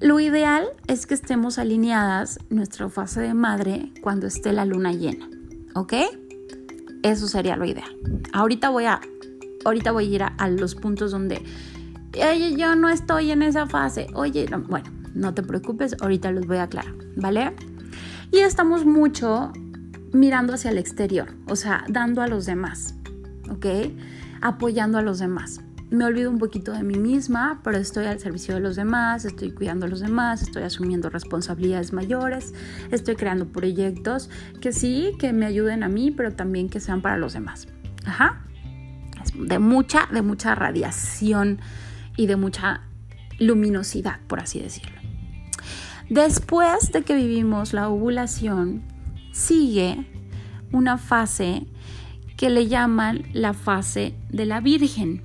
Lo 0.00 0.20
ideal 0.20 0.66
es 0.86 1.06
que 1.06 1.14
estemos 1.14 1.58
alineadas 1.58 2.38
nuestra 2.50 2.90
fase 2.90 3.22
de 3.22 3.32
madre 3.32 3.90
cuando 4.02 4.26
esté 4.26 4.52
la 4.52 4.66
luna 4.66 4.92
llena. 4.92 5.30
¿Ok? 5.74 5.94
Eso 7.02 7.26
sería 7.26 7.56
lo 7.56 7.64
ideal. 7.64 7.96
Ahorita 8.34 8.68
voy 8.68 8.84
a, 8.84 9.00
ahorita 9.66 9.92
voy 9.92 10.06
a 10.06 10.08
ir 10.08 10.22
a, 10.22 10.48
los 10.48 10.74
puntos 10.74 11.10
donde, 11.10 11.42
yo 12.56 12.76
no 12.76 12.88
estoy 12.88 13.30
en 13.30 13.42
esa 13.42 13.66
fase. 13.66 14.06
Oye, 14.14 14.48
bueno, 14.68 14.88
no 15.14 15.34
te 15.34 15.42
preocupes, 15.42 15.96
ahorita 16.00 16.30
los 16.30 16.46
voy 16.46 16.58
a 16.58 16.64
aclarar, 16.64 16.94
¿vale? 17.16 17.54
Y 18.30 18.38
estamos 18.38 18.84
mucho 18.84 19.52
mirando 20.12 20.54
hacia 20.54 20.70
el 20.70 20.78
exterior, 20.78 21.28
o 21.48 21.56
sea, 21.56 21.84
dando 21.88 22.22
a 22.22 22.28
los 22.28 22.46
demás, 22.46 22.94
¿ok? 23.50 23.66
Apoyando 24.40 24.98
a 24.98 25.02
los 25.02 25.18
demás. 25.18 25.60
Me 25.88 26.04
olvido 26.04 26.30
un 26.30 26.38
poquito 26.38 26.72
de 26.72 26.82
mí 26.82 26.98
misma, 26.98 27.60
pero 27.62 27.78
estoy 27.78 28.06
al 28.06 28.18
servicio 28.18 28.54
de 28.54 28.60
los 28.60 28.74
demás, 28.74 29.24
estoy 29.24 29.52
cuidando 29.52 29.86
a 29.86 29.88
los 29.88 30.00
demás, 30.00 30.42
estoy 30.42 30.64
asumiendo 30.64 31.10
responsabilidades 31.10 31.92
mayores, 31.92 32.54
estoy 32.90 33.14
creando 33.14 33.46
proyectos 33.46 34.28
que 34.60 34.72
sí, 34.72 35.12
que 35.20 35.32
me 35.32 35.46
ayuden 35.46 35.84
a 35.84 35.88
mí, 35.88 36.10
pero 36.10 36.32
también 36.32 36.68
que 36.68 36.80
sean 36.80 37.02
para 37.02 37.18
los 37.18 37.34
demás. 37.34 37.68
Ajá. 38.04 38.45
De 39.34 39.58
mucha, 39.58 40.08
de 40.12 40.22
mucha 40.22 40.54
radiación 40.54 41.60
y 42.16 42.26
de 42.26 42.36
mucha 42.36 42.82
luminosidad, 43.38 44.20
por 44.26 44.40
así 44.40 44.60
decirlo. 44.60 44.96
Después 46.08 46.92
de 46.92 47.02
que 47.02 47.16
vivimos 47.16 47.72
la 47.72 47.88
ovulación, 47.88 48.82
sigue 49.32 50.06
una 50.72 50.98
fase 50.98 51.66
que 52.36 52.50
le 52.50 52.68
llaman 52.68 53.24
la 53.32 53.54
fase 53.54 54.14
de 54.30 54.46
la 54.46 54.60
Virgen 54.60 55.22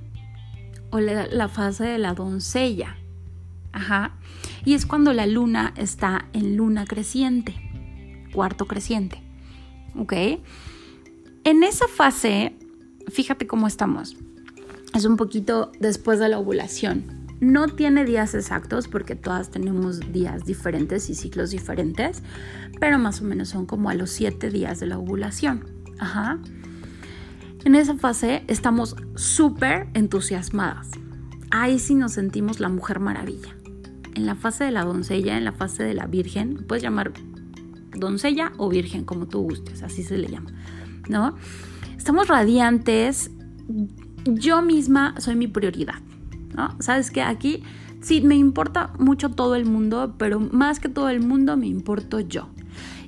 o 0.90 0.98
la, 1.00 1.48
fase 1.48 1.84
de 1.84 1.98
la 1.98 2.14
doncella. 2.14 2.96
Ajá. 3.72 4.16
Y 4.64 4.74
es 4.74 4.86
cuando 4.86 5.12
la 5.12 5.26
luna 5.26 5.72
está 5.76 6.26
en 6.32 6.56
luna 6.56 6.84
creciente, 6.84 7.54
cuarto 8.32 8.66
creciente. 8.66 9.22
¿Ok? 9.96 10.12
En 11.44 11.62
esa 11.62 11.88
fase, 11.88 12.56
fíjate 13.08 13.46
cómo 13.46 13.66
estamos. 13.66 14.16
Es 14.94 15.04
un 15.04 15.16
poquito 15.16 15.72
después 15.80 16.18
de 16.18 16.28
la 16.28 16.38
ovulación. 16.38 17.04
No 17.40 17.66
tiene 17.66 18.04
días 18.04 18.34
exactos 18.34 18.86
porque 18.86 19.16
todas 19.16 19.50
tenemos 19.50 20.12
días 20.12 20.44
diferentes 20.44 21.10
y 21.10 21.14
ciclos 21.14 21.50
diferentes, 21.50 22.22
pero 22.78 22.98
más 22.98 23.20
o 23.20 23.24
menos 23.24 23.48
son 23.48 23.66
como 23.66 23.90
a 23.90 23.94
los 23.94 24.10
siete 24.10 24.50
días 24.50 24.78
de 24.78 24.86
la 24.86 24.98
ovulación. 24.98 25.64
Ajá. 25.98 26.38
En 27.64 27.74
esa 27.74 27.96
fase 27.96 28.44
estamos 28.48 28.96
súper 29.16 29.88
entusiasmadas. 29.94 30.90
Ahí 31.50 31.78
sí 31.78 31.94
nos 31.94 32.12
sentimos 32.12 32.60
la 32.60 32.68
mujer 32.68 33.00
maravilla. 33.00 33.56
En 34.14 34.26
la 34.26 34.34
fase 34.34 34.64
de 34.64 34.70
la 34.70 34.84
doncella, 34.84 35.36
en 35.36 35.44
la 35.44 35.52
fase 35.52 35.82
de 35.82 35.94
la 35.94 36.06
virgen, 36.06 36.64
puedes 36.68 36.82
llamar 36.82 37.12
doncella 37.96 38.52
o 38.58 38.68
virgen 38.68 39.04
como 39.04 39.26
tú 39.26 39.42
gustes, 39.42 39.82
así 39.82 40.02
se 40.02 40.18
le 40.18 40.28
llama, 40.28 40.50
¿no? 41.08 41.36
Estamos 42.02 42.26
radiantes. 42.26 43.30
Yo 44.24 44.60
misma 44.60 45.14
soy 45.20 45.36
mi 45.36 45.46
prioridad. 45.46 46.00
¿no? 46.52 46.74
Sabes 46.80 47.12
que 47.12 47.22
aquí 47.22 47.62
sí 48.00 48.22
me 48.22 48.34
importa 48.34 48.92
mucho 48.98 49.30
todo 49.30 49.54
el 49.54 49.66
mundo, 49.66 50.16
pero 50.18 50.40
más 50.40 50.80
que 50.80 50.88
todo 50.88 51.10
el 51.10 51.20
mundo 51.20 51.56
me 51.56 51.68
importo 51.68 52.18
yo. 52.18 52.48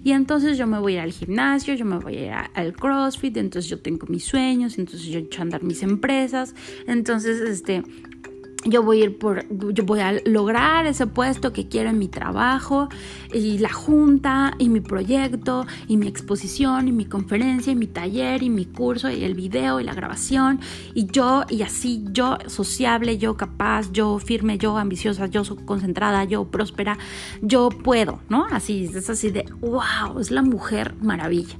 Y 0.05 0.13
entonces 0.13 0.57
yo 0.57 0.69
me 0.69 0.79
voy 0.79 0.93
a 0.93 0.99
ir 0.99 1.01
al 1.01 1.11
gimnasio, 1.11 1.75
yo 1.75 1.85
me 1.85 1.99
voy 1.99 2.19
a 2.19 2.25
ir 2.25 2.33
al 2.55 2.73
CrossFit, 2.73 3.37
entonces 3.37 3.69
yo 3.69 3.81
tengo 3.81 4.07
mis 4.07 4.27
sueños, 4.27 4.79
entonces 4.79 5.09
yo 5.09 5.19
echo 5.19 5.41
a 5.41 5.43
andar 5.43 5.65
mis 5.65 5.83
empresas, 5.83 6.55
entonces 6.87 7.41
este 7.41 7.83
yo 8.65 8.83
voy 8.83 9.03
a 9.03 9.05
ir 9.05 9.19
por, 9.19 9.45
yo 9.73 9.85
voy 9.85 10.01
a 10.01 10.13
lograr 10.25 10.87
ese 10.87 11.07
puesto 11.07 11.53
que 11.53 11.69
quiero 11.69 11.91
en 11.91 11.99
mi 11.99 12.09
trabajo 12.09 12.89
y 13.33 13.59
la 13.59 13.73
junta 13.73 14.55
y 14.59 14.69
mi 14.69 14.81
proyecto 14.81 15.67
y 15.87 15.97
mi 15.97 16.09
exposición 16.09 16.89
y 16.89 16.93
mi 16.93 17.05
conferencia 17.05 17.73
y 17.73 17.77
mi 17.77 17.87
taller 17.87 18.43
y 18.43 18.51
mi 18.51 18.65
curso 18.65 19.11
y 19.11 19.25
el 19.25 19.35
video 19.35 19.81
y 19.81 19.85
la 19.85 19.95
grabación 19.95 20.61
y 20.95 21.07
yo 21.07 21.45
y 21.49 21.63
así 21.63 22.05
yo 22.13 22.39
sociable, 22.47 23.19
yo 23.19 23.37
capaz, 23.37 23.93
yo 23.93 24.19
firme, 24.19 24.59
yo 24.59 24.79
ambiciosa, 24.79 25.27
yo 25.27 25.43
concentrada, 25.65 26.25
yo 26.25 26.45
próspera, 26.47 26.99
yo 27.43 27.69
puedo, 27.69 28.21
¿no? 28.29 28.47
Así, 28.51 28.85
es 28.85 29.11
así 29.11 29.31
de, 29.31 29.45
wow, 29.61 30.19
es 30.21 30.31
la 30.31 30.43
mujer 30.43 30.95
maravilla. 31.01 31.57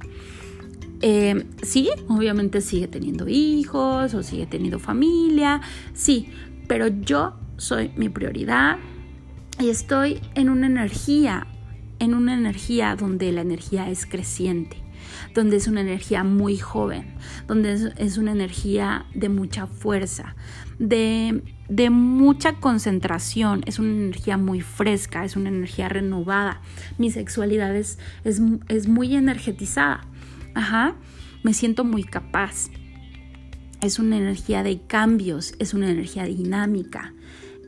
Eh, 1.01 1.45
sí, 1.61 1.89
obviamente 2.07 2.61
sigue 2.61 2.87
teniendo 2.87 3.27
hijos 3.27 4.13
o 4.13 4.23
sigue 4.23 4.45
teniendo 4.47 4.79
familia, 4.79 5.61
sí, 5.93 6.29
pero 6.67 6.87
yo 6.87 7.35
soy 7.57 7.91
mi 7.95 8.09
prioridad 8.09 8.77
y 9.59 9.69
estoy 9.69 10.21
en 10.35 10.49
una 10.49 10.67
energía, 10.67 11.47
en 11.99 12.13
una 12.13 12.33
energía 12.33 12.95
donde 12.95 13.31
la 13.31 13.41
energía 13.41 13.89
es 13.89 14.05
creciente, 14.05 14.77
donde 15.33 15.57
es 15.57 15.67
una 15.67 15.81
energía 15.81 16.23
muy 16.23 16.57
joven, 16.57 17.15
donde 17.47 17.91
es, 17.97 18.17
una 18.17 18.31
energía 18.31 19.05
de 19.13 19.29
mucha 19.29 19.67
fuerza, 19.67 20.35
de, 20.77 21.41
mucha 21.89 22.53
concentración, 22.59 23.63
es 23.65 23.79
una 23.79 23.91
energía 23.91 24.37
muy 24.37 24.61
fresca, 24.61 25.23
es 25.23 25.35
una 25.35 25.49
energía 25.49 25.87
renovada. 25.87 26.61
Mi 26.97 27.11
sexualidad 27.11 27.75
es, 27.75 27.97
es 28.23 28.87
muy 28.87 29.15
energetizada. 29.15 30.05
Ajá, 30.53 30.95
me 31.43 31.53
siento 31.53 31.83
muy 31.83 32.03
capaz 32.03 32.69
es 33.85 33.99
una 33.99 34.17
energía 34.17 34.63
de 34.63 34.81
cambios, 34.81 35.53
es 35.59 35.73
una 35.73 35.89
energía 35.89 36.23
dinámica 36.25 37.13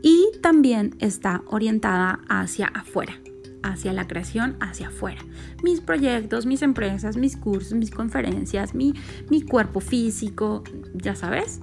y 0.02 0.32
también 0.42 0.96
está 1.00 1.44
orientada 1.48 2.20
hacia 2.28 2.68
afuera, 2.68 3.20
hacia 3.62 3.94
la 3.94 4.08
creación, 4.08 4.58
hacia 4.60 4.88
afuera. 4.88 5.22
Mis 5.64 5.80
proyectos, 5.80 6.46
mis 6.46 6.62
empresas, 6.62 7.18
mis 7.18 7.38
cursos, 7.38 7.74
mis 7.74 7.92
conferencias, 7.92 8.74
mi, 8.74 8.94
mi 9.30 9.42
cuerpo 9.42 9.80
físico, 9.80 10.64
ya 10.94 11.16
sabes. 11.16 11.62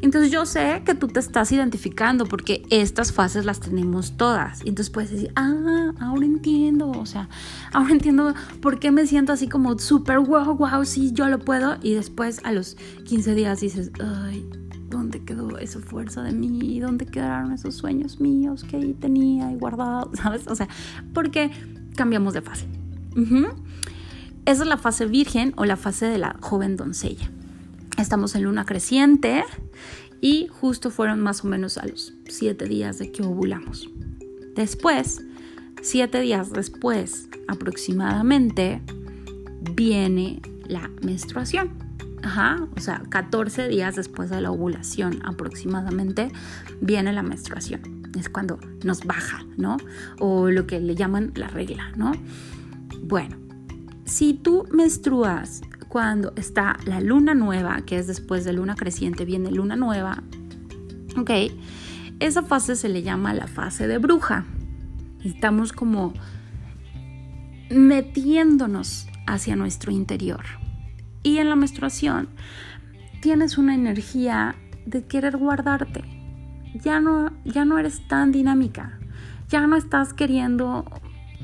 Entonces 0.00 0.30
yo 0.30 0.46
sé 0.46 0.82
que 0.84 0.94
tú 0.94 1.08
te 1.08 1.18
estás 1.18 1.50
identificando 1.50 2.24
porque 2.26 2.62
estas 2.70 3.12
fases 3.12 3.44
las 3.44 3.60
tenemos 3.60 4.16
todas. 4.16 4.64
Y 4.64 4.68
entonces 4.68 4.90
puedes 4.90 5.10
decir, 5.10 5.32
ah, 5.34 5.92
ahora 6.00 6.24
entiendo. 6.24 6.90
O 6.90 7.06
sea, 7.06 7.28
ahora 7.72 7.92
entiendo 7.92 8.34
por 8.60 8.78
qué 8.78 8.90
me 8.90 9.06
siento 9.06 9.32
así 9.32 9.48
como 9.48 9.78
súper 9.78 10.20
wow, 10.20 10.56
wow, 10.56 10.84
sí, 10.84 11.12
yo 11.12 11.28
lo 11.28 11.38
puedo. 11.38 11.78
Y 11.82 11.94
después 11.94 12.40
a 12.44 12.52
los 12.52 12.76
15 13.04 13.34
días 13.34 13.60
dices, 13.60 13.90
ay, 14.00 14.48
¿dónde 14.88 15.24
quedó 15.24 15.58
esa 15.58 15.80
fuerza 15.80 16.22
de 16.22 16.32
mí? 16.32 16.78
¿Dónde 16.80 17.06
quedaron 17.06 17.52
esos 17.52 17.74
sueños 17.74 18.20
míos 18.20 18.64
que 18.64 18.76
ahí 18.76 18.94
tenía 18.94 19.50
y 19.50 19.56
guardado? 19.56 20.10
¿Sabes? 20.14 20.46
O 20.46 20.54
sea, 20.54 20.68
porque 21.12 21.50
cambiamos 21.96 22.34
de 22.34 22.42
fase. 22.42 22.66
Esa 24.44 24.62
es 24.62 24.68
la 24.68 24.78
fase 24.78 25.06
virgen 25.06 25.52
o 25.56 25.64
la 25.64 25.76
fase 25.76 26.06
de 26.06 26.18
la 26.18 26.36
joven 26.40 26.76
doncella. 26.76 27.28
Estamos 27.98 28.36
en 28.36 28.44
luna 28.44 28.64
creciente 28.64 29.42
y 30.20 30.46
justo 30.46 30.90
fueron 30.90 31.18
más 31.18 31.44
o 31.44 31.48
menos 31.48 31.78
a 31.78 31.86
los 31.86 32.14
siete 32.28 32.66
días 32.66 32.98
de 32.98 33.10
que 33.10 33.24
ovulamos. 33.24 33.90
Después, 34.54 35.20
siete 35.82 36.20
días 36.20 36.52
después 36.52 37.28
aproximadamente, 37.48 38.80
viene 39.74 40.40
la 40.68 40.88
menstruación. 41.02 41.70
Ajá, 42.22 42.68
o 42.76 42.80
sea, 42.80 43.02
14 43.08 43.66
días 43.66 43.96
después 43.96 44.30
de 44.30 44.40
la 44.42 44.52
ovulación 44.52 45.20
aproximadamente 45.24 46.30
viene 46.80 47.12
la 47.12 47.24
menstruación. 47.24 48.02
Es 48.16 48.28
cuando 48.28 48.60
nos 48.84 49.04
baja, 49.04 49.44
¿no? 49.56 49.76
O 50.20 50.50
lo 50.50 50.68
que 50.68 50.78
le 50.78 50.94
llaman 50.94 51.32
la 51.34 51.48
regla, 51.48 51.92
¿no? 51.96 52.12
Bueno, 53.02 53.36
si 54.04 54.34
tú 54.34 54.66
menstruas 54.70 55.62
cuando 55.88 56.32
está 56.36 56.76
la 56.84 57.00
luna 57.00 57.34
nueva, 57.34 57.80
que 57.86 57.98
es 57.98 58.06
después 58.06 58.44
de 58.44 58.52
luna 58.52 58.74
creciente, 58.74 59.24
viene 59.24 59.50
luna 59.50 59.76
nueva, 59.76 60.22
¿ok? 61.16 61.30
Esa 62.20 62.42
fase 62.42 62.76
se 62.76 62.88
le 62.88 63.02
llama 63.02 63.32
la 63.32 63.46
fase 63.46 63.86
de 63.86 63.98
bruja. 63.98 64.44
Estamos 65.24 65.72
como 65.72 66.14
metiéndonos 67.70 69.08
hacia 69.26 69.56
nuestro 69.56 69.92
interior. 69.92 70.44
Y 71.22 71.38
en 71.38 71.48
la 71.48 71.56
menstruación 71.56 72.28
tienes 73.20 73.58
una 73.58 73.74
energía 73.74 74.56
de 74.86 75.06
querer 75.06 75.36
guardarte. 75.36 76.04
Ya 76.82 77.00
no, 77.00 77.32
ya 77.44 77.64
no 77.64 77.78
eres 77.78 78.06
tan 78.08 78.32
dinámica. 78.32 78.98
ya 79.48 79.66
no 79.66 79.76
estás 79.76 80.12
queriendo 80.12 80.84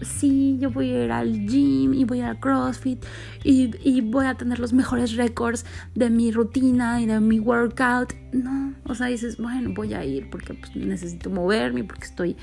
sí, 0.03 0.57
yo 0.61 0.71
voy 0.71 0.91
a 0.91 1.05
ir 1.05 1.13
al 1.13 1.47
gym 1.47 1.95
y 1.95 2.05
voy 2.05 2.19
a 2.19 2.23
ir 2.23 2.29
al 2.31 2.41
CrossFit 2.41 3.05
y, 3.43 4.01
voy 4.01 4.27
a 4.27 4.35
tener 4.35 4.59
los 4.59 4.73
mejores 4.73 5.17
récords 5.17 5.65
de 5.95 6.11
mi 6.11 6.31
rutina 6.33 7.01
y 7.01 7.07
de 7.07 7.21
mi 7.21 7.41
workout. 7.41 8.15
No, 8.33 8.75
o 8.85 8.95
sea, 8.95 9.07
dices, 9.07 9.37
bueno, 9.39 9.73
voy 9.75 9.95
a 9.95 10.05
ir 10.05 10.29
porque 10.31 10.55
pues, 10.55 10.75
necesito 10.77 11.31
moverme, 11.31 11.85
porque 11.85 12.05
estoy 12.05 12.37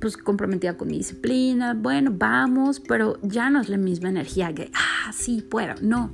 pues 0.00 0.16
comprometida 0.16 0.76
con 0.76 0.88
mi 0.88 0.98
disciplina. 0.98 1.74
Bueno, 1.74 2.10
vamos, 2.14 2.80
pero 2.80 3.18
ya 3.22 3.50
no 3.50 3.60
es 3.60 3.68
la 3.68 3.76
misma 3.76 4.08
energía 4.08 4.54
que, 4.54 4.70
ah, 4.74 5.12
sí, 5.12 5.46
puedo. 5.48 5.74
No. 5.82 6.12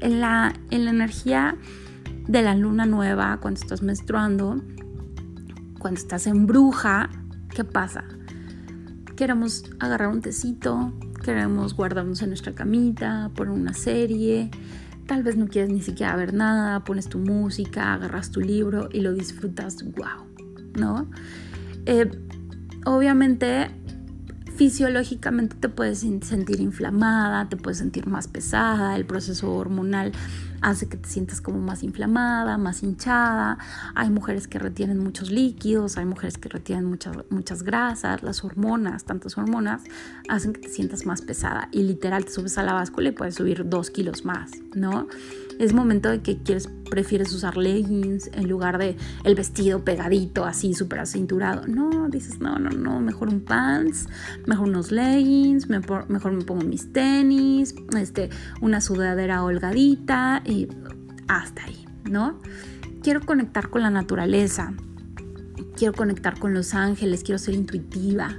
En 0.00 0.20
la, 0.20 0.52
en 0.70 0.84
la 0.84 0.90
energía 0.90 1.56
de 2.26 2.42
la 2.42 2.54
luna 2.54 2.86
nueva, 2.86 3.38
cuando 3.40 3.60
estás 3.60 3.82
menstruando, 3.82 4.62
cuando 5.78 5.98
estás 5.98 6.26
en 6.26 6.46
bruja, 6.46 7.08
¿qué 7.54 7.64
pasa? 7.64 8.04
Queremos 9.18 9.64
agarrar 9.80 10.10
un 10.10 10.20
tecito, 10.20 10.92
queremos 11.24 11.74
guardarnos 11.74 12.22
en 12.22 12.28
nuestra 12.28 12.54
camita, 12.54 13.32
poner 13.34 13.52
una 13.52 13.74
serie, 13.74 14.48
tal 15.08 15.24
vez 15.24 15.36
no 15.36 15.48
quieres 15.48 15.70
ni 15.70 15.82
siquiera 15.82 16.14
ver 16.14 16.32
nada, 16.32 16.84
pones 16.84 17.08
tu 17.08 17.18
música, 17.18 17.94
agarras 17.94 18.30
tu 18.30 18.40
libro 18.40 18.88
y 18.92 19.00
lo 19.00 19.12
disfrutas, 19.12 19.82
wow, 19.82 20.24
¿no? 20.78 21.10
Eh, 21.86 22.08
obviamente 22.84 23.72
fisiológicamente 24.58 25.54
te 25.54 25.68
puedes 25.68 26.00
sentir 26.00 26.60
inflamada, 26.60 27.48
te 27.48 27.56
puedes 27.56 27.78
sentir 27.78 28.08
más 28.08 28.26
pesada, 28.26 28.96
el 28.96 29.06
proceso 29.06 29.54
hormonal 29.54 30.10
hace 30.60 30.88
que 30.88 30.96
te 30.96 31.08
sientas 31.08 31.40
como 31.40 31.60
más 31.60 31.84
inflamada, 31.84 32.58
más 32.58 32.82
hinchada. 32.82 33.58
Hay 33.94 34.10
mujeres 34.10 34.48
que 34.48 34.58
retienen 34.58 34.98
muchos 34.98 35.30
líquidos, 35.30 35.96
hay 35.96 36.06
mujeres 36.06 36.38
que 36.38 36.48
retienen 36.48 36.86
muchas, 36.86 37.16
muchas 37.30 37.62
grasas, 37.62 38.24
las 38.24 38.42
hormonas, 38.42 39.04
tantas 39.04 39.38
hormonas, 39.38 39.84
hacen 40.28 40.52
que 40.52 40.62
te 40.62 40.68
sientas 40.70 41.06
más 41.06 41.22
pesada 41.22 41.68
y 41.70 41.84
literal 41.84 42.24
te 42.24 42.32
subes 42.32 42.58
a 42.58 42.64
la 42.64 42.72
báscula 42.72 43.10
y 43.10 43.12
puedes 43.12 43.36
subir 43.36 43.68
dos 43.68 43.90
kilos 43.90 44.24
más, 44.24 44.50
¿no? 44.74 45.06
Es 45.58 45.72
momento 45.72 46.08
de 46.08 46.22
que 46.22 46.38
quieres, 46.38 46.68
prefieres 46.88 47.32
usar 47.32 47.56
leggings 47.56 48.30
en 48.32 48.48
lugar 48.48 48.78
de 48.78 48.96
el 49.24 49.34
vestido 49.34 49.84
pegadito, 49.84 50.44
así 50.44 50.72
súper 50.72 51.00
acinturado. 51.00 51.66
No, 51.66 52.08
dices, 52.08 52.38
no, 52.40 52.58
no, 52.58 52.70
no, 52.70 53.00
mejor 53.00 53.28
un 53.28 53.40
pants, 53.40 54.06
mejor 54.46 54.68
unos 54.68 54.92
leggings, 54.92 55.68
mejor, 55.68 56.08
me 56.08 56.20
pongo 56.20 56.64
mis 56.64 56.92
tenis, 56.92 57.74
este, 57.98 58.30
una 58.60 58.80
sudadera 58.80 59.42
holgadita 59.42 60.42
y 60.44 60.68
hasta 61.26 61.64
ahí, 61.64 61.84
¿no? 62.08 62.38
Quiero 63.02 63.20
conectar 63.20 63.68
con 63.68 63.82
la 63.82 63.90
naturaleza, 63.90 64.72
quiero 65.76 65.92
conectar 65.92 66.38
con 66.38 66.54
los 66.54 66.72
ángeles, 66.74 67.24
quiero 67.24 67.38
ser 67.38 67.54
intuitiva, 67.54 68.36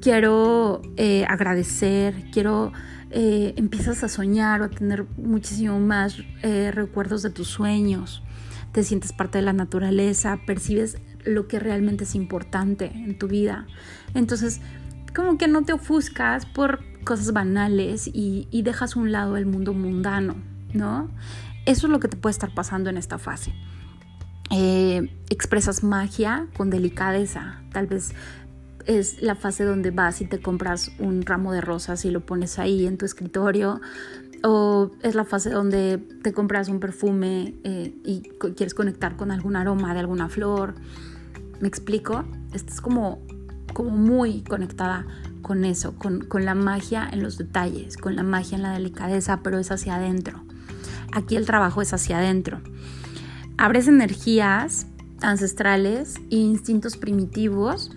quiero 0.00 0.80
eh, 0.96 1.26
agradecer, 1.28 2.14
quiero... 2.32 2.72
Eh, 3.10 3.54
empiezas 3.56 4.02
a 4.02 4.08
soñar 4.08 4.62
o 4.62 4.64
a 4.64 4.68
tener 4.68 5.06
muchísimo 5.16 5.78
más 5.78 6.18
eh, 6.42 6.72
recuerdos 6.72 7.22
de 7.22 7.30
tus 7.30 7.46
sueños, 7.46 8.22
te 8.72 8.82
sientes 8.82 9.12
parte 9.12 9.38
de 9.38 9.42
la 9.42 9.52
naturaleza, 9.52 10.40
percibes 10.44 10.98
lo 11.24 11.46
que 11.46 11.58
realmente 11.58 12.04
es 12.04 12.14
importante 12.14 12.90
en 12.94 13.16
tu 13.16 13.28
vida. 13.28 13.66
Entonces, 14.14 14.60
como 15.14 15.38
que 15.38 15.48
no 15.48 15.64
te 15.64 15.72
ofuscas 15.72 16.46
por 16.46 16.80
cosas 17.04 17.32
banales 17.32 18.10
y, 18.12 18.48
dejas 18.62 18.96
a 18.96 19.00
un 19.00 19.12
lado 19.12 19.36
el 19.36 19.46
mundo 19.46 19.72
mundano, 19.72 20.34
¿no? 20.74 21.08
Eso 21.64 21.86
es 21.86 21.90
lo 21.90 22.00
que 22.00 22.08
te 22.08 22.16
puede 22.16 22.32
estar 22.32 22.52
pasando 22.54 22.90
en 22.90 22.96
esta 22.96 23.18
fase. 23.18 23.54
Eh, 24.50 25.10
expresas 25.30 25.82
magia 25.82 26.46
con 26.56 26.68
delicadeza. 26.68 27.62
Tal 27.72 27.86
vez 27.86 28.12
es 28.86 29.20
la 29.22 29.34
fase 29.34 29.64
donde 29.64 29.90
vas 29.90 30.20
y 30.20 30.26
te 30.26 30.40
compras 30.40 30.92
un 30.98 31.22
ramo 31.22 31.52
de 31.52 31.60
rosas 31.60 32.04
y 32.04 32.10
lo 32.10 32.24
pones 32.24 32.58
ahí 32.58 32.86
en 32.86 32.98
tu 32.98 33.04
escritorio. 33.04 33.80
O 34.42 34.92
es 35.02 35.14
la 35.14 35.24
fase 35.24 35.50
donde 35.50 35.98
te 36.22 36.32
compras 36.32 36.68
un 36.68 36.78
perfume 36.78 37.54
eh, 37.64 37.94
y 38.04 38.22
quieres 38.54 38.74
conectar 38.74 39.16
con 39.16 39.30
algún 39.30 39.56
aroma 39.56 39.92
de 39.94 40.00
alguna 40.00 40.28
flor. 40.28 40.74
¿Me 41.60 41.68
explico? 41.68 42.24
Estás 42.52 42.80
como, 42.80 43.22
como 43.72 43.90
muy 43.90 44.42
conectada 44.42 45.06
con 45.42 45.64
eso, 45.64 45.94
con, 45.96 46.20
con 46.26 46.44
la 46.44 46.54
magia 46.54 47.08
en 47.10 47.22
los 47.22 47.38
detalles, 47.38 47.96
con 47.96 48.14
la 48.14 48.22
magia 48.22 48.56
en 48.56 48.62
la 48.62 48.72
delicadeza, 48.72 49.40
pero 49.42 49.58
es 49.58 49.70
hacia 49.70 49.96
adentro. 49.96 50.42
Aquí 51.12 51.36
el 51.36 51.46
trabajo 51.46 51.82
es 51.82 51.92
hacia 51.92 52.18
adentro. 52.18 52.60
Abres 53.56 53.88
energías 53.88 54.86
ancestrales 55.22 56.16
e 56.30 56.36
instintos 56.36 56.96
primitivos, 56.96 57.95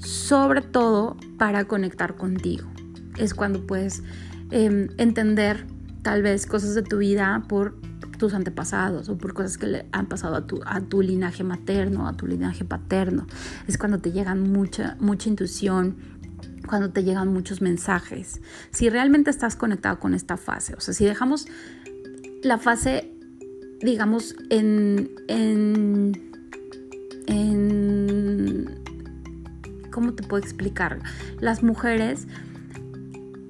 sobre 0.00 0.62
todo 0.62 1.16
para 1.38 1.64
conectar 1.66 2.16
contigo. 2.16 2.68
Es 3.16 3.34
cuando 3.34 3.66
puedes 3.66 4.02
em, 4.50 4.88
entender 4.98 5.66
tal 6.02 6.22
vez 6.22 6.46
cosas 6.46 6.74
de 6.74 6.82
tu 6.82 6.98
vida 6.98 7.44
por 7.48 7.78
tus 8.18 8.34
antepasados 8.34 9.08
o 9.08 9.16
por 9.16 9.32
cosas 9.32 9.56
que 9.56 9.66
le 9.66 9.86
han 9.92 10.06
pasado 10.06 10.36
a 10.36 10.46
tu, 10.46 10.60
a 10.66 10.80
tu 10.80 11.00
linaje 11.00 11.42
materno, 11.42 12.06
a 12.06 12.12
tu 12.16 12.26
linaje 12.26 12.64
paterno. 12.64 13.26
Es 13.66 13.78
cuando 13.78 13.98
te 13.98 14.12
llegan 14.12 14.52
mucha, 14.52 14.96
mucha 15.00 15.28
intuición, 15.28 15.96
cuando 16.68 16.90
te 16.90 17.02
llegan 17.02 17.32
muchos 17.32 17.62
mensajes. 17.62 18.40
Si 18.70 18.88
realmente 18.90 19.30
estás 19.30 19.56
conectado 19.56 19.98
con 19.98 20.14
esta 20.14 20.36
fase, 20.36 20.74
o 20.74 20.80
sea, 20.80 20.94
si 20.94 21.04
dejamos 21.04 21.46
la 22.42 22.58
fase, 22.58 23.12
digamos, 23.80 24.36
en, 24.50 25.10
¿cómo 29.90 30.14
te 30.14 30.22
puedo 30.22 30.42
explicar? 30.42 31.00
Las 31.40 31.62
mujeres 31.62 32.26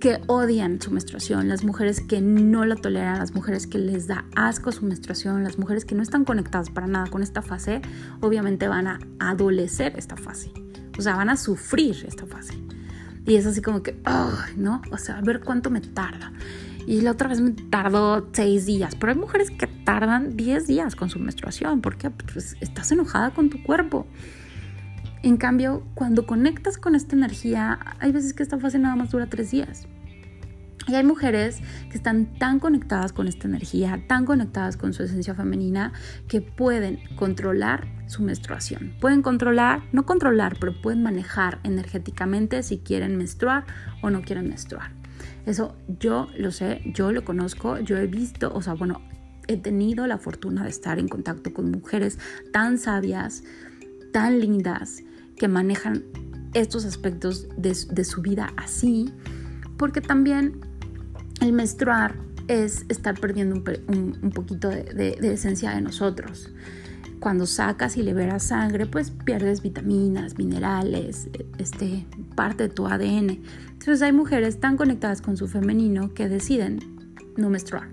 que 0.01 0.21
odian 0.27 0.81
su 0.81 0.91
menstruación, 0.91 1.49
las 1.49 1.63
mujeres 1.63 2.01
que 2.01 2.21
no 2.21 2.65
la 2.65 2.75
toleran, 2.77 3.19
las 3.19 3.35
mujeres 3.35 3.67
que 3.67 3.79
les 3.79 4.07
da 4.07 4.25
asco 4.35 4.73
su 4.73 4.87
menstruación, 4.87 5.45
las 5.45 5.59
mujeres 5.59 5.85
que 5.85 5.95
no 5.95 6.03
están 6.03 6.25
conectadas 6.25 6.71
para 6.71 6.87
nada 6.87 7.07
con 7.09 7.23
esta 7.23 7.43
fase, 7.43 7.83
obviamente 8.21 8.67
van 8.67 8.87
a 8.87 8.99
adolecer 9.19 9.93
esta 9.99 10.17
fase, 10.17 10.53
o 10.99 11.03
sea, 11.03 11.17
van 11.17 11.29
a 11.29 11.37
sufrir 11.37 12.05
esta 12.09 12.27
fase. 12.27 12.55
Y 13.27 13.37
es 13.37 13.47
así 13.47 13.61
como 13.61 13.83
que, 13.83 13.97
¿no? 14.57 14.83
O 14.91 14.99
sea, 14.99 15.19
a 15.19 15.21
ver 15.21 15.41
cuánto 15.41 15.71
me 15.71 15.81
tarda. 15.81 16.33
Y 16.87 17.03
la 17.03 17.13
otra 17.13 17.29
vez 17.29 17.41
me 17.41 17.51
tardó 17.51 18.29
seis 18.33 18.67
días. 18.67 18.97
Pero 18.97 19.13
hay 19.13 19.19
mujeres 19.19 19.51
que 19.51 19.67
tardan 19.67 20.37
diez 20.37 20.67
días 20.67 20.97
con 20.97 21.11
su 21.11 21.19
menstruación. 21.19 21.81
porque 21.81 22.11
Pues 22.11 22.57
estás 22.61 22.91
enojada 22.91 23.31
con 23.31 23.51
tu 23.51 23.63
cuerpo. 23.63 24.07
En 25.23 25.37
cambio, 25.37 25.83
cuando 25.95 26.27
conectas 26.27 26.79
con 26.79 26.95
esta 26.95 27.15
energía, 27.15 27.79
hay 27.99 28.11
veces 28.11 28.33
que 28.33 28.43
esta 28.43 28.59
fase 28.59 28.79
nada 28.79 28.97
más 28.97 29.11
dura 29.11 29.27
tres 29.27 29.51
días. 29.51 29.87
Y 30.89 30.95
hay 30.95 31.05
mujeres 31.05 31.61
que 31.91 31.97
están 31.97 32.39
tan 32.39 32.59
conectadas 32.59 33.13
con 33.13 33.29
esta 33.29 33.47
energía, 33.47 34.03
tan 34.09 34.25
conectadas 34.25 34.79
con 34.79 34.95
su 34.95 35.03
esencia 35.03 35.35
femenina, 35.35 35.93
que 36.27 36.41
pueden 36.41 37.01
controlar 37.17 37.87
su 38.07 38.23
menstruación. 38.23 38.95
Pueden 38.99 39.21
controlar, 39.21 39.83
no 39.93 40.07
controlar, 40.07 40.57
pero 40.59 40.81
pueden 40.81 41.03
manejar 41.03 41.61
energéticamente 41.65 42.63
si 42.63 42.79
quieren 42.79 43.19
menstruar 43.19 43.67
o 44.03 44.09
no 44.09 44.23
quieren 44.23 44.49
menstruar. 44.49 44.93
Eso 45.45 45.77
yo 46.01 46.29
lo 46.37 46.51
sé, 46.51 46.81
yo 46.87 47.13
lo 47.13 47.25
conozco, 47.25 47.79
yo 47.79 47.99
he 47.99 48.07
visto, 48.07 48.53
o 48.55 48.63
sea, 48.63 48.73
bueno, 48.73 49.03
he 49.49 49.59
tenido 49.59 50.07
la 50.07 50.17
fortuna 50.17 50.65
de 50.65 50.71
estar 50.71 50.99
en 50.99 51.09
contacto 51.09 51.53
con 51.53 51.71
mujeres 51.71 52.19
tan 52.53 52.79
sabias, 52.79 53.45
tan 54.13 54.41
lindas, 54.41 55.03
que 55.41 55.49
manejan 55.49 56.05
estos 56.53 56.85
aspectos 56.85 57.49
de, 57.57 58.05
su 58.05 58.21
vida 58.21 58.53
así, 58.59 59.11
porque 59.79 60.03
también 60.03 60.61
el 61.41 61.55
menstruar 61.55 62.15
es 62.47 62.85
estar 62.91 63.19
perdiendo 63.19 63.55
un, 63.55 64.33
poquito 64.35 64.69
de, 64.69 65.17
esencia 65.23 65.71
de 65.71 65.81
nosotros. 65.81 66.51
Cuando 67.21 67.47
sacas 67.47 67.97
y 67.97 68.03
liberas 68.03 68.43
sangre, 68.43 68.85
pues 68.85 69.13
pierdes 69.13 69.63
vitaminas, 69.63 70.37
minerales, 70.37 71.31
este, 71.57 72.07
parte 72.35 72.65
de 72.65 72.69
tu 72.69 72.87
ADN. 72.87 73.41
Entonces 73.73 74.03
hay 74.03 74.13
mujeres 74.13 74.61
tan 74.61 74.77
conectadas 74.77 75.23
con 75.23 75.39
su 75.39 75.49
femenino 75.49 76.13
que 76.13 76.29
deciden 76.29 76.81
no 77.39 77.49
menstruar. 77.49 77.89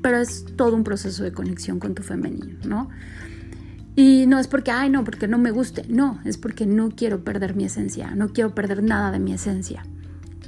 Pero 0.00 0.18
es 0.18 0.44
todo 0.54 0.76
un 0.76 0.84
proceso 0.84 1.24
de 1.24 1.32
conexión 1.32 1.80
con 1.80 1.96
tu 1.96 2.04
femenino, 2.04 2.56
¿no? 2.64 2.88
Y 3.96 4.26
no 4.26 4.38
es 4.38 4.48
porque, 4.48 4.70
ay, 4.70 4.90
no, 4.90 5.04
porque 5.04 5.28
no 5.28 5.38
me 5.38 5.50
guste. 5.50 5.84
No, 5.88 6.20
es 6.24 6.38
porque 6.38 6.66
no 6.66 6.90
quiero 6.90 7.22
perder 7.22 7.54
mi 7.54 7.64
esencia. 7.64 8.14
No 8.14 8.32
quiero 8.32 8.54
perder 8.54 8.82
nada 8.82 9.10
de 9.12 9.20
mi 9.20 9.32
esencia. 9.32 9.84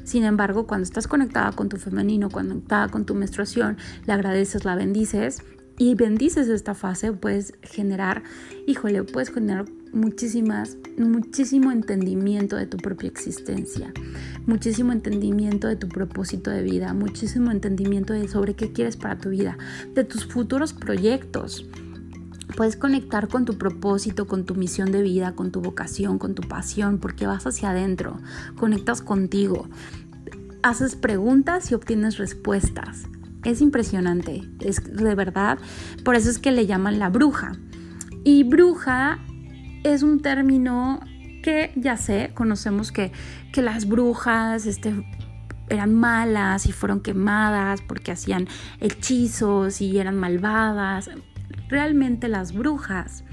Sin 0.05 0.25
embargo, 0.25 0.67
cuando 0.67 0.85
estás 0.85 1.09
conectada 1.09 1.53
con 1.53 1.69
tu 1.69 1.77
femenino, 1.77 2.31
conectada 2.31 2.89
con 2.89 3.07
tu 3.07 3.15
menstruación, 3.15 3.77
le 4.07 4.13
agradeces, 4.13 4.65
la 4.65 4.77
bendices 4.77 5.43
y 5.79 5.95
bendices 5.95 6.49
esta 6.49 6.75
fase, 6.75 7.13
puedes 7.13 7.55
generar, 7.63 8.23
híjole, 8.67 9.03
puedes 9.03 9.31
generar 9.31 9.67
muchísimas, 9.93 10.77
muchísimo 10.97 11.73
entendimiento 11.73 12.57
de 12.57 12.67
tu 12.67 12.77
propia 12.77 13.09
existencia, 13.09 13.93
muchísimo 14.47 14.93
entendimiento 14.93 15.67
de 15.67 15.77
tu 15.77 15.89
propósito 15.89 16.51
de 16.51 16.63
vida, 16.63 16.95
muchísimo 16.95 17.51
entendimiento 17.51 18.13
de 18.13 18.29
sobre 18.29 18.55
qué 18.55 18.73
quieres 18.73 18.97
para 18.97 19.19
tu 19.19 19.31
vida, 19.31 19.59
de 19.95 20.05
tus 20.05 20.25
futuros 20.25 20.73
proyectos. 20.73 21.69
Puedes 22.55 22.77
conectar 22.77 23.29
con 23.29 23.45
tu 23.45 23.59
propósito, 23.59 24.27
con 24.27 24.45
tu 24.45 24.55
misión 24.55 24.93
de 24.93 25.03
vida, 25.03 25.33
con 25.33 25.51
tu 25.51 25.61
vocación, 25.61 26.19
con 26.19 26.35
tu 26.35 26.43
pasión, 26.43 26.99
porque 26.99 27.27
vas 27.27 27.47
hacia 27.47 27.71
adentro, 27.71 28.19
conectas 28.57 29.03
contigo, 29.03 29.69
haces 30.63 30.95
preguntas 30.95 31.71
y 31.71 31.75
obtienes 31.75 32.19
respuestas. 32.19 33.05
Es 33.45 33.61
impresionante, 33.61 34.43
es 34.61 34.83
de 34.85 35.15
verdad, 35.15 35.59
por 36.05 36.15
eso 36.15 36.31
es 36.31 36.39
que 36.39 36.53
le 36.53 36.67
llaman 36.67 36.99
la 36.99 37.09
bruja. 37.09 37.53
Y 38.25 38.43
bruja 38.43 39.19
es 39.85 40.03
un 40.03 40.21
término 40.21 41.01
que 41.43 41.73
ya 41.77 41.97
sé, 41.97 42.33
conocemos 42.35 42.91
que, 42.91 43.13
que 43.53 43.63
las 43.63 43.87
brujas 43.87 44.67
este, 44.67 44.93
eran 45.69 45.95
malas 45.95 46.67
y 46.67 46.73
fueron 46.73 47.01
quemadas 47.01 47.83
porque 47.83 48.13
hacían 48.13 48.49
hechizos 48.81 49.81
y 49.81 49.99
eran 49.99 50.17
malvadas. 50.17 51.11
Realmente 51.69 52.29
las 52.29 52.53
brujas, 52.53 53.25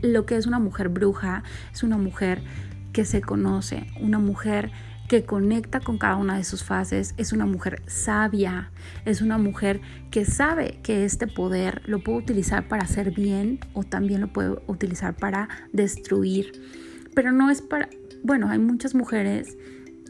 lo 0.00 0.26
que 0.26 0.36
es 0.36 0.46
una 0.46 0.58
mujer 0.58 0.88
bruja, 0.88 1.42
es 1.72 1.82
una 1.82 1.98
mujer 1.98 2.40
que 2.92 3.04
se 3.04 3.20
conoce, 3.20 3.86
una 4.00 4.18
mujer 4.18 4.70
que 5.08 5.24
conecta 5.24 5.80
con 5.80 5.96
cada 5.96 6.16
una 6.16 6.36
de 6.36 6.44
sus 6.44 6.62
fases, 6.62 7.14
es 7.16 7.32
una 7.32 7.46
mujer 7.46 7.82
sabia, 7.86 8.70
es 9.06 9.22
una 9.22 9.38
mujer 9.38 9.80
que 10.10 10.26
sabe 10.26 10.80
que 10.82 11.06
este 11.06 11.26
poder 11.26 11.82
lo 11.86 12.00
puede 12.00 12.18
utilizar 12.18 12.68
para 12.68 12.82
hacer 12.82 13.12
bien 13.12 13.58
o 13.72 13.84
también 13.84 14.20
lo 14.20 14.32
puede 14.32 14.58
utilizar 14.66 15.16
para 15.16 15.48
destruir. 15.72 16.52
Pero 17.14 17.32
no 17.32 17.50
es 17.50 17.62
para, 17.62 17.88
bueno, 18.22 18.50
hay 18.50 18.58
muchas 18.58 18.94
mujeres 18.94 19.56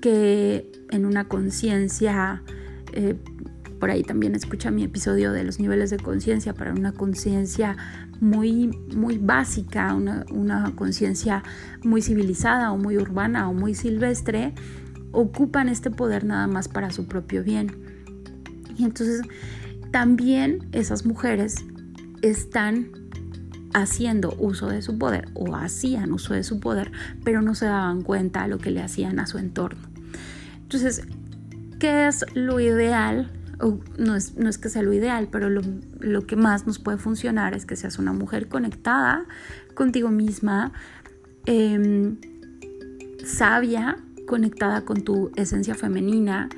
que 0.02 0.70
en 0.90 1.06
una 1.06 1.28
conciencia, 1.28 2.42
eh, 2.92 3.14
por 3.78 3.90
ahí 3.90 4.02
también 4.02 4.34
escucha 4.34 4.70
mi 4.70 4.84
episodio 4.84 5.32
de 5.32 5.44
los 5.44 5.58
niveles 5.58 5.90
de 5.90 5.98
conciencia, 5.98 6.54
para 6.54 6.72
una 6.72 6.92
conciencia 6.92 7.76
muy, 8.20 8.68
muy 8.94 9.18
básica, 9.18 9.94
una, 9.94 10.24
una 10.30 10.72
conciencia 10.74 11.42
muy 11.82 12.02
civilizada 12.02 12.72
o 12.72 12.76
muy 12.76 12.96
urbana 12.96 13.48
o 13.48 13.54
muy 13.54 13.74
silvestre, 13.74 14.54
ocupan 15.12 15.68
este 15.68 15.90
poder 15.90 16.24
nada 16.24 16.46
más 16.46 16.68
para 16.68 16.90
su 16.90 17.06
propio 17.06 17.42
bien. 17.42 17.76
Y 18.76 18.84
entonces 18.84 19.22
también 19.90 20.68
esas 20.72 21.06
mujeres 21.06 21.64
están 22.22 22.90
haciendo 23.74 24.34
uso 24.38 24.68
de 24.68 24.82
su 24.82 24.98
poder 24.98 25.28
o 25.34 25.54
hacían 25.54 26.12
uso 26.12 26.34
de 26.34 26.42
su 26.42 26.60
poder, 26.60 26.92
pero 27.24 27.42
no 27.42 27.54
se 27.54 27.66
daban 27.66 28.02
cuenta 28.02 28.42
de 28.42 28.48
lo 28.48 28.58
que 28.58 28.70
le 28.70 28.82
hacían 28.82 29.18
a 29.18 29.26
su 29.26 29.38
entorno. 29.38 29.82
Entonces, 30.62 31.02
¿qué 31.78 32.06
es 32.08 32.24
lo 32.34 32.60
ideal? 32.60 33.30
No, 33.98 34.14
es, 34.14 34.36
no, 34.36 34.48
es, 34.48 34.58
que 34.58 34.68
sea 34.68 34.82
lo 34.82 34.92
ideal, 34.92 35.28
pero 35.30 35.50
lo, 35.50 35.62
lo, 35.98 36.26
que 36.26 36.36
más 36.36 36.66
nos 36.66 36.78
puede 36.78 36.98
funcionar 36.98 37.54
es 37.54 37.66
que 37.66 37.76
seas 37.76 37.98
una 37.98 38.12
mujer 38.12 38.48
conectada 38.48 39.24
contigo 39.74 40.10
misma, 40.10 40.72
eh, 41.46 42.14
sabia, 43.24 43.96
conectada 44.26 44.82
con 44.82 45.02
tu 45.02 45.32
esencia 45.36 45.74
femenina 45.74 46.48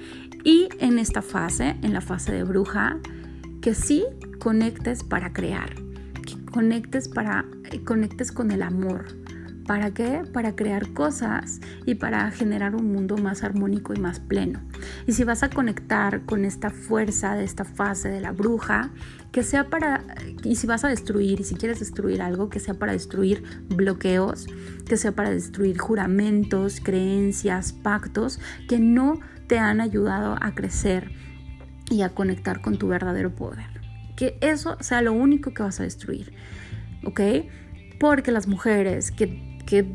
y 0.45 0.69
en 0.79 0.99
esta 0.99 1.23
fase, 1.23 1.77
en 1.83 1.93
la 1.93 2.01
fase 2.01 2.33
de 2.33 2.45
bruja, 2.45 2.99
que 3.61 3.75
sí 3.75 4.05
conectes 4.39 5.05
para 5.05 5.33
crear, 5.33 5.75
que 6.27 6.45
conectes 6.51 7.09
para 7.09 7.45
eh, 7.71 7.83
conectes 7.83 8.33
con 8.33 8.51
el 8.51 8.63
amor. 8.63 9.07
¿Para 9.67 9.93
qué? 9.93 10.23
Para 10.33 10.57
crear 10.57 10.93
cosas 10.93 11.61
y 11.87 11.95
para 11.95 12.31
generar 12.31 12.75
un 12.75 12.93
mundo 12.93 13.17
más 13.17 13.45
armónico 13.45 13.95
y 13.95 14.01
más 14.01 14.19
pleno. 14.19 14.61
Y 15.07 15.13
si 15.13 15.25
vas 15.25 15.43
a 15.43 15.51
conectar 15.51 16.25
con 16.27 16.45
esta 16.45 16.71
fuerza 16.71 17.35
de 17.35 17.45
esta 17.45 17.65
fase 17.65 18.09
de 18.09 18.21
la 18.21 18.33
bruja, 18.33 18.91
que 19.33 19.43
sea 19.43 19.69
para, 19.69 20.05
y 20.45 20.57
si 20.57 20.67
vas 20.67 20.85
a 20.85 20.89
destruir, 20.89 21.41
y 21.41 21.45
si 21.45 21.55
quieres 21.55 21.81
destruir 21.81 22.23
algo, 22.23 22.49
que 22.49 22.61
sea 22.61 22.75
para 22.75 22.93
destruir 22.93 23.43
bloqueos, 23.69 24.47
que 24.87 24.97
sea 24.97 25.13
para 25.13 25.31
destruir 25.31 25.79
juramentos, 25.79 26.81
creencias, 26.83 27.73
pactos 27.73 28.41
que 28.69 28.79
no 28.79 29.21
te 29.47 29.59
han 29.59 29.81
ayudado 29.81 30.37
a 30.41 30.55
crecer 30.55 31.11
y 31.91 32.03
a 32.03 32.11
conectar 32.11 32.61
con 32.61 32.79
tu 32.79 32.89
verdadero 32.89 33.35
poder. 33.35 33.67
Que 34.17 34.39
eso 34.41 34.77
sea 34.81 35.03
lo 35.03 35.13
único 35.13 35.53
que 35.53 35.63
vas 35.63 35.81
a 35.81 35.83
destruir, 35.83 36.33
¿ok? 37.05 37.21
Porque 37.99 38.33
las 38.33 38.47
mujeres 38.47 39.11
que, 39.11 39.59
que, 39.67 39.93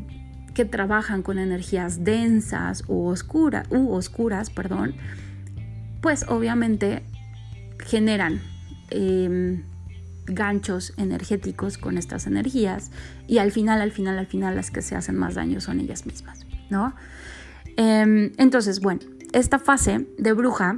trabajan 0.64 1.22
con 1.22 1.38
energías 1.38 2.04
densas 2.04 2.84
u, 2.88 3.06
oscura, 3.06 3.64
u 3.70 3.92
oscuras, 3.92 4.50
perdón, 4.50 4.94
pues 6.00 6.24
obviamente 6.28 7.02
generan 7.84 8.40
Em, 8.90 9.64
ganchos 10.28 10.92
energéticos 10.96 11.78
con 11.78 11.98
estas 11.98 12.26
energías 12.26 12.90
y 13.28 13.38
al 13.38 13.52
final, 13.52 13.80
al 13.80 13.92
final, 13.92 14.18
al 14.18 14.26
final 14.26 14.56
las 14.56 14.72
que 14.72 14.82
se 14.82 14.96
hacen 14.96 15.14
más 15.14 15.36
daño 15.36 15.60
son 15.60 15.78
ellas 15.78 16.04
mismas, 16.04 16.44
¿no? 16.68 16.96
Em, 17.76 18.32
entonces, 18.36 18.80
bueno, 18.80 19.02
esta 19.32 19.60
fase 19.60 20.08
de 20.18 20.32
bruja 20.32 20.74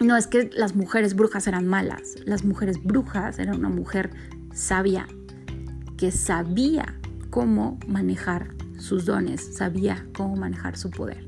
no 0.00 0.16
es 0.16 0.26
que 0.26 0.50
las 0.56 0.74
mujeres 0.74 1.14
brujas 1.14 1.46
eran 1.46 1.68
malas, 1.68 2.16
las 2.24 2.44
mujeres 2.44 2.82
brujas 2.82 3.38
eran 3.38 3.60
una 3.60 3.68
mujer 3.68 4.10
sabia 4.52 5.06
que 5.96 6.10
sabía 6.10 6.96
cómo 7.30 7.78
manejar 7.86 8.54
sus 8.84 9.06
dones, 9.06 9.56
sabía 9.56 10.06
cómo 10.14 10.36
manejar 10.36 10.76
su 10.76 10.90
poder. 10.90 11.26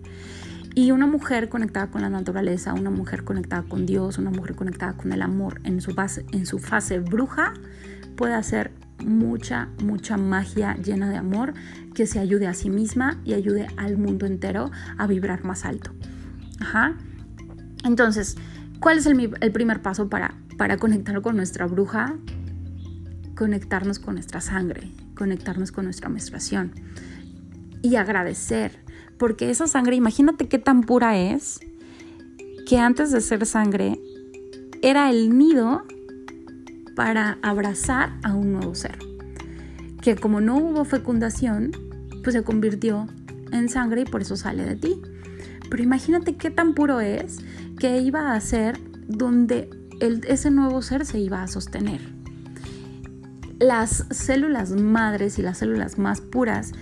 Y 0.74 0.90
una 0.90 1.06
mujer 1.06 1.48
conectada 1.48 1.90
con 1.90 2.02
la 2.02 2.10
naturaleza, 2.10 2.74
una 2.74 2.90
mujer 2.90 3.24
conectada 3.24 3.62
con 3.62 3.86
Dios, 3.86 4.18
una 4.18 4.30
mujer 4.30 4.54
conectada 4.54 4.92
con 4.92 5.10
el 5.10 5.22
amor 5.22 5.60
en 5.64 5.80
su, 5.80 5.94
base, 5.94 6.26
en 6.32 6.44
su 6.44 6.58
fase 6.58 7.00
bruja, 7.00 7.54
puede 8.14 8.34
hacer 8.34 8.72
mucha, 9.02 9.70
mucha 9.82 10.18
magia 10.18 10.76
llena 10.76 11.08
de 11.08 11.16
amor 11.16 11.54
que 11.94 12.06
se 12.06 12.18
ayude 12.18 12.46
a 12.46 12.52
sí 12.52 12.68
misma 12.68 13.18
y 13.24 13.32
ayude 13.32 13.68
al 13.78 13.96
mundo 13.96 14.26
entero 14.26 14.70
a 14.98 15.06
vibrar 15.06 15.44
más 15.44 15.64
alto. 15.64 15.92
Ajá. 16.60 16.94
Entonces, 17.84 18.36
¿cuál 18.78 18.98
es 18.98 19.06
el, 19.06 19.52
primer 19.52 19.80
paso 19.80 20.10
para, 20.10 20.34
para 20.58 20.76
conectar 20.76 21.22
con 21.22 21.36
nuestra 21.36 21.66
bruja? 21.66 22.16
Conectarnos 23.34 23.98
con 23.98 24.14
nuestra 24.14 24.42
sangre, 24.42 24.92
conectarnos 25.14 25.72
con 25.72 25.84
nuestra 25.84 26.10
menstruación 26.10 26.72
y 27.86 27.96
agradecer 27.96 28.86
porque 29.18 29.50
esa 29.50 29.66
sangre, 29.66 29.96
imagínate 29.96 30.48
qué 30.48 30.58
tan 30.58 30.82
pura 30.82 31.16
es, 31.16 31.60
que 32.66 32.78
antes 32.78 33.12
de 33.12 33.20
ser 33.20 33.46
sangre 33.46 34.00
era 34.82 35.10
el 35.10 35.38
nido 35.38 35.84
para 36.96 37.38
abrazar 37.42 38.18
a 38.22 38.34
un 38.34 38.52
nuevo 38.52 38.74
ser. 38.74 38.98
Que 40.02 40.16
como 40.16 40.40
no 40.40 40.56
hubo 40.56 40.84
fecundación, 40.84 41.70
pues 42.22 42.34
se 42.34 42.42
convirtió 42.42 43.06
en 43.52 43.68
sangre 43.68 44.02
y 44.02 44.04
por 44.04 44.22
eso 44.22 44.36
sale 44.36 44.64
de 44.64 44.76
ti. 44.76 45.00
Pero 45.70 45.82
imagínate 45.82 46.36
qué 46.36 46.50
tan 46.50 46.74
puro 46.74 47.00
es 47.00 47.38
que 47.78 48.00
iba 48.00 48.34
a 48.34 48.40
ser 48.40 48.78
donde 49.06 49.70
ese 50.00 50.50
nuevo 50.50 50.82
ser 50.82 51.06
se 51.06 51.20
iba 51.20 51.42
a 51.42 51.48
sostener. 51.48 52.00
Las 53.58 54.04
células 54.10 54.72
madres 54.72 55.38
y 55.38 55.42
las 55.42 55.58
células 55.58 55.98
más 55.98 56.20
puras 56.20 56.72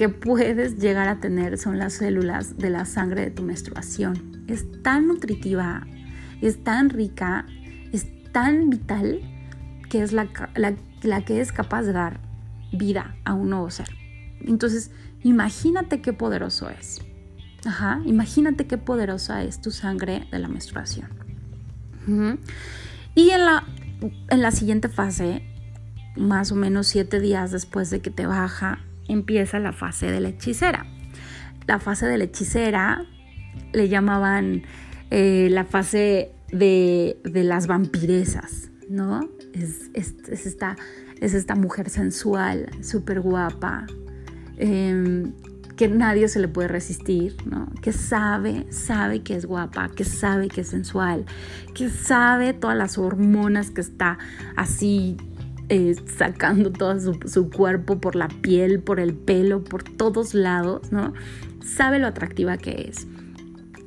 que 0.00 0.08
puedes 0.08 0.78
llegar 0.78 1.08
a 1.08 1.20
tener 1.20 1.58
son 1.58 1.76
las 1.76 1.92
células 1.92 2.56
de 2.56 2.70
la 2.70 2.86
sangre 2.86 3.20
de 3.20 3.30
tu 3.30 3.42
menstruación. 3.42 4.46
Es 4.48 4.64
tan 4.80 5.06
nutritiva, 5.06 5.86
es 6.40 6.64
tan 6.64 6.88
rica, 6.88 7.44
es 7.92 8.06
tan 8.32 8.70
vital 8.70 9.20
que 9.90 10.00
es 10.00 10.14
la, 10.14 10.26
que 11.26 11.40
es 11.42 11.52
capaz 11.52 11.82
de 11.82 11.92
dar 11.92 12.18
vida 12.72 13.14
a 13.26 13.34
un 13.34 13.50
nuevo 13.50 13.68
ser. 13.68 13.90
Entonces, 14.40 14.90
imagínate 15.22 16.00
qué 16.00 16.14
poderoso 16.14 16.70
es. 16.70 17.02
Ajá, 17.66 18.00
imagínate 18.06 18.66
qué 18.66 18.78
poderosa 18.78 19.44
es 19.44 19.60
tu 19.60 19.70
sangre 19.70 20.26
de 20.32 20.38
la 20.38 20.48
menstruación. 20.48 21.10
Y 23.14 23.28
en 23.28 23.44
la, 23.44 23.66
en 24.30 24.40
la 24.40 24.50
siguiente 24.50 24.88
fase, 24.88 25.42
más 26.16 26.52
o 26.52 26.54
menos 26.54 26.86
siete 26.86 27.20
días 27.20 27.50
después 27.50 27.90
de 27.90 28.00
que 28.00 28.10
te 28.10 28.24
baja 28.24 28.78
empieza 29.12 29.58
la 29.58 29.72
fase 29.72 30.10
de 30.10 30.20
la 30.20 30.30
hechicera. 30.30 30.86
La 31.66 31.78
fase 31.78 32.06
de 32.06 32.18
la 32.18 32.24
hechicera 32.24 33.04
le 33.72 33.88
llamaban 33.88 34.62
eh, 35.10 35.48
la 35.50 35.64
fase 35.64 36.32
de, 36.52 37.18
las 37.24 37.66
vampiresas, 37.66 38.70
¿no? 38.88 39.28
Es, 39.52 39.90
esta, 39.94 40.76
es 41.20 41.34
esta 41.34 41.54
mujer 41.54 41.90
sensual, 41.90 42.70
súper 42.82 43.20
guapa, 43.20 43.86
em, 44.56 45.32
que 45.76 45.88
nadie 45.88 46.28
se 46.28 46.40
le 46.40 46.48
puede 46.48 46.68
resistir, 46.68 47.36
¿no? 47.46 47.72
Que 47.80 47.92
sabe, 47.92 48.66
sabe 48.70 49.22
que 49.22 49.34
es 49.34 49.46
guapa, 49.46 49.88
que 49.88 50.04
sabe 50.04 50.48
que 50.48 50.60
es 50.60 50.68
sensual, 50.68 51.24
que 51.74 51.88
sabe 51.88 52.52
todas 52.52 52.76
las 52.76 52.98
hormonas 52.98 53.70
que 53.70 53.80
está 53.80 54.18
así 54.56 55.16
eh, 55.72 55.94
sacando 56.18 56.72
todo 56.72 56.98
su, 57.28 57.48
cuerpo 57.48 58.00
por 58.00 58.16
la 58.16 58.26
piel, 58.26 58.82
por 58.82 58.98
el 58.98 59.14
pelo, 59.14 59.62
por 59.62 59.84
todos 59.84 60.34
lados, 60.34 60.90
¿no? 60.90 61.14
Sabe 61.64 62.00
lo 62.00 62.08
atractiva 62.08 62.58
que 62.58 62.88
es. 62.88 63.06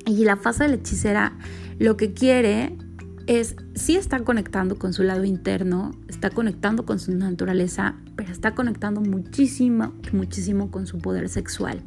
Y 0.05 0.23
la 0.23 0.37
fase 0.37 0.63
de 0.63 0.69
la 0.69 0.75
hechicera 0.75 1.37
lo 1.79 1.97
que 1.97 2.13
quiere 2.13 2.77
es 3.27 3.57
sí 3.75 3.97
está 3.97 4.21
conectando 4.21 4.77
con 4.77 4.93
su 4.93 5.03
lado 5.03 5.25
interno, 5.25 5.91
está 6.07 6.29
conectando 6.29 6.85
con 6.85 6.99
su 6.99 7.13
naturaleza, 7.13 7.95
pero 8.15 8.31
está 8.31 8.55
conectando 8.55 9.01
muchísimo, 9.01 9.93
muchísimo 10.13 10.71
con 10.71 10.87
su 10.87 10.99
poder 10.99 11.27
sexual. 11.27 11.81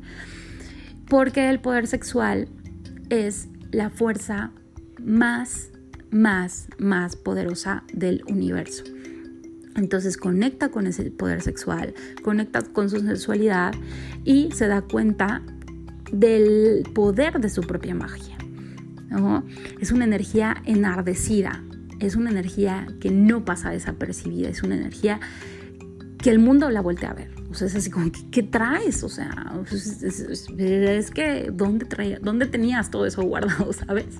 Porque 1.08 1.48
el 1.48 1.58
poder 1.58 1.86
sexual 1.86 2.50
es 3.08 3.48
la 3.72 3.88
fuerza 3.88 4.50
más, 5.02 5.70
más, 6.10 6.68
más 6.78 7.16
poderosa 7.16 7.82
del 7.94 8.22
universo. 8.28 8.84
Entonces 9.76 10.16
conecta 10.16 10.70
con 10.70 10.86
ese 10.86 11.10
poder 11.10 11.42
sexual, 11.42 11.94
conecta 12.22 12.62
con 12.62 12.88
su 12.88 13.00
sensualidad 13.00 13.74
y 14.24 14.50
se 14.52 14.66
da 14.66 14.82
cuenta 14.82 15.42
del 16.12 16.88
poder 16.94 17.40
de 17.40 17.50
su 17.50 17.62
propia 17.62 17.94
magia. 17.94 18.36
Es 19.80 19.92
una 19.92 20.04
energía 20.04 20.62
enardecida, 20.64 21.62
es 22.00 22.16
una 22.16 22.30
energía 22.30 22.86
que 23.00 23.10
no 23.10 23.44
pasa 23.44 23.70
desapercibida, 23.70 24.48
es 24.48 24.62
una 24.62 24.76
energía 24.76 25.20
que 26.18 26.30
el 26.30 26.38
mundo 26.38 26.70
la 26.70 26.80
vuelve 26.80 27.06
a 27.06 27.14
ver. 27.14 27.30
O 27.50 27.54
sea, 27.54 27.68
es 27.68 27.76
así 27.76 27.90
como, 27.90 28.10
¿qué, 28.30 28.42
traes? 28.42 29.02
O 29.04 29.08
sea, 29.08 29.54
es, 29.70 31.10
que, 31.10 31.50
¿dónde, 31.52 31.86
traía, 31.86 32.18
¿dónde 32.20 32.46
tenías 32.46 32.90
todo 32.90 33.06
eso 33.06 33.22
guardado, 33.22 33.72
sabes? 33.86 34.16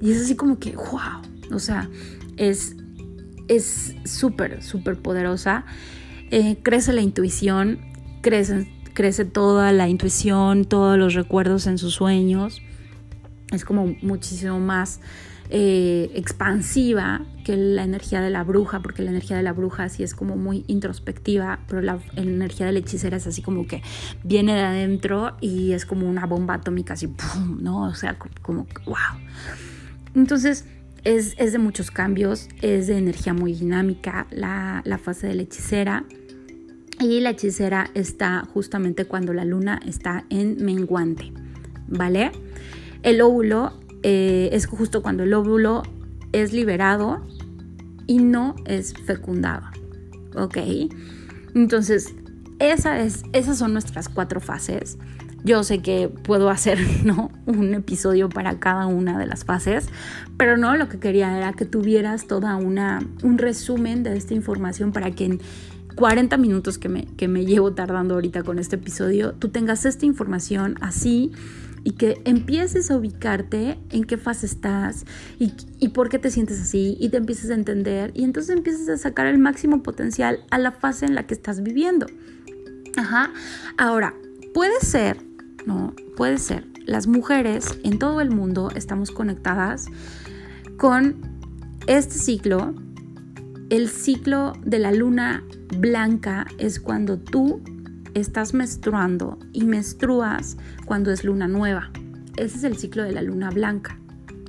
Y 0.00 0.12
es 0.12 0.22
así 0.22 0.34
como 0.34 0.58
que, 0.58 0.74
wow, 0.74 1.22
o 1.52 1.58
sea, 1.58 1.88
es 2.36 2.76
es 3.48 3.94
súper, 4.04 4.62
súper 4.62 4.96
poderosa. 4.96 5.64
Eh, 6.30 6.56
crece 6.62 6.92
la 6.92 7.02
intuición, 7.02 7.78
crece, 8.20 8.68
crece 8.94 9.24
toda 9.24 9.72
la 9.72 9.88
intuición, 9.88 10.64
todos 10.64 10.98
los 10.98 11.14
recuerdos 11.14 11.66
en 11.66 11.78
sus 11.78 11.94
sueñños 11.94 12.62
es 13.52 13.64
como 13.64 13.94
muchísimo 14.02 14.58
más 14.58 15.00
eh, 15.50 16.10
expansiva 16.14 17.22
que 17.44 17.56
la 17.56 17.84
energía 17.84 18.20
de 18.20 18.30
la 18.30 18.42
bruja, 18.42 18.80
porque 18.80 19.02
la 19.02 19.10
energía 19.10 19.36
de 19.36 19.44
la 19.44 19.52
bruja 19.52 19.88
sí 19.88 20.02
es 20.02 20.14
como 20.14 20.36
muy 20.36 20.64
introspectiva, 20.66 21.60
pero 21.68 21.80
la, 21.80 22.00
energía 22.16 22.66
de 22.66 22.72
la 22.72 22.80
hechicera 22.80 23.16
es 23.16 23.26
así 23.28 23.42
como 23.42 23.66
que 23.68 23.82
viene 24.24 24.54
de 24.54 24.62
adentro 24.62 25.36
y 25.40 25.72
es 25.72 25.86
como 25.86 26.08
una 26.08 26.26
bomba 26.26 26.54
atómica, 26.54 26.94
así, 26.94 27.06
¡pum! 27.06 27.58
¿no? 27.62 27.84
O 27.84 27.94
sea, 27.94 28.18
como, 28.42 28.66
wow. 28.86 28.96
Entonces, 30.16 30.64
es, 31.06 31.34
es, 31.38 31.52
de 31.52 31.58
muchos 31.58 31.92
cambios, 31.92 32.48
es 32.62 32.88
de 32.88 32.98
energía 32.98 33.32
muy 33.32 33.54
dinámica 33.54 34.26
la, 34.30 34.82
la 34.84 34.98
fase 34.98 35.28
de 35.28 35.34
la 35.34 35.42
hechicera. 35.42 36.04
Y 36.98 37.20
la 37.20 37.30
hechicera 37.30 37.90
está 37.94 38.42
justamente 38.52 39.04
cuando 39.04 39.32
la 39.32 39.44
luna 39.44 39.80
está 39.86 40.24
en 40.30 40.64
menguante, 40.64 41.32
¿vale? 41.86 42.32
El 43.02 43.20
óvulo 43.20 43.78
eh, 44.02 44.48
es 44.52 44.66
justo 44.66 45.02
cuando 45.02 45.22
el 45.22 45.32
óvulo 45.34 45.82
es 46.32 46.52
liberado 46.52 47.24
y 48.08 48.18
no 48.18 48.56
es 48.64 48.92
fecundado. 48.94 49.66
¿Ok? 50.34 50.58
Entonces, 51.54 52.14
esa 52.58 53.00
es, 53.00 53.22
esas 53.32 53.58
son 53.58 53.72
nuestras 53.72 54.08
cuatro 54.08 54.40
fases. 54.40 54.98
Yo 55.44 55.62
sé 55.62 55.80
que 55.80 56.08
puedo 56.08 56.50
hacer 56.50 56.78
¿no? 57.04 57.30
un 57.46 57.74
episodio 57.74 58.28
para 58.28 58.58
cada 58.58 58.86
una 58.86 59.18
de 59.18 59.26
las 59.26 59.44
fases, 59.44 59.88
pero 60.36 60.56
no, 60.56 60.76
lo 60.76 60.88
que 60.88 60.98
quería 60.98 61.36
era 61.36 61.52
que 61.52 61.64
tuvieras 61.64 62.26
toda 62.26 62.56
una, 62.56 63.00
un 63.22 63.38
resumen 63.38 64.02
de 64.02 64.16
esta 64.16 64.34
información 64.34 64.92
para 64.92 65.10
que 65.10 65.24
en 65.26 65.40
40 65.96 66.36
minutos 66.36 66.78
que 66.78 66.88
me, 66.88 67.06
que 67.16 67.26
me 67.26 67.46
llevo 67.46 67.72
tardando 67.72 68.14
ahorita 68.14 68.42
con 68.42 68.58
este 68.58 68.76
episodio, 68.76 69.32
tú 69.32 69.48
tengas 69.48 69.84
esta 69.86 70.04
información 70.04 70.76
así 70.80 71.32
y 71.84 71.92
que 71.92 72.20
empieces 72.24 72.90
a 72.90 72.96
ubicarte 72.96 73.78
en 73.90 74.04
qué 74.04 74.16
fase 74.16 74.46
estás 74.46 75.06
y, 75.38 75.52
y, 75.78 75.90
por 75.90 76.08
qué 76.08 76.18
te 76.18 76.30
sientes 76.30 76.60
así 76.60 76.96
y 77.00 77.08
te 77.10 77.16
empieces 77.16 77.48
a 77.50 77.54
entender 77.54 78.10
y 78.14 78.24
entonces 78.24 78.56
empieces 78.56 78.88
a 78.88 78.96
sacar 78.96 79.26
el 79.26 79.38
máximo 79.38 79.82
potencial 79.82 80.44
a 80.50 80.58
la 80.58 80.72
fase 80.72 81.06
en 81.06 81.14
la 81.14 81.26
que 81.26 81.34
estás 81.34 81.62
viviendo. 81.62 82.06
Ajá. 82.96 83.30
Ahora, 83.78 84.14
puede 84.52 84.80
ser, 84.80 85.18
¿no? 85.66 85.92
Puede 86.16 86.38
ser. 86.38 86.66
Las 86.86 87.06
mujeres 87.06 87.78
en 87.82 87.98
todo 87.98 88.20
el 88.20 88.30
mundo 88.30 88.70
estamos 88.74 89.10
conectadas 89.10 89.86
con 90.78 91.16
este 91.86 92.14
ciclo. 92.14 92.74
El 93.68 93.88
ciclo 93.88 94.52
de 94.64 94.78
la 94.78 94.92
luna 94.92 95.44
blanca 95.78 96.46
es 96.58 96.78
cuando 96.78 97.18
tú 97.18 97.60
estás 98.14 98.54
menstruando 98.54 99.38
y 99.52 99.64
menstruas 99.64 100.56
cuando 100.86 101.10
es 101.10 101.24
luna 101.24 101.48
nueva. 101.48 101.90
Ese 102.36 102.58
es 102.58 102.64
el 102.64 102.76
ciclo 102.76 103.02
de 103.02 103.12
la 103.12 103.22
luna 103.22 103.50
blanca. 103.50 103.98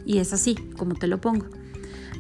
Y 0.06 0.20
es 0.20 0.32
así, 0.32 0.56
como 0.78 0.96
te 0.96 1.08
lo 1.08 1.20
pongo. 1.20 1.48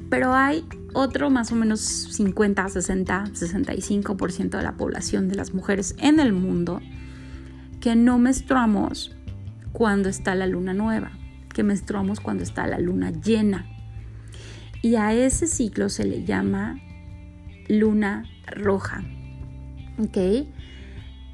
Pero 0.10 0.34
hay 0.34 0.66
otro 0.94 1.30
más 1.30 1.52
o 1.52 1.56
menos 1.56 1.80
50, 1.80 2.68
60, 2.68 3.26
65% 3.34 4.58
de 4.58 4.64
la 4.64 4.76
población 4.76 5.28
de 5.28 5.36
las 5.36 5.54
mujeres 5.54 5.96
en 6.00 6.20
el 6.20 6.34
mundo 6.34 6.82
que 7.88 7.96
no 7.96 8.20
menstruamos 8.20 9.16
cuando 9.72 10.10
está 10.10 10.36
la 10.36 10.46
luna 10.46 10.74
nueva, 10.74 11.12
que 11.54 11.64
menstruamos 11.64 12.20
cuando 12.20 12.44
está 12.44 12.68
la 12.68 12.80
luna 12.80 13.12
llena. 13.12 13.66
Y 14.82 14.96
a 14.96 15.14
ese 15.14 15.48
ciclo 15.48 15.88
se 15.88 16.04
le 16.04 16.26
llama 16.26 16.82
luna 17.70 18.26
roja. 18.46 19.06
¿Ok? 20.00 20.18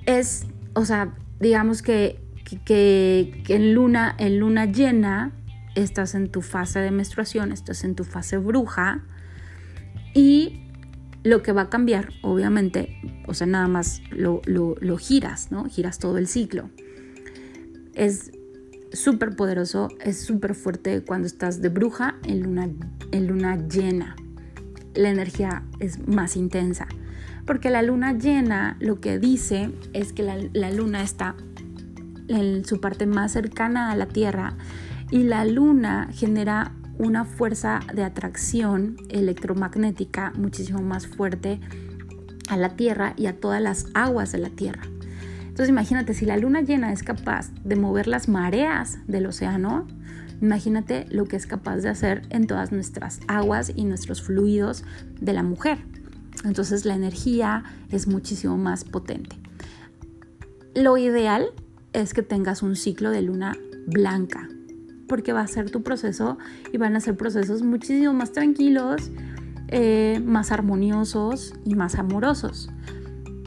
es, 0.06 0.46
o 0.76 0.86
sea, 0.86 1.16
digamos 1.40 1.82
que, 1.82 2.20
que, 2.66 3.44
en, 3.48 3.74
luna, 3.74 4.14
en 4.20 4.38
luna 4.38 4.66
llena 4.66 5.32
estás 5.74 6.14
en 6.14 6.30
tu 6.30 6.44
fase 6.44 6.82
de 6.82 6.92
menstruación, 6.92 7.52
estás 7.52 7.84
en 7.84 7.96
tu 7.96 8.04
fase 8.04 8.38
bruja 8.38 9.02
y 10.14 10.63
lo 11.24 11.42
que 11.42 11.52
va 11.52 11.64
a 11.64 11.70
cambiar, 11.70 12.10
obviamente, 12.22 12.98
o 13.28 13.34
sea, 13.34 13.48
nada 13.48 13.68
más 13.68 14.02
lo, 14.12 14.42
lo 14.46 14.98
giras, 14.98 15.52
¿no? 15.52 15.66
Giras 15.66 16.00
todo 16.00 16.18
el 16.18 16.28
ciclo. 16.28 16.70
Es 17.94 18.32
súper 18.92 19.36
poderoso, 19.36 19.90
es 20.02 20.20
súper 20.20 20.56
fuerte 20.56 21.04
cuando 21.04 21.28
estás 21.28 21.62
de 21.62 21.70
bruja 21.70 22.18
en 22.24 22.44
luna, 22.44 22.70
en 23.12 23.28
luna 23.28 23.68
llena. 23.68 24.16
La 24.94 25.10
energía 25.10 25.64
es 25.80 26.08
más 26.08 26.36
intensa 26.36 26.88
porque 27.46 27.70
la 27.70 27.82
luna 27.82 28.18
llena 28.18 28.78
lo 28.80 29.00
que 29.02 29.20
dice 29.20 29.72
es 29.94 30.14
que 30.14 30.24
la, 30.24 30.72
luna 30.72 31.04
está 31.04 31.36
en 32.28 32.64
su 32.64 32.80
parte 32.80 33.06
más 33.06 33.34
cercana 33.34 33.92
a 33.92 33.96
la 33.96 34.06
Tierra 34.06 34.56
y 35.12 35.24
la 35.24 35.46
luna 35.46 36.10
genera 36.14 36.72
una 36.98 37.26
fuerza 37.26 37.80
de 37.94 38.04
atracción 38.04 38.98
electromagnética 39.10 40.32
muchísimo 40.36 40.82
más 40.82 41.08
fuerte 41.08 41.60
a 42.50 42.58
la 42.58 42.76
Tierra 42.76 43.14
y 43.18 43.26
a 43.28 43.40
todas 43.40 43.62
las 43.62 43.88
aguas 43.94 44.32
de 44.32 44.38
la 44.40 44.50
Tierra. 44.50 44.84
Entonces 45.42 45.70
imagínate, 45.70 46.14
si 46.14 46.26
la 46.26 46.38
luna 46.38 46.62
llena 46.62 46.92
es 46.92 47.04
capaz 47.04 47.52
de 47.64 47.76
mover 47.76 48.08
las 48.08 48.28
mareas 48.28 48.98
del 49.08 49.28
océano, 49.28 49.88
imagínate 50.42 51.06
lo 51.10 51.26
que 51.26 51.36
es 51.36 51.46
capaz 51.46 51.78
de 51.78 51.90
hacer 51.90 52.24
en 52.30 52.48
todas 52.48 52.72
nuestras 52.72 53.20
aguas 53.28 53.72
y 53.76 53.86
nuestros 53.86 54.22
fluidos 54.22 54.84
de 55.22 55.34
la 55.34 55.44
mujer. 55.44 55.78
Entonces 56.44 56.86
la 56.86 56.96
energía 56.96 57.64
es 57.92 58.08
muchísimo 58.08 58.58
más 58.58 58.84
potente. 58.84 59.38
Lo 60.76 60.98
ideal 60.98 61.46
es 61.94 62.14
que 62.16 62.24
tengas 62.24 62.64
un 62.64 62.76
ciclo 62.76 63.12
de 63.12 63.22
luna 63.22 63.56
blanca, 63.86 64.50
porque 65.08 65.34
va 65.34 65.42
a 65.42 65.48
ser 65.48 65.70
tu 65.70 65.84
proceso 65.84 66.38
y 66.72 66.78
van 66.78 66.96
a 66.96 67.00
ser 67.00 67.16
procesos 67.16 67.62
muchísimo 67.62 68.14
más 68.14 68.32
tranquilos, 68.32 69.12
eh, 69.68 70.22
más 70.26 70.52
armoniosos 70.52 71.54
y 71.66 71.76
más 71.76 71.96
amorosos. 71.96 72.70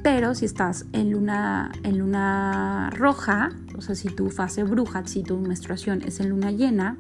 Pero 0.03 0.35
si 0.35 0.45
estás 0.45 0.87
en 0.93 1.11
luna, 1.11 1.73
en 1.83 1.99
luna 1.99 2.91
roja, 2.91 3.51
o 3.77 3.81
sea, 3.81 3.95
si 3.95 4.09
tu 4.09 4.31
fase 4.31 4.63
bruja, 4.63 5.05
si 5.07 5.23
tu 5.23 5.39
menstruación 5.39 6.03
es 6.03 6.21
en 6.21 6.31
luna 6.31 6.53
llena, 6.53 6.97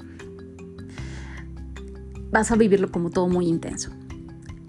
vas 2.30 2.50
a 2.50 2.56
vivirlo 2.56 2.90
como 2.90 3.10
todo 3.10 3.28
muy 3.28 3.46
intenso. 3.46 3.90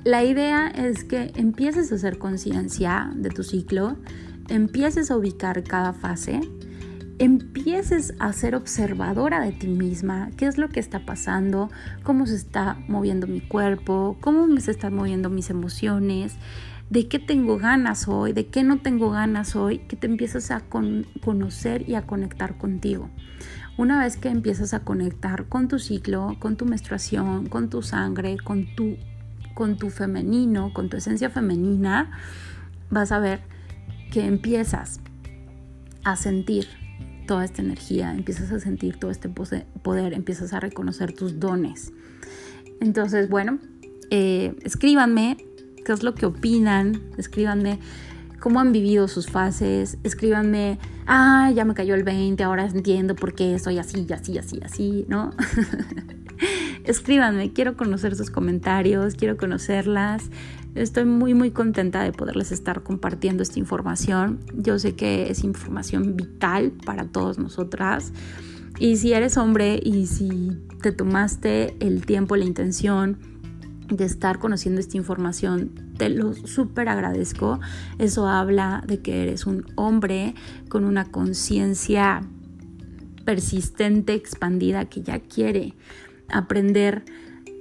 La 0.03 0.23
idea 0.23 0.67
es 0.67 1.03
que 1.03 1.33
empieces 1.35 1.91
a 1.91 1.95
hacer 1.95 2.17
conciencia 2.17 3.11
de 3.15 3.29
tu 3.29 3.43
ciclo, 3.43 3.97
empieces 4.47 5.11
a 5.11 5.17
ubicar 5.17 5.63
cada 5.63 5.91
fase, 5.93 6.39
empieces 7.19 8.13
a 8.19 8.31
ser 8.33 8.55
observadora 8.55 9.41
de 9.41 9.51
ti 9.51 9.67
misma, 9.67 10.29
qué 10.37 10.47
es 10.47 10.57
lo 10.57 10.69
que 10.69 10.79
está 10.79 11.05
pasando, 11.05 11.69
cómo 12.03 12.25
se 12.25 12.35
está 12.35 12.77
moviendo 12.87 13.27
mi 13.27 13.41
cuerpo, 13.41 14.17
cómo 14.21 14.47
me 14.47 14.61
se 14.61 14.71
están 14.71 14.93
moviendo 14.93 15.29
mis 15.29 15.49
emociones, 15.49 16.35
de 16.89 17.07
qué 17.07 17.19
tengo 17.19 17.57
ganas 17.57 18.07
hoy, 18.07 18.33
de 18.33 18.47
qué 18.47 18.63
no 18.63 18.79
tengo 18.79 19.09
ganas 19.09 19.55
hoy, 19.55 19.79
que 19.79 19.95
te 19.95 20.07
empiezas 20.07 20.51
a 20.51 20.61
conocer 21.21 21.89
y 21.89 21.95
a 21.95 22.03
conectar 22.03 22.57
contigo. 22.57 23.09
Una 23.77 23.99
vez 23.99 24.17
que 24.17 24.29
empiezas 24.29 24.73
a 24.73 24.79
conectar 24.79 25.45
con 25.45 25.67
tu 25.67 25.79
ciclo, 25.79 26.35
con 26.39 26.55
tu 26.55 26.65
menstruación, 26.65 27.47
con 27.47 27.69
tu 27.69 27.81
sangre, 27.81 28.37
con 28.37 28.75
tu 28.75 28.97
con 29.53 29.75
tu 29.79 29.89
femenino, 29.89 30.71
con 30.71 30.87
tu 30.87 30.97
esencia 30.97 31.31
femenina, 31.31 32.11
vas 32.91 33.11
a 33.11 33.17
ver 33.17 33.41
que 34.11 34.23
empiezas 34.23 34.99
a 36.03 36.15
sentir 36.15 36.67
toda 37.27 37.45
esta 37.45 37.61
energía, 37.61 38.11
empiezas 38.11 38.51
a 38.51 38.59
sentir 38.59 38.97
todo 38.97 39.11
este 39.11 39.29
poder, 39.29 40.13
empiezas 40.13 40.53
a 40.53 40.59
reconocer 40.59 41.13
tus 41.13 41.39
dones. 41.39 41.93
Entonces, 42.79 43.29
bueno, 43.29 43.59
eh, 44.09 44.55
escríbanme 44.63 45.37
qué 45.85 45.93
es 45.93 46.01
lo 46.01 46.15
que 46.15 46.25
opinan, 46.25 47.03
escríbanme 47.17 47.79
cómo 48.39 48.59
han 48.59 48.71
vivido 48.71 49.07
sus 49.07 49.27
fases, 49.29 49.97
escríbanme, 50.03 50.79
ah, 51.05 51.51
ya 51.53 51.65
me 51.65 51.73
cayó 51.73 51.93
el 51.93 52.03
20, 52.03 52.43
ahora 52.43 52.65
entiendo 52.65 53.15
por 53.15 53.33
qué 53.35 53.59
soy 53.59 53.77
así, 53.77 54.07
así, 54.11 54.37
así, 54.37 54.59
así, 54.63 55.05
¿no? 55.07 55.31
escríbanme, 56.83 57.51
quiero 57.51 57.75
conocer 57.75 58.15
sus 58.15 58.29
comentarios, 58.29 59.15
quiero 59.15 59.37
conocerlas. 59.37 60.23
Estoy 60.75 61.05
muy 61.05 61.33
muy 61.33 61.51
contenta 61.51 62.03
de 62.03 62.11
poderles 62.11 62.51
estar 62.51 62.83
compartiendo 62.83 63.43
esta 63.43 63.59
información. 63.59 64.39
Yo 64.55 64.77
sé 64.77 64.95
que 64.95 65.31
es 65.31 65.43
información 65.43 66.15
vital 66.15 66.71
para 66.85 67.05
todas 67.05 67.39
nosotras. 67.39 68.13
Y 68.79 68.97
si 68.97 69.13
eres 69.13 69.37
hombre 69.37 69.79
y 69.83 70.05
si 70.05 70.51
te 70.81 70.91
tomaste 70.91 71.75
el 71.79 72.05
tiempo, 72.05 72.35
la 72.35 72.45
intención 72.45 73.17
de 73.87 74.05
estar 74.05 74.37
conociendo 74.37 74.79
esta 74.79 74.97
información, 74.97 75.71
te 75.97 76.09
lo 76.09 76.33
súper 76.33 76.89
agradezco. 76.89 77.59
Eso 77.97 78.27
habla 78.27 78.83
de 78.85 78.99
que 78.99 79.23
eres 79.23 79.47
un 79.47 79.65
hombre 79.75 80.35
con 80.69 80.83
una 80.83 81.05
conciencia 81.05 82.21
persistente, 83.25 84.13
expandida, 84.13 84.85
que 84.85 85.01
ya 85.01 85.19
quiere 85.19 85.73
aprender 86.29 87.03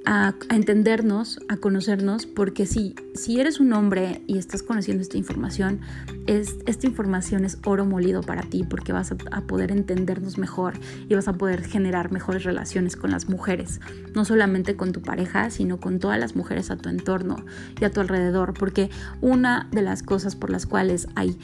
a, 0.07 0.35
entendernos, 0.51 1.41
a 1.49 1.57
conocernos, 1.57 2.27
porque 2.27 2.65
si, 2.65 2.95
si 3.15 3.41
eres 3.41 3.61
un 3.61 3.73
hombre 3.73 4.23
y 4.27 4.39
estás 4.39 4.63
conociendo 4.63 5.03
esta 5.03 5.19
información, 5.19 5.81
es, 6.27 6.57
esta 6.67 6.87
información 6.87 7.45
es 7.45 7.59
oro 7.67 7.85
molido 7.85 8.23
para 8.23 8.43
ti, 8.43 8.65
porque 8.65 8.93
vas 8.93 9.13
a, 9.13 9.17
a 9.33 9.43
poder 9.43 9.73
entendernos 9.73 10.39
mejor 10.39 10.75
y 11.09 11.15
vas 11.15 11.29
a 11.29 11.35
poder 11.35 11.65
generar 11.65 12.13
mejores 12.13 12.45
relaciones 12.45 12.97
con 12.97 13.11
las 13.11 13.29
mujeres, 13.29 13.81
no 14.15 14.25
solamente 14.25 14.77
con 14.77 14.93
tu 14.93 15.03
pareja, 15.03 15.51
sino 15.51 15.81
con 15.81 15.99
todas 15.99 16.19
las 16.19 16.37
mujeres 16.37 16.71
a 16.71 16.77
tu 16.77 16.89
entorno 16.89 17.45
y 17.81 17.85
a 17.85 17.91
tu 17.91 18.01
alrededor, 18.01 18.55
porque 18.55 18.89
una 19.21 19.69
de 19.73 19.83
las 19.83 20.05
cosas 20.05 20.37
por 20.37 20.51
las 20.51 20.67
cuales 20.67 21.09
hay 21.17 21.37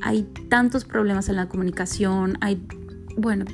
hay 0.00 0.22
tantos 0.48 0.84
problemas 0.84 1.28
en 1.28 1.34
la 1.34 1.48
comunicación, 1.48 2.38
hay 2.40 2.64
bueno, 3.18 3.46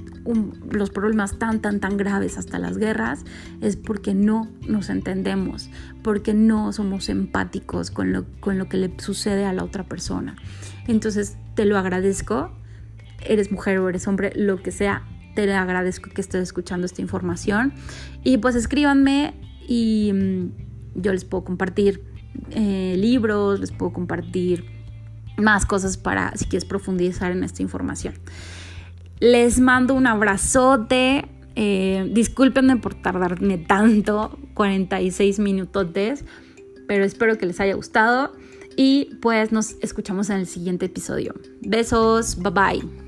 los 0.71 0.91
problemas 0.91 1.39
tan, 1.39 1.61
tan, 1.61 1.81
tan 1.81 1.97
graves 1.97 2.37
hasta 2.37 2.59
las 2.59 2.77
guerras 2.77 3.25
es 3.62 3.77
porque 3.77 4.12
no 4.12 4.49
nos 4.69 4.91
entendemos, 4.91 5.71
porque 6.03 6.35
no 6.35 6.71
somos 6.73 7.09
empáticos 7.09 7.91
con 7.91 8.12
lo, 8.12 8.27
con 8.41 8.59
lo 8.59 8.69
que 8.69 8.77
le 8.77 8.93
sucede 8.99 9.47
a 9.47 9.55
la 9.55 9.65
otra 9.65 9.85
persona. 9.85 10.37
Entonces, 10.87 11.39
te 11.55 11.65
lo 11.65 11.79
agradezco, 11.79 12.53
eres 13.25 13.51
mujer 13.51 13.79
o 13.79 13.89
eres 13.89 14.07
hombre, 14.07 14.33
lo 14.37 14.62
que 14.62 14.71
sea, 14.71 15.03
te 15.35 15.51
agradezco 15.53 16.11
que 16.11 16.21
estés 16.21 16.43
escuchando 16.43 16.85
esta 16.85 17.01
información. 17.01 17.73
Y 18.23 18.37
pues 18.39 18.57
escríbanme 18.57 19.33
y 19.67 20.12
mm, 20.12 21.01
yo 21.01 21.12
les 21.12 21.25
puedo 21.25 21.43
compartir 21.43 22.05
eh, 22.51 22.97
libros, 22.99 23.61
les 23.61 23.73
puedo 23.73 23.95
compartir 23.95 24.67
más 25.39 25.65
cosas 25.65 25.97
para 25.97 26.37
si 26.37 26.45
quieres 26.45 26.67
profundizar 26.67 27.33
en 27.33 27.45
esta 27.45 27.62
información. 27.62 28.15
Les 29.21 29.61
mando 29.61 29.95
un 29.95 30.07
abrazote. 30.07 31.27
Eh, 31.57 32.09
discúlpenme 32.12 32.77
por 32.77 32.95
tardarme 32.95 33.59
tanto, 33.59 34.39
46 34.55 35.39
minutotes, 35.39 36.25
pero 36.89 37.05
espero 37.05 37.39
que 37.39 37.47
les 37.47 37.61
haya 37.61 37.75
gustado 37.75 38.33
y 38.77 39.17
pues 39.23 39.53
nos 39.53 39.77
escuchamos 39.81 40.31
en 40.31 40.39
el 40.39 40.47
siguiente 40.47 40.87
episodio. 40.87 41.35
Besos, 41.61 42.37
bye 42.43 42.51
bye. 42.51 43.04